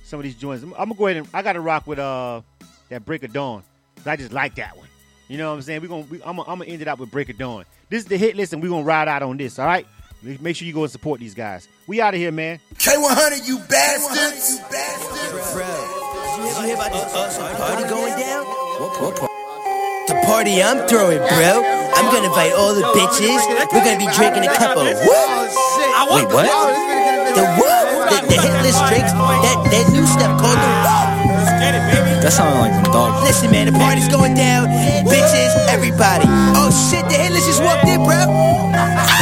[0.03, 0.63] some of these joints.
[0.63, 2.41] I'm, I'm gonna go ahead and I gotta rock with uh,
[2.89, 3.63] that Break of Dawn.
[4.05, 4.87] I just like that one.
[5.27, 5.81] You know what I'm saying?
[5.81, 7.63] We're gonna we, I'm, gonna, I'm gonna end it out with Break of Dawn.
[7.89, 9.57] This is the Hitt List, and we're gonna ride out on this.
[9.57, 9.87] All right.
[10.41, 11.67] Make sure you go and support these guys.
[11.85, 12.59] We out of here, man.
[12.75, 14.57] K100, you bastards!
[14.57, 14.65] Did
[16.57, 18.43] you hear about this party going down?
[18.45, 19.21] What party?
[20.07, 21.63] The party I'm throwing, bro.
[21.93, 23.37] I'm gonna invite all the bitches.
[23.71, 25.49] We're gonna be drinking a cup of what?
[26.11, 26.45] Wait, what?
[27.35, 27.74] The what?
[28.15, 29.11] The, the Hitt List drinks.
[29.11, 31.07] That that new stuff called the what?
[32.23, 33.23] That sounded like some dog.
[33.23, 34.67] Listen, man, the party's going down.
[35.05, 36.25] Bitches, everybody.
[36.55, 39.14] Oh shit, the Hitt List just walked in, bro.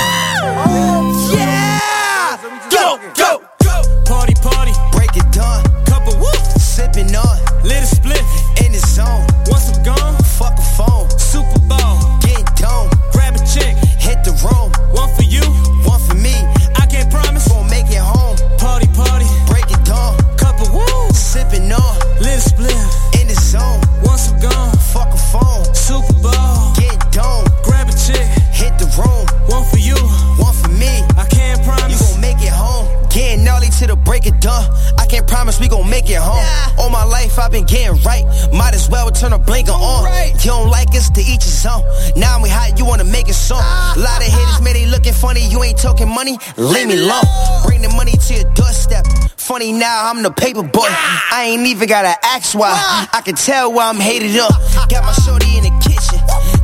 [33.95, 34.63] Break it down.
[34.97, 36.43] I can't promise we gon' make it home.
[36.77, 38.25] All my life I've been getting right.
[38.53, 40.05] Might as well turn a blinker on.
[40.39, 41.83] You don't like us to each his own.
[42.15, 43.61] Now we hot, you wanna make it song.
[43.61, 45.47] A lot of haters, man, they looking funny.
[45.47, 47.23] You ain't talking money, leave me alone.
[47.65, 49.05] Bring the money to your doorstep.
[49.37, 50.87] Funny now, I'm the paper boy.
[50.87, 52.71] I ain't even gotta ask why.
[53.11, 54.51] I can tell why I'm hated up.
[54.89, 56.19] Got my shorty in the kitchen.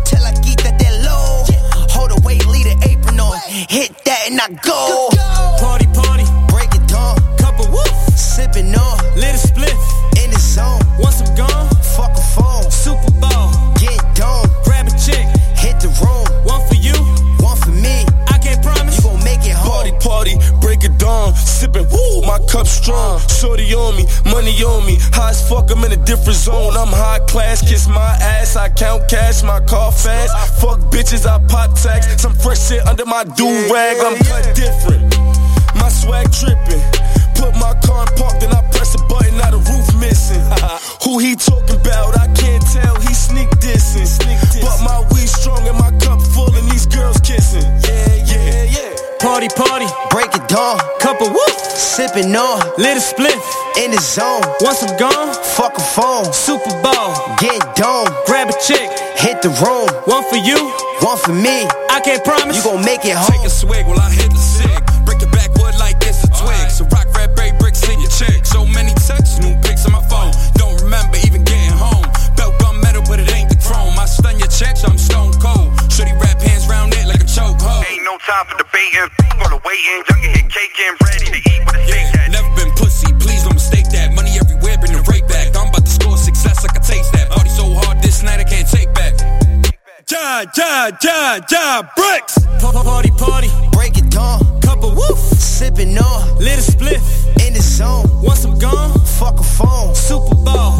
[0.06, 1.44] Tell I get that that low.
[1.92, 3.38] Hold the weight, leave the apron on.
[3.50, 5.10] Hit that and I go.
[5.60, 5.88] Party,
[8.20, 8.98] Sipping on.
[9.16, 9.74] Lit a split.
[10.22, 10.82] In the zone.
[11.00, 11.70] Once I'm gone.
[11.96, 12.70] Fuck a phone.
[12.70, 13.48] Super Bowl.
[13.80, 14.48] Get done.
[14.64, 15.26] Grab a chick.
[15.56, 16.28] Hit the room.
[16.44, 16.96] One for you.
[17.40, 18.06] One for me.
[18.28, 18.98] I can't promise.
[18.98, 19.70] You gon' make it home.
[19.70, 21.34] Party, party, break it down.
[21.36, 23.20] Sipping, woo, my cup strong.
[23.28, 24.98] Shorty on me, money on me.
[25.16, 26.76] High as fuck, I'm in a different zone.
[26.76, 28.56] I'm high class, kiss my ass.
[28.56, 30.32] I count cash, my car fast.
[30.60, 32.22] Fuck bitches, I pop tax.
[32.22, 33.98] Some fresh shit under my do rag.
[34.00, 35.18] I'm cut different.
[35.76, 36.84] My swag tripping.
[37.40, 40.44] Put my car in park, then I press a button, now the roof missing.
[41.04, 42.20] Who he talking about?
[42.20, 43.00] I can't tell.
[43.00, 44.06] He sneak dissing.
[44.62, 47.64] But my weed strong and my cup full, and these girls kissing.
[47.88, 48.90] Yeah, yeah, yeah.
[49.20, 49.88] Party, party.
[50.12, 50.80] Break it down.
[51.00, 51.56] Couple whoop.
[51.60, 52.60] Sipping on.
[52.78, 53.36] Little a split.
[53.76, 54.44] In the zone.
[54.62, 55.36] Once I'm gone.
[55.56, 56.32] Fuck a phone.
[56.32, 57.12] Super Bowl.
[57.40, 58.08] Get done.
[58.26, 58.88] Grab a chick.
[59.20, 59.88] Hit the room.
[60.08, 60.72] One for you.
[61.04, 61.68] One for me.
[61.92, 62.58] I can't promise.
[62.58, 63.28] You gon' make it home.
[63.28, 63.48] Take home.
[63.48, 64.39] a swig while I hit the
[79.80, 82.08] On the waiting, y'all can hit cake and ready to eat with a steak.
[82.14, 84.14] Yeah, never been pussy, please don't mistake that.
[84.14, 85.56] Money everywhere, been a right back.
[85.56, 87.30] I'm about to score success, I can taste that.
[87.32, 89.16] Party so hard this night, I can't take back.
[90.10, 92.36] Ja, ja, ja, ja, bricks!
[92.60, 93.50] Party, party.
[93.72, 94.60] Break it down.
[94.62, 95.18] Couple whoop.
[95.18, 96.38] Sipping on.
[96.40, 97.00] Lit a split.
[97.46, 98.06] In the zone.
[98.22, 99.00] Once I'm gone.
[99.20, 99.96] Fuck a phone.
[99.96, 100.79] Super Bowl.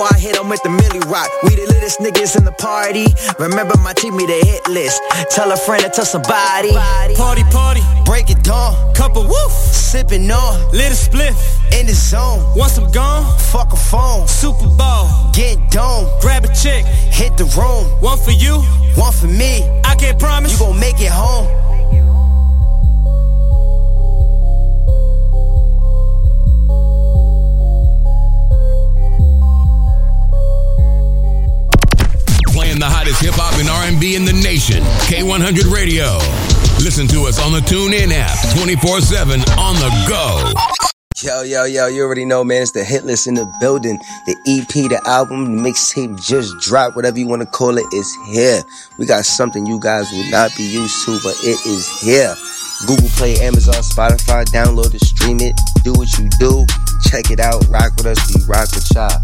[0.00, 1.28] Or I hit 'em with the Milly Rock.
[1.42, 3.06] We the littest niggas in the party.
[3.38, 5.02] Remember my team, me the Hitt List.
[5.28, 6.72] Tell a friend to tell somebody.
[7.16, 7.82] Party, party.
[8.06, 8.74] Break it down.
[8.94, 9.52] Couple woof.
[9.52, 10.54] Sipping on.
[10.72, 11.36] Little spliff.
[11.78, 12.40] In the zone.
[12.56, 13.26] Once I'm gone.
[13.52, 14.26] Fuck a phone.
[14.26, 15.06] Super Bowl.
[15.34, 16.08] Get done.
[16.22, 16.86] Grab a chick.
[17.20, 17.84] Hit the room.
[18.00, 18.54] One for you.
[18.96, 19.68] One for me.
[19.84, 20.52] I can't promise.
[20.52, 21.46] You gon' make it home.
[32.80, 34.80] The hottest hip hop and R&B in the nation.
[35.04, 36.16] K100 Radio.
[36.80, 40.48] Listen to us on the TuneIn app 24/7 on the go.
[41.20, 42.62] Yo, yo, yo, you already know, man.
[42.62, 44.00] It's the Hitt List in the building.
[44.24, 48.08] The EP, the album, the mixtape just dropped, whatever you want to call it, is
[48.32, 48.62] here.
[48.96, 52.34] We got something you guys would not be used to, but it is here.
[52.86, 55.52] Google Play, Amazon, Spotify, download it, stream it,
[55.84, 56.64] do what you do,
[57.04, 59.20] check it out, rock with us, we rock with y'all.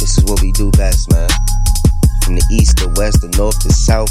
[0.00, 1.28] This is what we do best, man.
[2.26, 4.10] From the east to west, the north to south,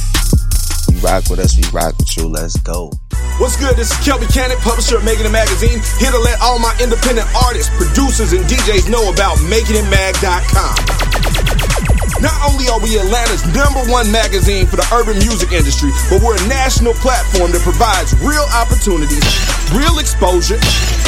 [0.87, 2.87] you rock with us, we rock with you, let's go.
[3.43, 3.75] What's good?
[3.75, 7.27] This is Kelby Cannon, publisher of Making It Magazine, here to let all my independent
[7.43, 10.79] artists, producers, and DJs know about MakingItMag.com.
[12.23, 16.39] Not only are we Atlanta's number one magazine for the urban music industry, but we're
[16.39, 19.27] a national platform that provides real opportunities,
[19.75, 20.55] real exposure,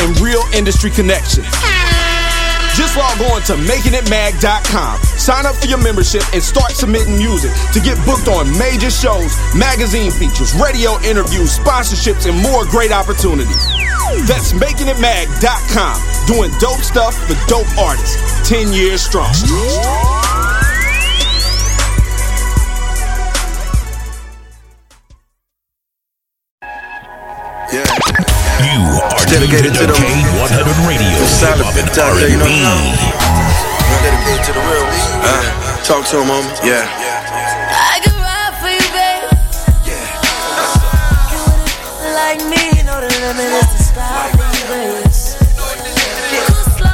[0.04, 1.48] and real industry connection.
[2.78, 5.02] Just log on to makingitmag.com.
[5.18, 9.34] Sign up for your membership and start submitting music to get booked on major shows,
[9.58, 13.66] magazine features, radio interviews, sponsorships, and more great opportunities.
[14.30, 15.98] That's makingitmag.com.
[16.28, 18.48] Doing dope stuff for dope artists.
[18.48, 19.34] 10 years strong.
[28.58, 31.14] You are dedicated to the K100 Radio.
[31.14, 32.42] Hip Hop and R&B.
[34.02, 34.98] Dedicated to the real me.
[35.22, 36.50] Uh, talk to him, homie.
[36.66, 36.90] Yeah.
[36.90, 39.30] I can ride for you, babe.
[39.86, 40.10] Yeah.
[42.18, 43.77] Like me, you know the limit is